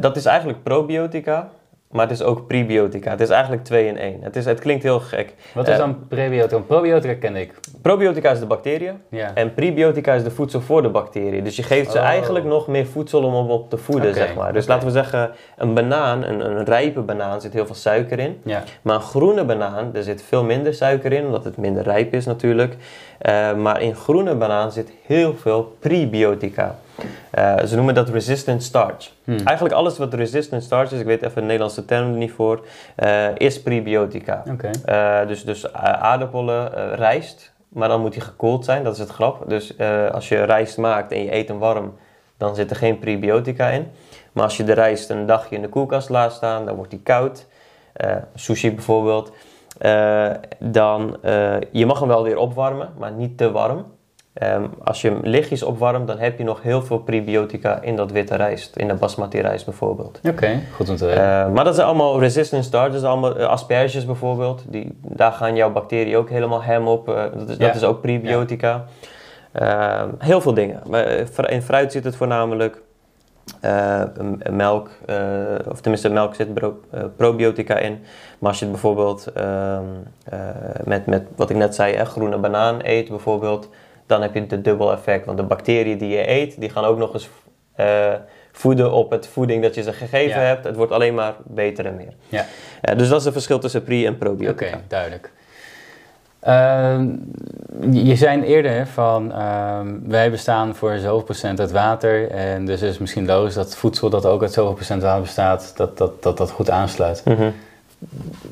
dat 0.00 0.16
is 0.16 0.24
eigenlijk 0.24 0.62
probiotica. 0.62 1.50
Maar 1.90 2.08
het 2.08 2.18
is 2.18 2.22
ook 2.22 2.46
prebiotica. 2.46 3.10
Het 3.10 3.20
is 3.20 3.28
eigenlijk 3.28 3.64
twee 3.64 3.86
in 3.86 3.98
één. 3.98 4.18
Het, 4.22 4.36
is, 4.36 4.44
het 4.44 4.60
klinkt 4.60 4.82
heel 4.82 5.00
gek. 5.00 5.34
Wat 5.54 5.66
is 5.66 5.72
eh, 5.72 5.78
dan 5.78 6.06
prebiotica? 6.08 6.60
Probiotica 6.60 7.14
ken 7.14 7.36
ik. 7.36 7.54
Probiotica 7.82 8.30
is 8.30 8.38
de 8.38 8.46
bacteriën. 8.46 9.00
Ja. 9.08 9.30
En 9.34 9.54
prebiotica 9.54 10.14
is 10.14 10.22
de 10.22 10.30
voedsel 10.30 10.60
voor 10.60 10.82
de 10.82 10.88
bacteriën. 10.88 11.44
Dus 11.44 11.56
je 11.56 11.62
geeft 11.62 11.90
ze 11.90 11.98
oh. 11.98 12.04
eigenlijk 12.04 12.44
nog 12.44 12.66
meer 12.66 12.86
voedsel 12.86 13.22
om 13.22 13.50
op 13.50 13.70
te 13.70 13.76
voeden, 13.76 14.14
zeg 14.14 14.34
maar. 14.34 14.52
Dus 14.52 14.66
laten 14.66 14.86
we 14.86 14.92
zeggen, 14.92 15.30
een 15.56 15.74
banaan, 15.74 16.22
een, 16.22 16.40
een 16.40 16.64
rijpe 16.64 17.00
banaan, 17.00 17.40
zit 17.40 17.52
heel 17.52 17.66
veel 17.66 17.74
suiker 17.74 18.18
in. 18.18 18.40
Ja. 18.44 18.62
Maar 18.82 18.94
een 18.94 19.00
groene 19.00 19.44
banaan, 19.44 19.90
er 19.94 20.02
zit 20.02 20.22
veel 20.22 20.44
minder 20.44 20.74
suiker 20.74 21.12
in, 21.12 21.26
omdat 21.26 21.44
het 21.44 21.56
minder 21.56 21.82
rijp 21.82 22.14
is 22.14 22.26
natuurlijk. 22.26 22.76
Uh, 23.28 23.54
maar 23.54 23.82
in 23.82 23.94
groene 23.94 24.34
banaan 24.34 24.72
zit 24.72 24.92
heel 25.06 25.34
veel 25.34 25.76
prebiotica. 25.78 26.78
Uh, 27.38 27.64
ze 27.64 27.76
noemen 27.76 27.94
dat 27.94 28.08
resistant 28.08 28.62
starch. 28.62 29.10
Hmm. 29.24 29.36
Eigenlijk 29.44 29.76
alles 29.76 29.98
wat 29.98 30.14
resistant 30.14 30.62
starch 30.62 30.92
is, 30.92 31.00
ik 31.00 31.06
weet 31.06 31.22
even 31.22 31.34
de 31.34 31.40
Nederlandse 31.40 31.84
term 31.84 32.18
niet 32.18 32.32
voor, 32.32 32.66
uh, 32.96 33.36
is 33.36 33.62
prebiotica. 33.62 34.42
Okay. 34.52 35.20
Uh, 35.22 35.28
dus 35.28 35.44
dus 35.44 35.72
aardappelen, 35.72 36.94
rijst, 36.94 37.52
maar 37.68 37.88
dan 37.88 38.00
moet 38.00 38.12
die 38.12 38.22
gekoeld 38.22 38.64
zijn, 38.64 38.84
dat 38.84 38.92
is 38.92 38.98
het 38.98 39.10
grap. 39.10 39.44
Dus 39.48 39.78
als 40.12 40.28
je 40.28 40.42
rijst 40.42 40.78
maakt 40.78 41.12
en 41.12 41.22
je 41.22 41.34
eet 41.34 41.48
hem 41.48 41.58
warm, 41.58 41.94
dan 42.36 42.54
zit 42.54 42.70
er 42.70 42.76
geen 42.76 42.98
prebiotica 42.98 43.68
in. 43.68 43.86
Maar 44.32 44.44
als 44.44 44.56
je 44.56 44.64
de 44.64 44.72
rijst 44.72 45.10
een 45.10 45.26
dagje 45.26 45.56
in 45.56 45.62
de 45.62 45.68
koelkast 45.68 46.08
laat 46.08 46.32
staan, 46.32 46.66
dan 46.66 46.74
wordt 46.74 46.90
die 46.90 47.02
koud. 47.02 47.46
sushi 48.34 48.74
bijvoorbeeld. 48.74 49.32
dan, 50.58 51.16
je 51.70 51.86
mag 51.86 51.98
hem 51.98 52.08
wel 52.08 52.22
weer 52.22 52.38
opwarmen, 52.38 52.88
maar 52.98 53.12
niet 53.12 53.38
te 53.38 53.50
warm. 53.50 53.84
Ehm, 54.38 54.62
als 54.84 55.02
je 55.02 55.08
hem 55.08 55.20
lichtjes 55.22 55.62
opwarmt, 55.62 56.06
dan 56.06 56.18
heb 56.18 56.38
je 56.38 56.44
nog 56.44 56.62
heel 56.62 56.82
veel 56.82 56.98
prebiotica 56.98 57.82
in 57.82 57.96
dat 57.96 58.12
witte 58.12 58.36
rijst. 58.36 58.76
In 58.76 58.88
de 58.88 58.94
basmati 58.94 59.40
rijst 59.40 59.64
bijvoorbeeld. 59.64 60.20
Oké, 60.28 60.60
goed 60.74 60.88
om 60.88 60.96
te 60.96 61.04
weten. 61.04 61.22
Uh, 61.22 61.50
maar 61.52 61.64
dat 61.64 61.74
zijn 61.74 61.86
allemaal 61.86 62.20
resistant 62.20 62.64
zijn 62.70 63.04
allemaal 63.04 63.38
uh, 63.38 63.46
asperges 63.46 64.04
bijvoorbeeld. 64.04 64.64
Die, 64.66 64.98
daar 65.02 65.32
gaan 65.32 65.56
jouw 65.56 65.72
bacteriën 65.72 66.16
ook 66.16 66.30
helemaal 66.30 66.62
hem 66.62 66.86
op. 66.86 67.08
Uh, 67.08 67.22
dat, 67.34 67.48
is, 67.48 67.58
dat 67.58 67.74
is 67.74 67.84
ook 67.84 68.00
prebiotica. 68.00 68.84
Ja. 69.52 70.00
Ehm, 70.00 70.08
heel 70.18 70.40
veel 70.40 70.54
dingen. 70.54 70.80
Maar 70.88 71.04
eh, 71.04 71.54
in 71.54 71.62
fruit 71.62 71.92
zit 71.92 72.04
het 72.04 72.16
voornamelijk. 72.16 72.82
melk, 74.50 74.90
of 75.68 75.80
tenminste 75.80 76.08
melk 76.08 76.34
zit 76.34 76.48
probiotica 77.16 77.76
in. 77.78 77.98
Maar 78.38 78.50
als 78.50 78.58
je 78.58 78.64
het 78.64 78.72
bijvoorbeeld 78.72 79.32
met, 80.84 81.06
met 81.06 81.22
wat 81.36 81.50
ik 81.50 81.56
net 81.56 81.74
zei, 81.74 82.04
groene 82.04 82.38
banaan 82.38 82.78
eet 82.82 83.08
bijvoorbeeld 83.08 83.68
dan 84.08 84.22
heb 84.22 84.34
je 84.34 84.44
het 84.48 84.64
dubbel 84.64 84.92
effect. 84.92 85.26
Want 85.26 85.38
de 85.38 85.44
bacteriën 85.44 85.98
die 85.98 86.08
je 86.08 86.30
eet, 86.30 86.60
die 86.60 86.70
gaan 86.70 86.84
ook 86.84 86.98
nog 86.98 87.14
eens 87.14 87.28
uh, 87.80 88.12
voeden 88.52 88.92
op 88.92 89.10
het 89.10 89.26
voeding 89.26 89.62
dat 89.62 89.74
je 89.74 89.82
ze 89.82 89.92
gegeven 89.92 90.46
hebt. 90.46 90.64
Het 90.64 90.76
wordt 90.76 90.92
alleen 90.92 91.14
maar 91.14 91.34
beter 91.44 91.86
en 91.86 91.96
meer. 91.96 92.12
Ja. 92.28 92.46
Uh, 92.82 92.98
dus 92.98 93.08
dat 93.08 93.18
is 93.18 93.24
het 93.24 93.32
verschil 93.32 93.58
tussen 93.58 93.84
pre- 93.84 94.04
en 94.04 94.18
probiotica. 94.18 94.66
Oké, 94.66 94.80
duidelijk. 94.88 95.32
Uh, 96.48 97.00
je 97.90 98.16
zei 98.16 98.42
eerder 98.42 98.86
van 98.86 99.30
uh, 99.30 99.80
wij 100.06 100.30
bestaan 100.30 100.74
voor 100.74 100.96
zoveel 100.96 101.22
procent 101.22 101.60
uit 101.60 101.70
water. 101.70 102.30
En 102.30 102.66
dus 102.66 102.82
is 102.82 102.88
het 102.88 103.00
misschien 103.00 103.26
logisch 103.26 103.54
dat 103.54 103.76
voedsel 103.76 104.10
dat 104.10 104.26
ook 104.26 104.42
uit 104.42 104.52
zoveel 104.52 104.74
procent 104.74 105.02
water 105.02 105.22
bestaat, 105.22 105.72
dat 105.76 105.98
dat, 105.98 106.22
dat, 106.22 106.36
dat 106.36 106.50
goed 106.50 106.70
aansluit. 106.70 107.22
Mm 107.24 107.52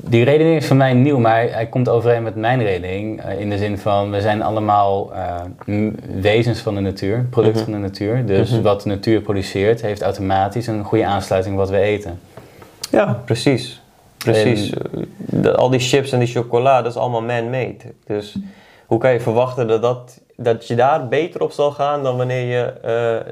die 0.01 0.23
redening 0.23 0.55
is 0.55 0.67
voor 0.67 0.75
mij 0.75 0.93
nieuw, 0.93 1.19
maar 1.19 1.51
hij, 1.51 1.67
komt 1.67 1.89
overeen 1.89 2.23
met 2.23 2.35
mijn 2.35 2.63
redening. 2.63 3.25
Uh, 3.25 3.39
in 3.39 3.49
de 3.49 3.57
zin 3.57 3.77
van, 3.77 4.11
we 4.11 4.21
zijn 4.21 4.41
allemaal 4.41 5.11
uh, 5.65 5.91
wezens 6.21 6.59
van 6.59 6.75
de 6.75 6.81
natuur, 6.81 7.25
producten 7.29 7.61
mhm. 7.61 7.71
van 7.71 7.81
de 7.81 7.87
natuur. 7.87 8.25
Dus 8.25 8.51
mhm. 8.51 8.61
wat 8.61 8.81
de 8.81 8.89
natuur 8.89 9.21
produceert, 9.21 9.81
heeft 9.81 10.01
automatisch 10.01 10.67
een 10.67 10.83
goede 10.83 11.05
aansluiting 11.05 11.55
wat 11.55 11.69
we 11.69 11.77
eten. 11.77 12.19
Ja, 12.91 13.21
precies. 13.25 13.81
Precies. 14.17 14.73
al 15.55 15.69
die 15.69 15.79
chips 15.79 16.11
en 16.11 16.19
die 16.19 16.27
chocola, 16.27 16.81
dat 16.81 16.91
is 16.91 16.97
allemaal 16.97 17.21
man-made. 17.21 17.93
Dus 18.05 18.37
hoe 18.85 18.99
kan 18.99 19.13
je 19.13 19.19
verwachten 19.19 19.67
dat, 19.67 19.81
dat, 19.81 20.21
dat 20.39 20.67
je 20.67 20.75
daar 20.75 21.07
beter 21.07 21.41
op 21.41 21.51
zal 21.51 21.71
gaan 21.71 22.03
dan 22.03 22.17
wanneer 22.17 22.45
je 22.45 22.73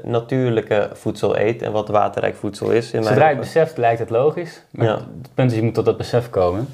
uh, 0.04 0.10
natuurlijke 0.10 0.90
voedsel 0.92 1.38
eet 1.38 1.62
en 1.62 1.72
wat 1.72 1.88
waterrijk 1.88 2.36
voedsel 2.36 2.70
is? 2.70 2.90
In 2.90 3.02
Zodra 3.04 3.22
je 3.22 3.34
het 3.34 3.40
beseft, 3.40 3.76
lijkt 3.76 3.98
het 3.98 4.10
logisch. 4.10 4.62
Maar 4.70 4.88
het 4.88 5.34
punt 5.34 5.50
is, 5.50 5.56
je 5.56 5.62
moet 5.62 5.74
tot 5.74 5.84
dat 5.84 5.96
besef 5.96 6.30
komen. 6.30 6.68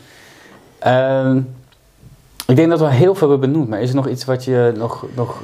Uh, 0.86 1.36
Ik 2.46 2.56
denk 2.56 2.70
dat 2.70 2.80
we 2.80 2.90
heel 2.90 3.14
veel 3.14 3.30
hebben 3.30 3.50
benoemd, 3.50 3.68
maar 3.68 3.80
is 3.80 3.88
er 3.88 3.94
nog 3.94 4.08
iets 4.08 4.24
wat 4.24 4.44
je 4.44 4.72
nog, 4.76 5.06
nog 5.14 5.42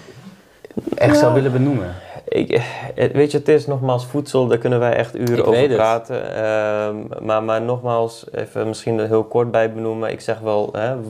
echt 0.95 1.18
zou 1.18 1.34
willen 1.34 1.53
benoemen? 1.53 1.95
Ik, 2.29 2.51
eh, 2.51 3.11
weet 3.12 3.31
je, 3.31 3.39
het 3.39 3.49
is 3.49 3.66
nogmaals 3.66 4.07
voedsel, 4.07 4.47
daar 4.47 4.59
kunnen 4.59 4.79
wij 4.79 4.95
echt 4.95 5.16
uren 5.16 5.47
over 5.47 5.68
praten. 5.68 6.35
Ehm, 6.35 7.24
maar, 7.26 7.43
maar 7.43 7.62
nogmaals, 7.62 8.26
even 8.33 8.68
misschien 8.68 8.99
er 8.99 9.07
heel 9.07 9.24
kort 9.24 9.51
bij 9.51 9.72
benoemen. 9.72 10.11
Ik 10.11 10.20
zeg 10.20 10.39
wel, 10.39 10.68
hè, 10.72 10.95
uh, 10.95 11.01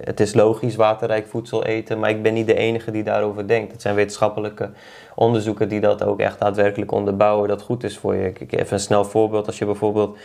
het 0.00 0.20
is 0.20 0.34
logisch 0.34 0.76
waterrijk 0.76 1.26
voedsel 1.26 1.64
eten, 1.64 1.98
maar 1.98 2.10
ik 2.10 2.22
ben 2.22 2.34
niet 2.34 2.46
de 2.46 2.54
enige 2.54 2.90
die 2.90 3.02
daarover 3.02 3.48
denkt. 3.48 3.72
Het 3.72 3.82
zijn 3.82 3.94
wetenschappelijke 3.94 4.70
onderzoeken 5.14 5.68
die 5.68 5.80
dat 5.80 6.04
ook 6.04 6.20
echt 6.20 6.40
daadwerkelijk 6.40 6.92
onderbouwen, 6.92 7.48
dat 7.48 7.62
goed 7.62 7.84
is 7.84 7.98
voor 7.98 8.14
je. 8.14 8.32
Ik 8.38 8.52
even 8.52 8.72
een 8.72 8.80
snel 8.80 9.04
voorbeeld, 9.04 9.46
als 9.46 9.58
je 9.58 9.64
bijvoorbeeld 9.64 10.16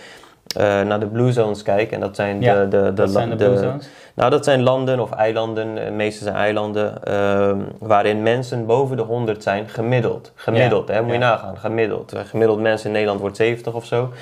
uh, 0.58 0.82
naar 0.82 1.00
de 1.00 1.08
Blue 1.08 1.32
Zones 1.32 1.62
kijken. 1.62 1.94
En 1.94 2.00
dat 2.00 2.16
zijn 2.16 2.40
de, 2.40 2.68
de, 2.70 2.94
de, 2.94 3.08
zijn 3.08 3.30
de, 3.30 3.36
Blue 3.36 3.58
Zones? 3.58 3.90
Nou, 4.14 4.32
dat 4.32 4.46
zijn 4.46 4.64
landen 4.64 5.00
of 5.00 5.12
eilanden, 5.12 5.76
de 5.76 5.92
meeste 5.92 6.24
zijn 6.24 6.36
eilanden, 6.36 6.94
uh, 7.08 7.52
waarin 7.80 8.24
mensen 8.24 8.66
boven 8.66 8.98
de 8.98 9.04
100 9.04 9.44
zijn 9.44 9.70
gemiddeld. 9.70 10.32
Gemiddeld, 10.36 10.88
hè, 10.88 11.02
moet 11.02 11.12
je 11.12 11.18
nagaan, 11.18 11.58
gemiddeld. 11.58 12.14
Eh, 12.14 12.22
gemiddeld 12.26 12.60
mensen 12.60 12.88
in 12.88 12.94
Nederland 12.94 13.20
wordt 13.20 13.36
70 13.36 13.74
of 13.74 13.86
zo. 13.86 14.14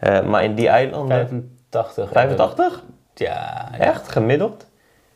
Uh, 0.00 0.22
maar 0.22 0.44
in 0.44 0.54
die 0.54 0.68
eilanden. 0.68 1.50
85. 1.70 2.10
85? 2.12 2.82
Ja. 3.14 3.68
Echt? 3.78 4.08
Gemiddeld? 4.08 4.66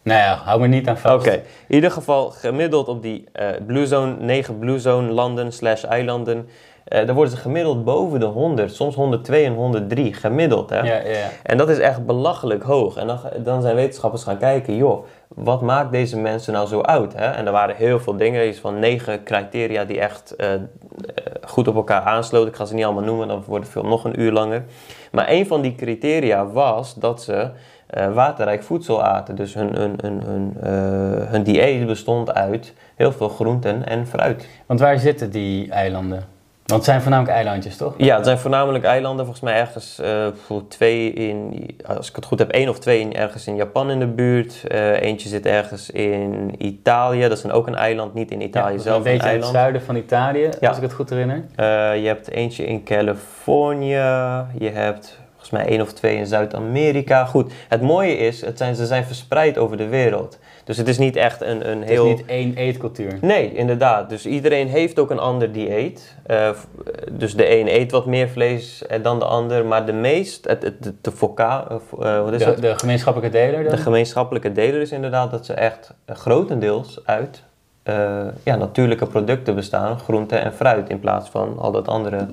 Nou 0.02 0.20
ja, 0.20 0.34
hou 0.44 0.60
me 0.60 0.66
niet 0.66 0.88
aan 0.88 0.98
vast. 0.98 1.26
Oké, 1.26 1.32
in 1.66 1.74
ieder 1.74 1.90
geval 1.90 2.30
gemiddeld 2.30 2.88
op 2.88 3.02
die 3.02 3.28
Blue 3.66 3.86
Zone, 3.86 4.16
9 4.18 4.58
Blue 4.58 4.78
Zone 4.78 5.12
landen 5.12 5.52
slash 5.52 5.84
eilanden 5.84 6.48
uh, 6.91 7.07
dan 7.07 7.14
worden 7.14 7.34
ze 7.34 7.41
gemiddeld 7.41 7.84
boven 7.84 8.20
de 8.20 8.26
100, 8.26 8.74
soms 8.74 8.95
102 8.95 9.45
en 9.45 9.55
103, 9.55 10.14
gemiddeld. 10.14 10.70
Hè? 10.70 10.78
Ja, 10.78 10.84
ja, 10.84 11.09
ja. 11.09 11.28
En 11.43 11.57
dat 11.57 11.68
is 11.68 11.78
echt 11.78 12.07
belachelijk 12.07 12.62
hoog. 12.62 12.97
En 12.97 13.07
dan, 13.07 13.18
dan 13.36 13.62
zijn 13.62 13.74
wetenschappers 13.74 14.22
gaan 14.22 14.38
kijken, 14.38 14.76
joh, 14.76 15.05
wat 15.28 15.61
maakt 15.61 15.93
deze 15.93 16.18
mensen 16.18 16.53
nou 16.53 16.66
zo 16.66 16.80
oud? 16.80 17.12
Hè? 17.12 17.24
En 17.24 17.47
er 17.47 17.53
waren 17.53 17.76
heel 17.76 18.01
veel 18.01 18.16
dingen, 18.16 18.49
iets 18.49 18.59
van 18.59 18.78
negen 18.78 19.24
criteria 19.24 19.84
die 19.84 20.01
echt 20.01 20.34
uh, 20.36 20.49
goed 21.43 21.68
op 21.68 21.74
elkaar 21.74 22.03
aansloten. 22.03 22.49
Ik 22.49 22.57
ga 22.57 22.64
ze 22.64 22.74
niet 22.74 22.84
allemaal 22.84 23.05
noemen, 23.05 23.28
dan 23.28 23.43
wordt 23.47 23.64
het 23.64 23.72
film 23.72 23.88
nog 23.88 24.05
een 24.05 24.20
uur 24.20 24.32
langer. 24.32 24.64
Maar 25.12 25.30
een 25.30 25.47
van 25.47 25.61
die 25.61 25.74
criteria 25.74 26.47
was 26.47 26.95
dat 26.95 27.22
ze 27.22 27.51
uh, 27.97 28.14
waterrijk 28.14 28.62
voedsel 28.62 29.03
aten. 29.03 29.34
Dus 29.34 29.55
hun, 29.55 29.74
hun, 29.74 29.99
hun, 30.03 30.22
hun, 30.22 30.57
hun 31.26 31.43
dieet 31.43 31.86
bestond 31.86 32.34
uit 32.34 32.74
heel 32.95 33.12
veel 33.12 33.28
groenten 33.28 33.86
en 33.86 34.07
fruit. 34.07 34.49
Want 34.66 34.80
waar 34.80 34.99
zitten 34.99 35.30
die 35.30 35.70
eilanden? 35.70 36.38
Want 36.70 36.82
het 36.82 36.90
zijn 36.90 37.00
voornamelijk 37.00 37.36
eilandjes, 37.36 37.76
toch? 37.76 37.94
Ja, 37.96 38.16
het 38.16 38.24
zijn 38.24 38.38
voornamelijk 38.38 38.84
eilanden. 38.84 39.24
Volgens 39.24 39.44
mij 39.44 39.54
ergens 39.54 39.98
uh, 40.00 40.26
voor 40.46 40.68
twee 40.68 41.12
in, 41.12 41.66
als 41.86 42.08
ik 42.08 42.16
het 42.16 42.24
goed 42.24 42.38
heb, 42.38 42.50
één 42.50 42.68
of 42.68 42.78
twee 42.78 43.00
in, 43.00 43.14
ergens 43.14 43.46
in 43.46 43.56
Japan 43.56 43.90
in 43.90 43.98
de 43.98 44.06
buurt. 44.06 44.62
Uh, 44.68 45.00
eentje 45.00 45.28
zit 45.28 45.46
ergens 45.46 45.90
in 45.90 46.54
Italië. 46.58 47.20
Dat 47.20 47.32
is 47.32 47.42
dan 47.42 47.50
ook 47.50 47.66
een 47.66 47.74
eiland, 47.74 48.14
niet 48.14 48.30
in 48.30 48.40
Italië 48.40 48.74
ja, 48.74 48.80
zelf. 48.80 48.96
Een 48.96 49.02
beetje 49.02 49.28
een 49.28 49.34
in 49.34 49.40
het 49.40 49.50
zuiden 49.50 49.82
van 49.82 49.96
Italië, 49.96 50.48
ja. 50.60 50.68
als 50.68 50.76
ik 50.76 50.82
het 50.82 50.92
goed 50.92 51.10
herinner. 51.10 51.36
Uh, 51.36 51.44
je 52.02 52.06
hebt 52.06 52.30
eentje 52.30 52.66
in 52.66 52.84
Californië. 52.84 53.88
Je 54.58 54.70
hebt 54.72 55.18
volgens 55.30 55.50
mij 55.50 55.66
één 55.66 55.80
of 55.80 55.92
twee 55.92 56.16
in 56.16 56.26
Zuid-Amerika. 56.26 57.24
Goed, 57.24 57.52
het 57.68 57.82
mooie 57.82 58.16
is, 58.16 58.40
het 58.40 58.58
zijn, 58.58 58.74
ze 58.74 58.86
zijn 58.86 59.04
verspreid 59.04 59.58
over 59.58 59.76
de 59.76 59.88
wereld. 59.88 60.38
Dus 60.64 60.76
het 60.76 60.88
is 60.88 60.98
niet 60.98 61.16
echt 61.16 61.42
een, 61.42 61.70
een 61.70 61.82
heel... 61.82 62.08
Het 62.08 62.12
is 62.12 62.20
niet 62.20 62.30
één 62.30 62.54
eetcultuur. 62.54 63.18
Nee, 63.20 63.54
inderdaad. 63.54 64.08
Dus 64.08 64.26
iedereen 64.26 64.68
heeft 64.68 64.98
ook 64.98 65.11
een 65.11 65.18
ander 65.18 65.52
dieet. 65.52 66.16
Uh, 66.26 66.50
dus 67.12 67.36
de 67.36 67.58
een 67.58 67.68
eet 67.68 67.90
wat 67.90 68.06
meer 68.06 68.28
vlees 68.28 68.84
dan 69.02 69.18
de 69.18 69.24
ander. 69.24 69.66
Maar 69.66 69.86
de 69.86 69.92
meest, 69.92 70.48
het, 70.48 70.62
het, 70.62 70.82
de, 70.82 70.94
de 71.00 71.12
foca, 71.12 71.66
uh, 71.70 72.22
wat 72.22 72.32
is 72.32 72.44
de, 72.61 72.78
gemeenschappelijke 72.78 73.36
deler 73.36 73.62
dan? 73.62 73.72
De 73.72 73.82
gemeenschappelijke 73.82 74.52
deler 74.52 74.80
is 74.80 74.92
inderdaad 74.92 75.30
dat 75.30 75.46
ze 75.46 75.54
echt 75.54 75.94
grotendeels 76.06 77.00
uit 77.04 77.42
uh, 77.84 77.94
ja, 78.42 78.56
natuurlijke 78.56 79.06
producten 79.06 79.54
bestaan. 79.54 79.98
Groente 79.98 80.36
en 80.36 80.52
fruit 80.52 80.88
in 80.88 81.00
plaats 81.00 81.28
van 81.28 81.58
al 81.58 81.72
dat 81.72 81.88
andere... 81.88 82.26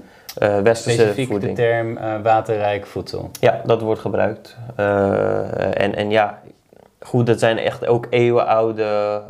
Uh, 0.43 0.59
westerse 0.59 0.99
Specifiek 0.99 1.27
voeding. 1.27 1.55
de 1.55 1.61
term 1.61 1.97
uh, 1.97 2.13
waterrijk 2.23 2.85
voedsel. 2.85 3.29
Ja, 3.39 3.61
dat 3.65 3.81
wordt 3.81 4.01
gebruikt. 4.01 4.57
Uh, 4.79 5.81
en, 5.81 5.95
en 5.95 6.09
ja, 6.09 6.41
goed, 6.99 7.25
dat 7.25 7.39
zijn 7.39 7.57
echt 7.57 7.87
ook 7.87 8.07
eeuwenoude. 8.09 9.21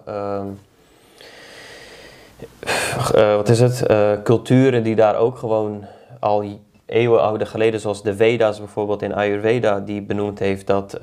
wat 3.11 3.49
is 3.49 3.59
het? 3.59 3.85
culturen 4.23 4.83
die 4.83 4.95
daar 4.95 5.15
ook 5.15 5.37
gewoon 5.37 5.85
al 6.19 6.43
eeuwenoude 6.85 7.45
geleden, 7.45 7.79
zoals 7.79 8.03
de 8.03 8.15
Veda's 8.15 8.59
bijvoorbeeld 8.59 9.01
in 9.01 9.13
Ayurveda, 9.13 9.79
die 9.79 10.01
benoemd 10.01 10.39
heeft 10.39 10.67
dat, 10.67 10.97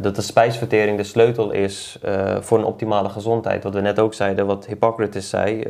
dat 0.00 0.16
de 0.16 0.22
spijsvertering 0.22 0.96
de 0.96 1.04
sleutel 1.04 1.50
is 1.50 1.98
voor 2.40 2.58
een 2.58 2.64
optimale 2.64 3.08
gezondheid. 3.08 3.62
Wat 3.62 3.74
we 3.74 3.80
net 3.80 3.98
ook 3.98 4.14
zeiden, 4.14 4.46
wat 4.46 4.66
Hippocrates 4.66 5.28
zei: 5.28 5.64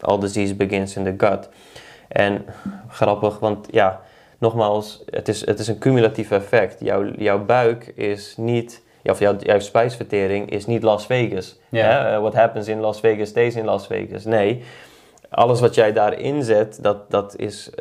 all 0.00 0.18
disease 0.18 0.54
begins 0.54 0.96
in 0.96 1.04
the 1.04 1.26
gut. 1.26 1.48
En 2.08 2.44
grappig, 2.88 3.38
want 3.38 3.66
ja, 3.70 4.00
nogmaals, 4.38 5.02
het 5.06 5.28
is, 5.28 5.46
het 5.46 5.58
is 5.58 5.68
een 5.68 5.78
cumulatief 5.78 6.30
effect. 6.30 6.80
Jouw, 6.80 7.04
jouw 7.04 7.44
buik 7.44 7.92
is 7.94 8.34
niet, 8.36 8.82
of 9.04 9.18
jouw, 9.18 9.36
jouw 9.38 9.58
spijsvertering 9.58 10.50
is 10.50 10.66
niet 10.66 10.82
Las 10.82 11.06
Vegas. 11.06 11.58
Uh, 11.70 12.18
what 12.18 12.34
happens 12.34 12.68
in 12.68 12.80
Las 12.80 13.00
Vegas 13.00 13.28
stays 13.28 13.54
in 13.54 13.64
Las 13.64 13.86
Vegas. 13.86 14.24
Nee, 14.24 14.62
alles 15.28 15.60
wat 15.60 15.74
jij 15.74 15.92
daarin 15.92 16.42
zet, 16.42 16.78
dat, 16.82 17.10
dat, 17.10 17.36
is, 17.36 17.70
uh, 17.74 17.80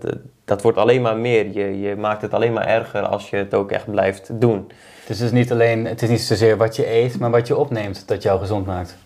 de, 0.00 0.20
dat 0.44 0.62
wordt 0.62 0.78
alleen 0.78 1.02
maar 1.02 1.16
meer. 1.16 1.50
Je, 1.52 1.80
je 1.80 1.96
maakt 1.96 2.22
het 2.22 2.34
alleen 2.34 2.52
maar 2.52 2.66
erger 2.66 3.02
als 3.02 3.30
je 3.30 3.36
het 3.36 3.54
ook 3.54 3.70
echt 3.70 3.90
blijft 3.90 4.40
doen. 4.40 4.70
Dus 5.06 5.18
het 5.18 5.26
is 5.26 5.32
niet 5.32 5.52
alleen, 5.52 5.86
het 5.86 6.02
is 6.02 6.08
niet 6.08 6.20
zozeer 6.20 6.56
wat 6.56 6.76
je 6.76 6.92
eet, 6.92 7.18
maar 7.18 7.30
wat 7.30 7.46
je 7.46 7.56
opneemt 7.56 8.08
dat 8.08 8.22
jou 8.22 8.40
gezond 8.40 8.66
maakt. 8.66 8.96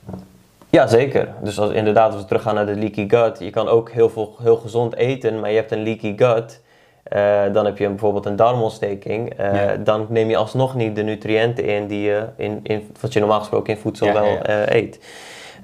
Ja, 0.71 0.87
zeker. 0.87 1.29
Dus 1.43 1.59
als, 1.59 1.71
inderdaad, 1.71 2.13
als 2.13 2.21
we 2.21 2.27
teruggaan 2.27 2.55
naar 2.55 2.67
de 2.67 2.77
leaky 2.77 3.09
gut, 3.09 3.39
je 3.39 3.51
kan 3.51 3.69
ook 3.69 3.91
heel, 3.91 4.11
veel, 4.11 4.37
heel 4.43 4.57
gezond 4.57 4.95
eten, 4.95 5.41
maar 5.41 5.51
je 5.51 5.57
hebt 5.57 5.71
een 5.71 5.83
leaky 5.83 6.17
gut. 6.17 6.61
Uh, 7.13 7.43
dan 7.53 7.65
heb 7.65 7.79
je 7.79 7.89
bijvoorbeeld 7.89 8.27
een 8.27 8.37
darmontsteking. 8.37 9.41
Uh, 9.41 9.55
ja. 9.55 9.77
Dan 9.77 10.07
neem 10.09 10.29
je 10.29 10.37
alsnog 10.37 10.75
niet 10.75 10.97
de 10.97 11.03
nutriënten 11.03 11.65
in 11.65 11.87
die 11.87 12.01
je 12.01 12.27
in, 12.37 12.61
in 12.63 12.91
wat 13.01 13.13
je 13.13 13.19
normaal 13.19 13.39
gesproken 13.39 13.75
in 13.75 13.81
voedsel 13.81 14.07
ja, 14.07 14.13
wel 14.13 14.25
ja. 14.25 14.49
Uh, 14.49 14.67
eet. 14.67 14.99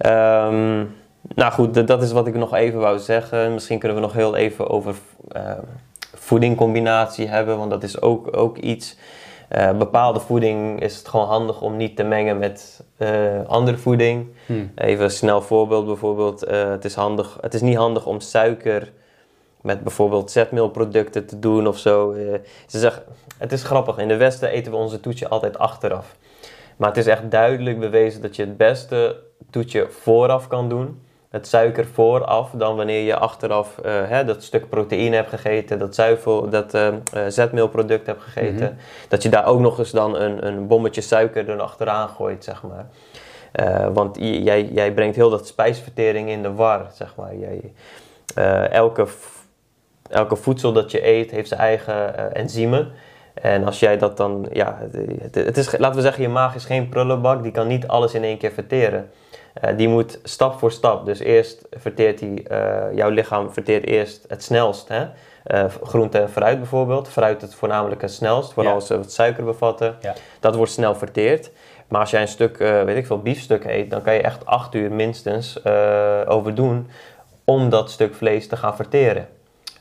Um, 0.07 0.95
nou 1.35 1.53
goed, 1.53 1.87
dat 1.87 2.03
is 2.03 2.13
wat 2.13 2.27
ik 2.27 2.35
nog 2.35 2.55
even 2.55 2.81
wou 2.81 2.99
zeggen. 2.99 3.53
Misschien 3.53 3.79
kunnen 3.79 3.97
we 3.97 4.03
nog 4.03 4.13
heel 4.13 4.37
even 4.37 4.71
over 4.71 4.97
voedingcombinatie 6.15 7.29
hebben, 7.29 7.59
want 7.59 7.71
dat 7.71 7.83
is 7.83 8.01
ook, 8.01 8.37
ook 8.37 8.59
iets. 8.59 8.97
Bepaalde 9.79 10.21
voeding 10.21 10.81
is 10.81 10.97
het 10.97 11.09
gewoon 11.09 11.27
handig 11.27 11.61
om 11.61 11.77
niet 11.77 11.97
te 11.97 12.03
mengen 12.03 12.39
met 12.39 12.85
andere 13.47 13.77
voeding. 13.79 14.27
Hmm. 14.47 14.73
Even 14.75 15.05
een 15.05 15.11
snel 15.11 15.43
voorbeeld 15.43 15.87
bijvoorbeeld. 15.87 16.41
Het, 16.51 16.85
is 16.85 16.95
handig, 16.95 17.39
het 17.41 17.55
is 17.55 17.61
niet 17.61 17.77
handig 17.77 18.07
om 18.07 18.21
suiker 18.21 18.93
met 19.63 19.83
bijvoorbeeld 19.83 20.31
zetmeelproducten 20.31 21.27
te 21.27 21.39
doen 21.39 21.67
of 21.67 21.79
zo. 21.79 22.15
ze 22.67 22.79
zeggen, 22.79 23.03
het 23.39 23.53
is 23.53 23.63
grappig, 23.63 23.99
in 23.99 24.09
de 24.09 24.17
Westen 24.17 24.49
eten 24.49 24.73
we 24.73 24.79
onze 24.79 25.01
toetje 25.01 25.29
altijd 25.29 25.59
achteraf. 25.59 26.17
Maar 26.77 26.89
het 26.89 26.99
is 26.99 27.07
echt 27.07 27.31
duidelijk 27.31 27.81
bewezen 27.81 28.23
dat 28.23 28.37
je 28.37 28.43
het 28.43 28.57
beste 28.57 29.17
toetje 29.51 29.87
vooraf 29.91 30.49
kan 30.49 30.69
doen 30.69 31.01
het 31.33 31.47
suiker 31.47 31.87
vooraf 31.87 32.51
dan 32.51 32.77
wanneer 32.77 33.05
je 33.05 33.17
achteraf 33.17 33.79
uh, 33.79 33.93
hè, 34.09 34.25
dat 34.25 34.43
stuk 34.43 34.69
proteïne 34.69 35.17
hebt 35.17 35.29
gegeten, 35.29 35.79
dat, 35.79 35.95
zuivel, 35.95 36.49
dat 36.49 36.75
uh, 36.75 36.89
zetmeelproduct 37.29 38.07
hebt 38.07 38.23
gegeten. 38.23 38.55
Mm 38.55 38.59
-hmm. 38.59 38.77
Dat 39.09 39.23
je 39.23 39.29
daar 39.29 39.47
ook 39.47 39.61
nog 39.61 39.79
eens 39.79 39.91
dan 39.91 40.17
een, 40.17 40.47
een 40.47 40.67
bommetje 40.67 41.01
suiker 41.01 41.49
er 41.49 41.61
achteraan 41.61 42.09
gooit, 42.09 42.45
zeg 42.45 42.63
maar. 42.63 42.87
Uh, 43.61 43.89
want 43.93 44.17
jij, 44.21 44.65
jij 44.65 44.93
brengt 44.93 45.17
heel 45.17 45.31
dat 45.31 45.47
spijsvertering 45.47 46.29
in 46.29 46.43
de 46.43 46.53
war, 46.53 46.87
zeg 46.95 47.15
maar. 47.17 47.37
Jij, 47.37 47.73
elke, 48.71 49.07
elke 50.13 50.37
voedsel 50.37 50.73
dat 50.73 50.91
je 50.91 51.07
eet 51.07 51.31
heeft 51.31 51.49
zijn 51.49 51.61
eigen 51.61 52.35
enzymen. 52.35 52.93
En 53.35 53.65
als 53.65 53.81
jij 53.81 53.99
dat 53.99 54.17
dan, 54.17 54.49
ja, 54.53 54.79
het, 55.21 55.35
het 55.35 55.57
is, 55.57 55.79
laten 55.79 55.97
we 55.97 56.03
zeggen, 56.03 56.23
je 56.23 56.29
maag 56.29 56.55
is 56.55 56.65
geen 56.65 56.89
prullenbak, 56.89 57.43
die 57.43 57.53
kan 57.53 57.67
niet 57.67 57.89
alles 57.89 58.15
in 58.15 58.25
één 58.25 58.39
keer 58.39 58.53
verteren. 58.53 59.11
Uh, 59.65 59.77
die 59.77 59.89
moet 59.89 60.19
stap 60.23 60.59
voor 60.59 60.73
stap. 60.73 61.07
Dus 61.07 61.19
eerst 61.19 61.67
verteert 61.71 62.19
die, 62.19 62.43
uh, 62.51 62.85
jouw 62.95 63.09
lichaam 63.09 63.53
verteert 63.53 63.87
eerst 63.87 64.25
het 64.29 64.43
snelst. 64.43 64.89
Hè? 64.89 65.07
Uh, 65.47 65.65
groente 65.83 66.19
en 66.19 66.31
fruit 66.31 66.59
bijvoorbeeld. 66.59 67.09
Fruit 67.09 67.41
het 67.41 67.55
voornamelijk 67.55 68.01
het 68.01 68.13
snelst, 68.13 68.53
vooral 68.53 68.75
als 68.75 68.87
ze 68.87 68.97
wat 68.97 69.13
suiker 69.13 69.45
bevatten. 69.45 69.97
Ja. 70.01 70.15
Dat 70.41 70.55
wordt 70.55 70.73
snel 70.73 70.95
verteerd. 70.95 71.51
Maar 71.89 72.01
als 72.01 72.11
jij 72.11 72.21
een 72.21 72.29
stuk, 72.29 72.59
weet 72.59 72.97
ik 72.97 73.07
veel, 73.07 73.23
biefstuk 73.23 73.65
eet, 73.65 73.91
dan 73.91 74.03
kan 74.03 74.15
je 74.15 74.21
echt 74.21 74.47
acht 74.47 74.75
uur 74.75 74.93
minstens 74.93 75.65
over 76.27 76.55
doen 76.55 76.91
om 77.45 77.69
dat 77.69 77.91
stuk 77.91 78.15
vlees 78.15 78.49
te 78.49 78.57
gaan 78.57 78.77
verteren. 78.77 79.29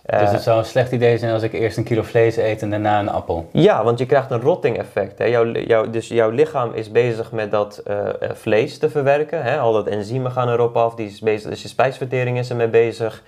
Dus 0.05 0.31
het 0.31 0.41
zou 0.41 0.57
een 0.57 0.65
slecht 0.65 0.91
idee 0.91 1.17
zijn 1.17 1.33
als 1.33 1.43
ik 1.43 1.53
eerst 1.53 1.77
een 1.77 1.83
kilo 1.83 2.01
vlees 2.01 2.37
eet 2.37 2.61
en 2.61 2.69
daarna 2.69 2.99
een 2.99 3.09
appel. 3.09 3.49
Ja, 3.51 3.83
want 3.83 3.99
je 3.99 4.05
krijgt 4.05 4.31
een 4.31 4.41
rotting 4.41 4.77
effect. 4.77 5.17
Hè. 5.17 5.25
Jouw, 5.25 5.51
jouw, 5.51 5.89
dus 5.89 6.07
jouw 6.07 6.29
lichaam 6.29 6.73
is 6.73 6.91
bezig 6.91 7.31
met 7.31 7.51
dat 7.51 7.83
uh, 7.87 7.97
vlees 8.33 8.77
te 8.77 8.89
verwerken. 8.89 9.43
Hè. 9.43 9.59
Al 9.59 9.73
dat 9.73 9.87
enzymen 9.87 10.31
gaan 10.31 10.49
erop 10.49 10.77
af, 10.77 10.95
die 10.95 11.07
is 11.07 11.19
bezig, 11.19 11.49
dus 11.49 11.61
je 11.61 11.67
spijsvertering 11.67 12.37
is 12.37 12.49
ermee 12.49 12.67
bezig. 12.67 13.23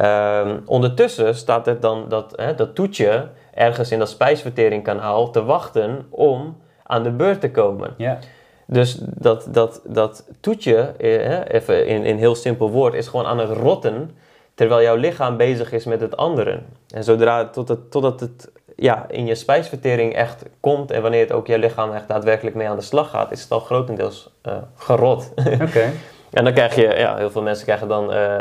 Um, 0.00 0.62
ondertussen 0.66 1.34
staat 1.34 1.66
er 1.66 1.80
dan 1.80 2.04
dat, 2.08 2.32
hè, 2.36 2.54
dat 2.54 2.74
toetje 2.74 3.28
ergens 3.54 3.90
in 3.90 3.98
dat 3.98 4.08
spijsverteringkanaal 4.08 5.30
te 5.30 5.44
wachten 5.44 6.06
om 6.10 6.56
aan 6.82 7.02
de 7.02 7.10
beurt 7.10 7.40
te 7.40 7.50
komen. 7.50 7.94
Ja. 7.96 8.18
Dus 8.66 8.98
dat, 9.00 9.48
dat, 9.50 9.80
dat 9.84 10.24
toetje, 10.40 10.76
eh, 10.98 11.54
even 11.54 11.86
in, 11.86 12.04
in 12.04 12.16
heel 12.16 12.34
simpel 12.34 12.70
woord, 12.70 12.94
is 12.94 13.08
gewoon 13.08 13.26
aan 13.26 13.38
het 13.38 13.50
rotten 13.50 14.10
terwijl 14.58 14.82
jouw 14.82 14.96
lichaam 14.96 15.36
bezig 15.36 15.72
is 15.72 15.84
met 15.84 16.00
het 16.00 16.16
andere. 16.16 16.60
En 16.94 17.04
zodra 17.04 17.44
tot 17.44 17.68
het, 17.68 17.90
totdat 17.90 18.20
het 18.20 18.50
ja, 18.76 19.06
in 19.08 19.26
je 19.26 19.34
spijsvertering 19.34 20.14
echt 20.14 20.42
komt 20.60 20.90
en 20.90 21.02
wanneer 21.02 21.20
het 21.20 21.32
ook 21.32 21.46
je 21.46 21.58
lichaam 21.58 21.92
echt 21.92 22.08
daadwerkelijk 22.08 22.56
mee 22.56 22.68
aan 22.68 22.76
de 22.76 22.82
slag 22.82 23.10
gaat, 23.10 23.32
is 23.32 23.42
het 23.42 23.50
al 23.50 23.60
grotendeels 23.60 24.30
uh, 24.46 24.52
gerot. 24.76 25.32
Oké. 25.66 25.92
En 26.30 26.44
dan 26.44 26.52
krijg 26.52 26.74
je, 26.74 26.82
ja, 26.82 27.16
heel 27.16 27.30
veel 27.30 27.42
mensen 27.42 27.64
krijgen 27.64 27.88
dan, 27.88 28.12
uh, 28.12 28.36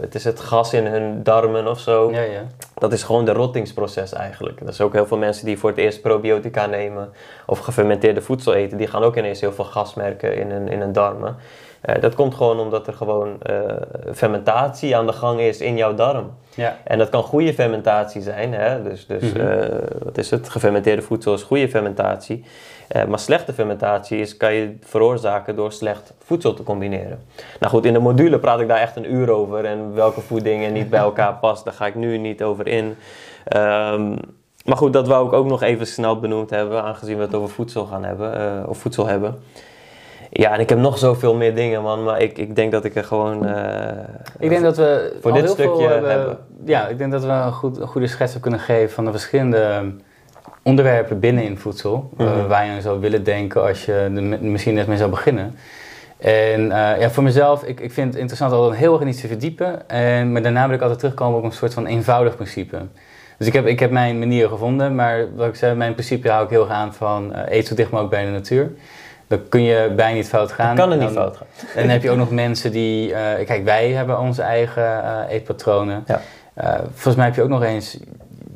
het 0.00 0.14
is 0.14 0.24
het 0.24 0.40
gas 0.40 0.72
in 0.72 0.86
hun 0.86 1.22
darmen 1.22 1.68
of 1.68 1.80
zo. 1.80 2.10
Ja, 2.10 2.20
ja. 2.20 2.42
Dat 2.74 2.92
is 2.92 3.02
gewoon 3.02 3.24
de 3.24 3.32
rottingsproces 3.32 4.12
eigenlijk. 4.12 4.60
Er 4.60 4.72
zijn 4.72 4.88
ook 4.88 4.94
heel 4.94 5.06
veel 5.06 5.18
mensen 5.18 5.46
die 5.46 5.58
voor 5.58 5.70
het 5.70 5.78
eerst 5.78 6.00
probiotica 6.00 6.66
nemen 6.66 7.12
of 7.46 7.58
gefermenteerde 7.58 8.22
voedsel 8.22 8.54
eten. 8.54 8.78
Die 8.78 8.86
gaan 8.86 9.02
ook 9.02 9.16
ineens 9.16 9.40
heel 9.40 9.52
veel 9.52 9.64
gas 9.64 9.94
merken 9.94 10.36
in 10.36 10.50
hun, 10.50 10.68
in 10.68 10.80
hun 10.80 10.92
darmen. 10.92 11.36
Uh, 11.86 11.94
dat 12.00 12.14
komt 12.14 12.34
gewoon 12.34 12.60
omdat 12.60 12.86
er 12.86 12.92
gewoon 12.92 13.38
uh, 13.50 13.60
fermentatie 14.14 14.96
aan 14.96 15.06
de 15.06 15.12
gang 15.12 15.40
is 15.40 15.60
in 15.60 15.76
jouw 15.76 15.94
darm. 15.94 16.30
Ja. 16.54 16.76
En 16.84 16.98
dat 16.98 17.08
kan 17.08 17.22
goede 17.22 17.54
fermentatie 17.54 18.22
zijn. 18.22 18.52
Hè? 18.52 18.82
Dus, 18.82 19.06
dus 19.06 19.22
mm 19.22 19.40
-hmm. 19.40 19.68
wat 20.02 20.18
is 20.18 20.30
het? 20.30 20.48
Gefermenteerde 20.48 21.02
voedsel 21.02 21.34
is 21.34 21.42
goede 21.42 21.68
fermentatie. 21.68 22.44
Maar 23.08 23.18
slechte 23.18 23.52
fermentatie 23.52 24.18
is, 24.18 24.36
kan 24.36 24.54
je 24.54 24.76
veroorzaken 24.80 25.56
door 25.56 25.72
slecht 25.72 26.12
voedsel 26.24 26.54
te 26.54 26.62
combineren. 26.62 27.18
Nou 27.60 27.72
goed, 27.72 27.84
in 27.84 27.92
de 27.92 27.98
module 27.98 28.38
praat 28.38 28.60
ik 28.60 28.68
daar 28.68 28.80
echt 28.80 28.96
een 28.96 29.12
uur 29.12 29.30
over. 29.30 29.64
En 29.64 29.94
welke 29.94 30.20
voedingen 30.20 30.72
niet 30.72 30.90
bij 30.90 31.00
elkaar 31.00 31.34
past, 31.44 31.64
daar 31.64 31.74
ga 31.74 31.86
ik 31.86 31.94
nu 31.94 32.18
niet 32.18 32.42
over 32.42 32.66
in. 32.66 32.96
Um, 33.56 34.18
maar 34.66 34.76
goed, 34.76 34.92
dat 34.92 35.06
wou 35.06 35.26
ik 35.26 35.32
ook 35.32 35.46
nog 35.46 35.62
even 35.62 35.86
snel 35.86 36.20
benoemd 36.20 36.50
hebben, 36.50 36.82
aangezien 36.82 37.16
we 37.16 37.22
het 37.22 37.34
over 37.34 37.48
voedsel 37.48 37.84
gaan 37.84 38.04
hebben, 38.04 38.68
of 38.68 38.78
voedsel 38.78 39.06
hebben. 39.06 39.42
Ja, 40.36 40.52
en 40.52 40.60
ik 40.60 40.68
heb 40.68 40.78
nog 40.78 40.98
zoveel 40.98 41.34
meer 41.34 41.54
dingen, 41.54 41.82
man. 41.82 42.04
Maar 42.04 42.20
ik, 42.20 42.38
ik 42.38 42.56
denk 42.56 42.72
dat 42.72 42.84
ik 42.84 42.94
er 42.94 43.04
gewoon. 43.04 43.46
Uh, 43.46 43.88
ik 44.38 44.48
denk 44.48 44.62
dat 44.62 44.76
we 44.76 45.16
voor 45.20 45.32
dit 45.32 45.48
stukje 45.48 45.86
hebben, 45.86 46.10
hebben, 46.10 46.38
Ja, 46.64 46.88
ik 46.88 46.98
denk 46.98 47.12
dat 47.12 47.24
we 47.24 47.28
een, 47.28 47.52
goed, 47.52 47.78
een 47.78 47.86
goede 47.86 48.06
schets 48.06 48.40
kunnen 48.40 48.60
geven 48.60 48.94
van 48.94 49.04
de 49.04 49.10
verschillende 49.10 49.92
onderwerpen 50.62 51.20
binnen 51.20 51.44
in 51.44 51.58
voedsel. 51.58 52.10
Mm 52.16 52.46
waar 52.48 52.64
je 52.64 52.70
aan 52.70 52.80
zou 52.80 53.00
willen 53.00 53.24
denken 53.24 53.62
als 53.62 53.84
je 53.84 53.92
er 53.92 54.22
misschien 54.40 54.74
net 54.74 54.86
mee 54.86 54.96
zou 54.96 55.10
beginnen. 55.10 55.54
En 56.18 56.60
uh, 56.60 57.00
ja, 57.00 57.10
voor 57.10 57.22
mezelf, 57.22 57.62
ik, 57.62 57.80
ik 57.80 57.92
vind 57.92 58.06
het 58.06 58.16
interessant 58.16 58.52
om 58.52 58.72
heel 58.72 58.92
erg 58.92 59.02
in 59.02 59.08
iets 59.08 59.20
te 59.20 59.28
verdiepen. 59.28 59.88
En, 59.88 60.32
maar 60.32 60.42
daarna 60.42 60.66
wil 60.66 60.74
ik 60.74 60.80
altijd 60.80 60.98
terugkomen 60.98 61.38
op 61.38 61.44
een 61.44 61.52
soort 61.52 61.74
van 61.74 61.86
eenvoudig 61.86 62.34
principe. 62.34 62.78
Dus 63.38 63.46
ik 63.46 63.52
heb, 63.52 63.66
ik 63.66 63.80
heb 63.80 63.90
mijn 63.90 64.18
manier 64.18 64.48
gevonden, 64.48 64.94
maar 64.94 65.26
wat 65.34 65.46
ik 65.46 65.54
zei, 65.54 65.74
mijn 65.74 65.92
principe 65.92 66.30
hou 66.30 66.44
ik 66.44 66.50
heel 66.50 66.60
erg 66.60 66.70
aan 66.70 66.94
van 66.94 67.32
eet 67.48 67.66
zo 67.66 67.74
dicht 67.74 67.90
mogelijk 67.90 68.14
bij 68.14 68.24
de 68.24 68.30
natuur. 68.30 68.72
Dan 69.26 69.48
kun 69.48 69.62
je 69.62 69.92
bijna 69.96 70.14
niet 70.14 70.28
fout 70.28 70.52
gaan. 70.52 70.76
Dan 70.76 70.88
kan 70.88 70.98
het 70.98 71.08
niet 71.08 71.18
fout 71.18 71.36
gaan. 71.36 71.46
En 71.74 71.80
dan 71.82 71.90
heb 71.90 72.02
je 72.02 72.10
ook 72.10 72.16
nog 72.16 72.30
mensen 72.30 72.72
die, 72.72 73.08
uh, 73.08 73.16
kijk 73.44 73.64
wij 73.64 73.90
hebben 73.90 74.18
onze 74.18 74.42
eigen 74.42 75.26
eetpatronen. 75.28 76.04
Ja. 76.06 76.20
volgens 76.92 77.16
mij 77.16 77.24
heb 77.24 77.34
je 77.34 77.42
ook 77.42 77.48
nog 77.48 77.62
eens 77.62 77.98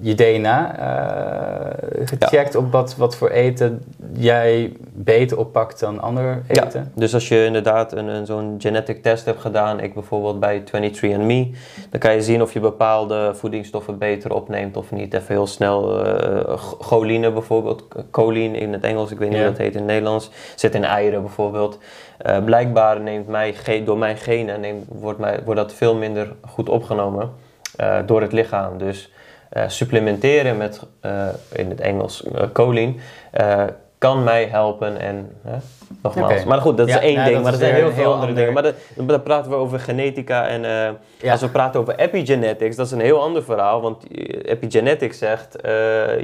je 0.00 0.14
DNA 0.14 0.78
uh, 0.78 2.04
gecheckt 2.04 2.54
op 2.54 2.72
wat, 2.72 2.96
wat 2.96 3.16
voor 3.16 3.28
eten 3.28 3.82
jij 4.12 4.72
beter 4.92 5.38
oppakt 5.38 5.80
dan 5.80 6.00
ander 6.00 6.42
eten? 6.48 6.80
Ja, 6.80 6.90
dus 6.94 7.14
als 7.14 7.28
je 7.28 7.44
inderdaad 7.44 7.92
een, 7.92 8.06
een 8.06 8.26
zo'n 8.26 8.54
genetic 8.58 9.02
test 9.02 9.24
hebt 9.24 9.40
gedaan, 9.40 9.80
ik 9.80 9.94
bijvoorbeeld 9.94 10.40
bij 10.40 10.62
23andMe, 10.62 11.56
dan 11.90 12.00
kan 12.00 12.14
je 12.14 12.22
zien 12.22 12.42
of 12.42 12.52
je 12.52 12.60
bepaalde 12.60 13.34
voedingsstoffen 13.34 13.98
beter 13.98 14.32
opneemt 14.32 14.76
of 14.76 14.90
niet. 14.90 15.14
Even 15.14 15.34
heel 15.34 15.46
snel, 15.46 16.06
uh, 16.06 16.56
choline 16.80 17.32
bijvoorbeeld, 17.32 17.84
choline 18.10 18.58
in 18.58 18.72
het 18.72 18.84
Engels, 18.84 19.10
ik 19.10 19.18
weet 19.18 19.28
niet 19.28 19.38
hoe 19.38 19.48
dat 19.48 19.58
heet 19.58 19.72
in 19.72 19.78
het 19.78 19.86
Nederlands, 19.86 20.30
zit 20.54 20.74
in 20.74 20.84
eieren 20.84 21.22
bijvoorbeeld. 21.22 21.78
Uh, 22.26 22.44
blijkbaar 22.44 23.00
neemt 23.00 23.28
mij, 23.28 23.54
door 23.84 23.98
mijn 23.98 24.16
genen 24.16 24.60
neemt, 24.60 24.84
wordt, 24.88 25.18
mij, 25.18 25.40
wordt 25.44 25.60
dat 25.60 25.72
veel 25.72 25.94
minder 25.94 26.32
goed 26.48 26.68
opgenomen 26.68 27.30
door 28.06 28.20
het 28.20 28.32
lichaam. 28.32 28.78
Dus 28.78 29.10
uh, 29.56 29.62
supplementeren 29.66 30.56
met, 30.56 30.82
uh, 31.04 31.28
in 31.52 31.70
het 31.70 31.80
Engels, 31.80 32.24
uh, 32.24 32.42
choline, 32.52 32.94
kan 33.98 34.24
mij 34.24 34.44
helpen. 34.44 35.00
En 35.00 35.36
nogmaals, 36.02 36.32
okay. 36.32 36.44
maar 36.44 36.60
goed, 36.60 36.76
dat 36.76 36.88
is 36.88 36.98
één 36.98 37.16
nou, 37.16 37.30
ding, 37.30 37.42
maar 37.42 37.52
er 37.52 37.58
zijn 37.58 37.74
heel 37.74 37.92
veel 37.92 38.12
andere 38.12 38.32
dingen. 38.32 38.52
Maar 38.52 38.72
dan 38.94 39.22
praten 39.22 39.50
we 39.50 39.56
over 39.56 39.80
genetica 39.80 40.48
en 40.48 40.62
ja. 41.18 41.32
als 41.32 41.40
we 41.40 41.48
praten 41.48 41.80
over 41.80 41.98
epigenetics, 41.98 42.76
dat 42.76 42.86
is 42.86 42.92
een 42.92 43.00
heel 43.00 43.22
ander 43.22 43.42
verhaal. 43.42 43.80
Want 43.80 44.04
epigenetics 44.42 45.18
zegt, 45.18 45.56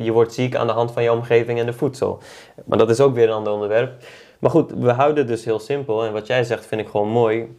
je 0.01 0.11
wordt 0.13 0.33
ziek 0.33 0.57
aan 0.57 0.67
de 0.67 0.73
hand 0.73 0.93
van 0.93 1.03
je 1.03 1.13
omgeving 1.13 1.59
en 1.59 1.67
de 1.67 1.73
voedsel. 1.73 2.19
Maar 2.65 2.79
dat 2.79 2.91
is 2.91 3.01
ook 3.01 3.15
weer 3.15 3.29
een 3.29 3.35
ander 3.35 3.53
onderwerp. 3.53 3.93
Maar 4.39 4.51
goed, 4.51 4.73
we 4.77 4.93
houden 4.93 5.19
het 5.19 5.29
dus 5.29 5.45
heel 5.45 5.61
simpel. 5.61 6.05
En 6.05 6.13
wat 6.13 6.27
jij 6.27 6.45
zegt 6.45 6.67
vind 6.67 6.81
ik 6.81 6.89
gewoon 6.89 7.09
mooi. 7.09 7.57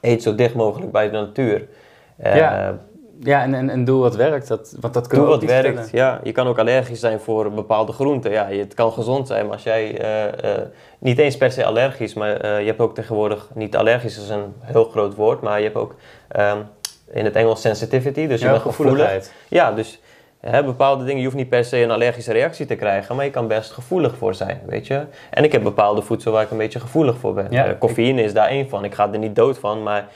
Eet 0.00 0.22
zo 0.22 0.34
dicht 0.34 0.54
mogelijk 0.54 0.92
bij 0.92 1.10
de 1.10 1.16
natuur. 1.16 1.68
ja. 2.16 2.78
Ja, 3.20 3.42
en, 3.42 3.54
en, 3.54 3.70
en 3.70 3.84
doe 3.84 4.00
wat 4.00 4.16
werkt. 4.16 4.48
Dat, 4.48 4.76
want 4.80 4.94
dat 4.94 5.10
doe 5.10 5.26
wat 5.26 5.42
werkt, 5.42 5.90
ja. 5.90 6.20
Je 6.22 6.32
kan 6.32 6.46
ook 6.46 6.58
allergisch 6.58 7.00
zijn 7.00 7.20
voor 7.20 7.52
bepaalde 7.52 7.92
groenten. 7.92 8.30
Ja, 8.30 8.48
het 8.48 8.74
kan 8.74 8.92
gezond 8.92 9.26
zijn, 9.26 9.44
maar 9.44 9.54
als 9.54 9.62
jij... 9.62 10.00
Uh, 10.00 10.50
uh, 10.50 10.62
niet 10.98 11.18
eens 11.18 11.36
per 11.36 11.52
se 11.52 11.64
allergisch, 11.64 12.14
maar 12.14 12.44
uh, 12.44 12.60
je 12.60 12.66
hebt 12.66 12.80
ook 12.80 12.94
tegenwoordig... 12.94 13.48
Niet 13.54 13.76
allergisch 13.76 14.18
is 14.18 14.28
een 14.28 14.54
heel 14.60 14.84
groot 14.84 15.14
woord, 15.14 15.40
maar 15.40 15.58
je 15.58 15.64
hebt 15.64 15.76
ook 15.76 15.94
um, 16.36 16.66
in 17.10 17.24
het 17.24 17.36
Engels 17.36 17.60
sensitivity. 17.60 18.26
Dus 18.26 18.40
je 18.40 18.48
bent 18.48 18.62
gevoelig. 18.62 19.30
Ja, 19.48 19.72
dus 19.72 20.00
hè, 20.40 20.64
bepaalde 20.64 21.04
dingen... 21.04 21.18
Je 21.18 21.24
hoeft 21.24 21.36
niet 21.36 21.48
per 21.48 21.64
se 21.64 21.82
een 21.82 21.90
allergische 21.90 22.32
reactie 22.32 22.66
te 22.66 22.74
krijgen, 22.74 23.16
maar 23.16 23.24
je 23.24 23.30
kan 23.30 23.48
best 23.48 23.70
gevoelig 23.70 24.16
voor 24.16 24.34
zijn, 24.34 24.60
weet 24.66 24.86
je. 24.86 25.02
En 25.30 25.44
ik 25.44 25.52
heb 25.52 25.62
bepaalde 25.62 26.02
voedsel 26.02 26.32
waar 26.32 26.42
ik 26.42 26.50
een 26.50 26.56
beetje 26.56 26.80
gevoelig 26.80 27.18
voor 27.18 27.34
ben. 27.34 27.46
Ja, 27.50 27.76
is 27.96 28.32
daar 28.32 28.48
één 28.48 28.68
van. 28.68 28.84
Ik 28.84 28.94
ga 28.94 29.12
er 29.12 29.18
niet 29.18 29.36
dood 29.36 29.58
van, 29.58 29.82
maar 29.82 30.08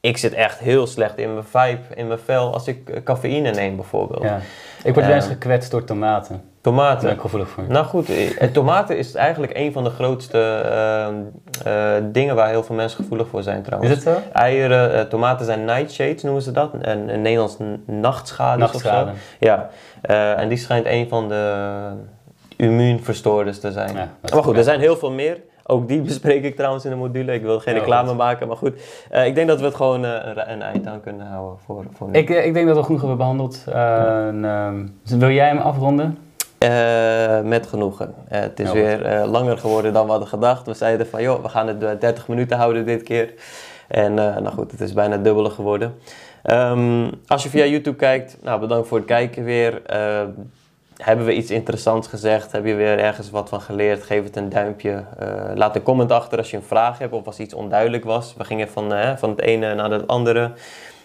ik 0.00 0.16
zit 0.16 0.32
echt 0.32 0.58
heel 0.58 0.86
slecht 0.86 1.18
in 1.18 1.32
mijn 1.32 1.44
vibe, 1.44 1.94
in 1.94 2.06
mijn 2.06 2.18
vel, 2.18 2.52
als 2.52 2.66
ik 2.66 2.88
eh, 2.88 3.02
cafeïne 3.02 3.50
neem 3.50 3.76
bijvoorbeeld. 3.76 4.22
Ja. 4.22 4.40
Ik 4.84 4.94
word 4.94 5.06
eens 5.06 5.24
ehm, 5.24 5.32
gekwetst 5.32 5.70
door 5.70 5.84
tomaten. 5.84 6.42
Tomaten? 6.60 6.94
Daar 6.94 7.04
ben 7.04 7.14
ik 7.14 7.20
gevoelig 7.20 7.48
voor. 7.48 7.64
Nou 7.68 7.86
goed, 7.86 8.08
eh, 8.08 8.48
tomaten 8.48 8.98
is 8.98 9.14
eigenlijk 9.14 9.52
een 9.56 9.72
van 9.72 9.84
de 9.84 9.90
grootste 9.90 10.62
uh, 11.66 11.94
dingen 12.12 12.34
waar 12.34 12.48
heel 12.48 12.62
veel 12.62 12.74
mensen 12.74 13.02
gevoelig 13.02 13.28
voor 13.28 13.42
zijn 13.42 13.62
trouwens. 13.62 13.90
Is 13.90 14.04
het 14.04 14.14
zo? 14.14 14.22
Eieren, 14.32 15.08
tomaten 15.08 15.46
zijn 15.46 15.64
nightshades 15.64 16.22
noemen 16.22 16.42
ze 16.42 16.52
dat. 16.52 16.70
En 16.80 17.08
in 17.08 17.22
Nederlands 17.22 17.56
nachtschades 17.86 18.60
Nachtschade. 18.60 19.10
Ja, 19.38 19.70
en 20.36 20.48
die 20.48 20.58
schijnt 20.58 20.86
een 20.86 21.08
van 21.08 21.28
de 21.28 21.80
immuunverstoorders 22.56 23.60
te 23.60 23.72
zijn. 23.72 23.94
Ja, 23.94 24.08
maar 24.32 24.42
goed, 24.42 24.56
er 24.56 24.64
zijn 24.64 24.80
heel 24.80 24.96
veel 24.96 25.10
meer. 25.10 25.38
Ook 25.66 25.88
die 25.88 26.00
bespreek 26.10 26.44
ik 26.44 26.56
trouwens 26.56 26.84
in 26.84 26.90
de 26.90 26.96
module. 26.96 27.32
Ik 27.32 27.42
wil 27.42 27.60
geen 27.60 27.74
reclame 27.74 28.14
maken, 28.14 28.48
maar 28.48 28.56
goed. 28.56 28.74
Uh, 29.12 29.26
ik 29.26 29.34
denk 29.34 29.48
dat 29.48 29.58
we 29.58 29.64
het 29.64 29.74
gewoon 29.74 30.04
uh, 30.04 30.14
een, 30.24 30.62
eind 30.62 30.86
aan 30.86 31.00
kunnen 31.00 31.26
houden 31.26 31.58
voor, 31.64 31.84
voor 31.92 32.08
nu. 32.08 32.18
Ik, 32.18 32.30
eh, 32.30 32.46
ik 32.46 32.54
denk 32.54 32.66
dat 32.66 32.76
we 32.76 32.82
genoeg 32.82 33.00
hebben 33.00 33.18
behandeld. 33.18 33.64
Uh, 33.68 34.26
en, 34.26 34.44
ehm, 34.44 35.18
wil 35.18 35.30
jij 35.30 35.46
hem 35.46 35.58
afronden? 35.58 36.18
met 37.44 37.66
genoegen. 37.66 38.14
het 38.28 38.60
is 38.60 38.72
weer 38.72 39.24
langer 39.26 39.58
geworden 39.58 39.92
dan 39.92 40.04
we 40.04 40.10
hadden 40.10 40.28
gedacht. 40.28 40.66
We 40.66 40.74
zeiden 40.74 41.06
van, 41.06 41.22
joh, 41.22 41.42
we 41.42 41.48
gaan 41.48 41.66
het 41.66 42.00
30 42.00 42.28
minuten 42.28 42.56
houden 42.56 42.86
dit 42.86 43.02
keer. 43.02 43.34
En 43.88 44.14
nou 44.14 44.48
goed, 44.48 44.70
het 44.70 44.80
is 44.80 44.92
bijna 44.92 45.12
het 45.12 45.24
dubbele 45.24 45.50
geworden. 45.50 45.94
Um, 46.50 47.10
als 47.26 47.42
je 47.42 47.48
via 47.48 47.64
YouTube 47.64 47.96
kijkt, 47.96 48.36
nou 48.42 48.60
bedankt 48.60 48.88
voor 48.88 48.98
het 48.98 49.06
kijken 49.06 49.44
weer 49.44 49.82
hebben 51.00 51.26
we 51.26 51.34
iets 51.34 51.50
interessants 51.50 52.08
gezegd? 52.08 52.52
Heb 52.52 52.64
je 52.64 52.74
weer 52.74 52.98
ergens 52.98 53.30
wat 53.30 53.48
van 53.48 53.60
geleerd? 53.60 54.02
Geef 54.02 54.24
het 54.24 54.36
een 54.36 54.48
duimpje. 54.48 55.04
Uh, 55.22 55.28
laat 55.54 55.76
een 55.76 55.82
comment 55.82 56.12
achter 56.12 56.38
als 56.38 56.50
je 56.50 56.56
een 56.56 56.62
vraag 56.62 56.98
hebt 56.98 57.12
of 57.12 57.26
als 57.26 57.38
iets 57.38 57.54
onduidelijk 57.54 58.04
was. 58.04 58.34
We 58.36 58.44
gingen 58.44 58.68
van, 58.68 58.92
uh, 58.92 59.16
van 59.16 59.30
het 59.30 59.40
ene 59.40 59.74
naar 59.74 59.90
het 59.90 60.06
andere. 60.06 60.52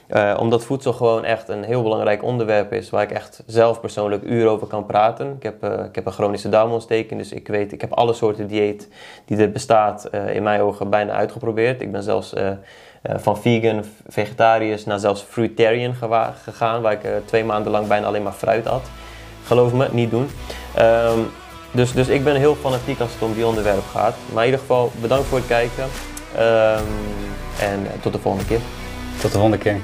Uh, 0.09 0.37
omdat 0.39 0.63
voedsel 0.63 0.93
gewoon 0.93 1.25
echt 1.25 1.49
een 1.49 1.63
heel 1.63 1.83
belangrijk 1.83 2.23
onderwerp 2.23 2.73
is. 2.73 2.89
Waar 2.89 3.03
ik 3.03 3.11
echt 3.11 3.43
zelf 3.45 3.79
persoonlijk 3.79 4.23
uren 4.23 4.51
over 4.51 4.67
kan 4.67 4.85
praten. 4.85 5.33
Ik 5.35 5.43
heb, 5.43 5.63
ik 5.63 5.95
heb 5.95 6.05
een 6.05 6.11
chronische 6.11 6.49
darmontsteking. 6.49 7.19
Dus 7.19 7.31
ik 7.31 7.47
weet, 7.47 7.71
ik 7.71 7.81
heb 7.81 7.93
alle 7.93 8.13
soorten 8.13 8.47
dieet 8.47 8.89
die 9.25 9.37
er 9.37 9.51
bestaat 9.51 10.09
in 10.31 10.43
mijn 10.43 10.61
ogen 10.61 10.89
bijna 10.89 11.13
uitgeprobeerd. 11.13 11.81
Ik 11.81 11.91
ben 11.91 12.03
zelfs 12.03 12.33
van 13.03 13.37
vegan, 13.37 13.83
vegetarisch 14.07 14.85
naar 14.85 14.99
zelfs 14.99 15.21
fruitarian 15.21 15.93
gegaan. 16.43 16.81
Waar 16.81 16.91
ik 16.91 17.01
twee 17.25 17.43
maanden 17.43 17.71
lang 17.71 17.87
bijna 17.87 18.07
alleen 18.07 18.23
maar 18.23 18.33
fruit 18.33 18.67
at. 18.67 18.89
Geloof 19.45 19.73
me, 19.73 19.87
niet 19.91 20.11
doen. 20.11 20.29
Um, 20.79 21.27
dus, 21.71 21.91
dus 21.91 22.07
ik 22.07 22.23
ben 22.23 22.35
heel 22.35 22.55
fanatiek 22.61 22.99
als 22.99 23.11
het 23.13 23.21
om 23.21 23.33
die 23.33 23.45
onderwerp 23.45 23.85
gaat. 23.91 24.15
Maar 24.33 24.43
in 24.43 24.49
ieder 24.49 24.59
geval, 24.59 24.91
bedankt 25.01 25.27
voor 25.27 25.37
het 25.37 25.47
kijken. 25.47 25.83
Um, 26.37 26.85
en 27.59 27.87
tot 28.01 28.13
de 28.13 28.19
volgende 28.19 28.47
keer. 28.47 28.59
Tot 29.19 29.31
de 29.31 29.37
volgende 29.37 29.57
keer. 29.57 29.79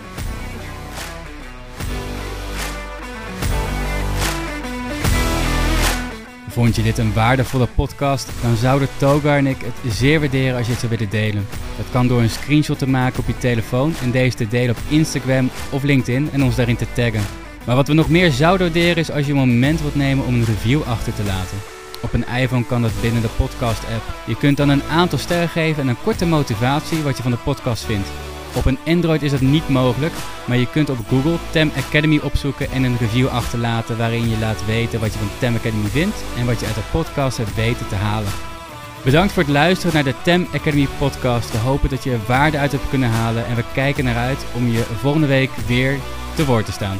Vond 6.47 6.75
je 6.75 6.83
dit 6.83 6.97
een 6.97 7.13
waardevolle 7.13 7.67
podcast? 7.75 8.29
Dan 8.41 8.55
zouden 8.55 8.87
Togar 8.97 9.37
en 9.37 9.47
ik 9.47 9.57
het 9.61 9.93
zeer 9.93 10.19
waarderen 10.19 10.57
als 10.57 10.65
je 10.65 10.71
het 10.71 10.81
zou 10.81 10.91
willen 10.91 11.09
delen. 11.09 11.47
Dat 11.77 11.85
kan 11.91 12.07
door 12.07 12.21
een 12.21 12.29
screenshot 12.29 12.79
te 12.79 12.87
maken 12.87 13.19
op 13.19 13.27
je 13.27 13.37
telefoon 13.37 13.93
en 14.01 14.11
deze 14.11 14.37
te 14.37 14.47
delen 14.47 14.75
op 14.75 14.81
Instagram 14.87 15.49
of 15.69 15.83
LinkedIn 15.83 16.29
en 16.31 16.43
ons 16.43 16.55
daarin 16.55 16.75
te 16.75 16.87
taggen. 16.93 17.40
Maar 17.65 17.75
wat 17.75 17.87
we 17.87 17.93
nog 17.93 18.09
meer 18.09 18.31
zouden 18.31 18.67
waarderen 18.67 18.97
is 18.97 19.11
als 19.11 19.25
je 19.25 19.31
een 19.31 19.37
moment 19.37 19.81
wilt 19.81 19.95
nemen 19.95 20.25
om 20.25 20.33
een 20.33 20.45
review 20.45 20.81
achter 20.83 21.13
te 21.13 21.23
laten. 21.23 21.57
Op 22.01 22.13
een 22.13 22.27
iPhone 22.27 22.65
kan 22.65 22.81
dat 22.81 23.01
binnen 23.01 23.21
de 23.21 23.29
podcast-app. 23.37 24.03
Je 24.25 24.37
kunt 24.37 24.57
dan 24.57 24.69
een 24.69 24.83
aantal 24.83 25.19
sterren 25.19 25.49
geven 25.49 25.83
en 25.83 25.87
een 25.89 26.01
korte 26.03 26.25
motivatie 26.25 27.03
wat 27.03 27.17
je 27.17 27.23
van 27.23 27.31
de 27.31 27.37
podcast 27.37 27.85
vindt. 27.85 28.07
Op 28.55 28.65
een 28.65 28.77
Android 28.85 29.21
is 29.21 29.31
dat 29.31 29.41
niet 29.41 29.69
mogelijk, 29.69 30.13
maar 30.45 30.57
je 30.57 30.69
kunt 30.69 30.89
op 30.89 30.97
Google 31.09 31.37
Tem 31.51 31.71
Academy 31.77 32.19
opzoeken 32.23 32.71
en 32.71 32.83
een 32.83 32.97
review 32.97 33.27
achterlaten 33.27 33.97
waarin 33.97 34.29
je 34.29 34.37
laat 34.39 34.65
weten 34.65 34.99
wat 34.99 35.13
je 35.13 35.19
van 35.19 35.29
Tem 35.39 35.55
Academy 35.55 35.87
vindt 35.87 36.23
en 36.37 36.45
wat 36.45 36.59
je 36.59 36.65
uit 36.65 36.75
de 36.75 36.81
podcast 36.91 37.37
hebt 37.37 37.55
weten 37.55 37.87
te 37.87 37.95
halen. 37.95 38.31
Bedankt 39.03 39.33
voor 39.33 39.43
het 39.43 39.51
luisteren 39.51 39.93
naar 39.93 40.03
de 40.03 40.21
Tem 40.23 40.47
Academy 40.53 40.87
podcast. 40.97 41.51
We 41.51 41.57
hopen 41.57 41.89
dat 41.89 42.03
je 42.03 42.11
er 42.11 42.19
waarde 42.27 42.57
uit 42.57 42.71
hebt 42.71 42.89
kunnen 42.89 43.09
halen 43.09 43.45
en 43.45 43.55
we 43.55 43.63
kijken 43.73 44.03
naar 44.03 44.15
uit 44.15 44.45
om 44.55 44.67
je 44.71 44.83
volgende 44.99 45.27
week 45.27 45.51
weer 45.67 45.99
te 46.35 46.45
woord 46.45 46.65
te 46.65 46.71
staan. 46.71 46.97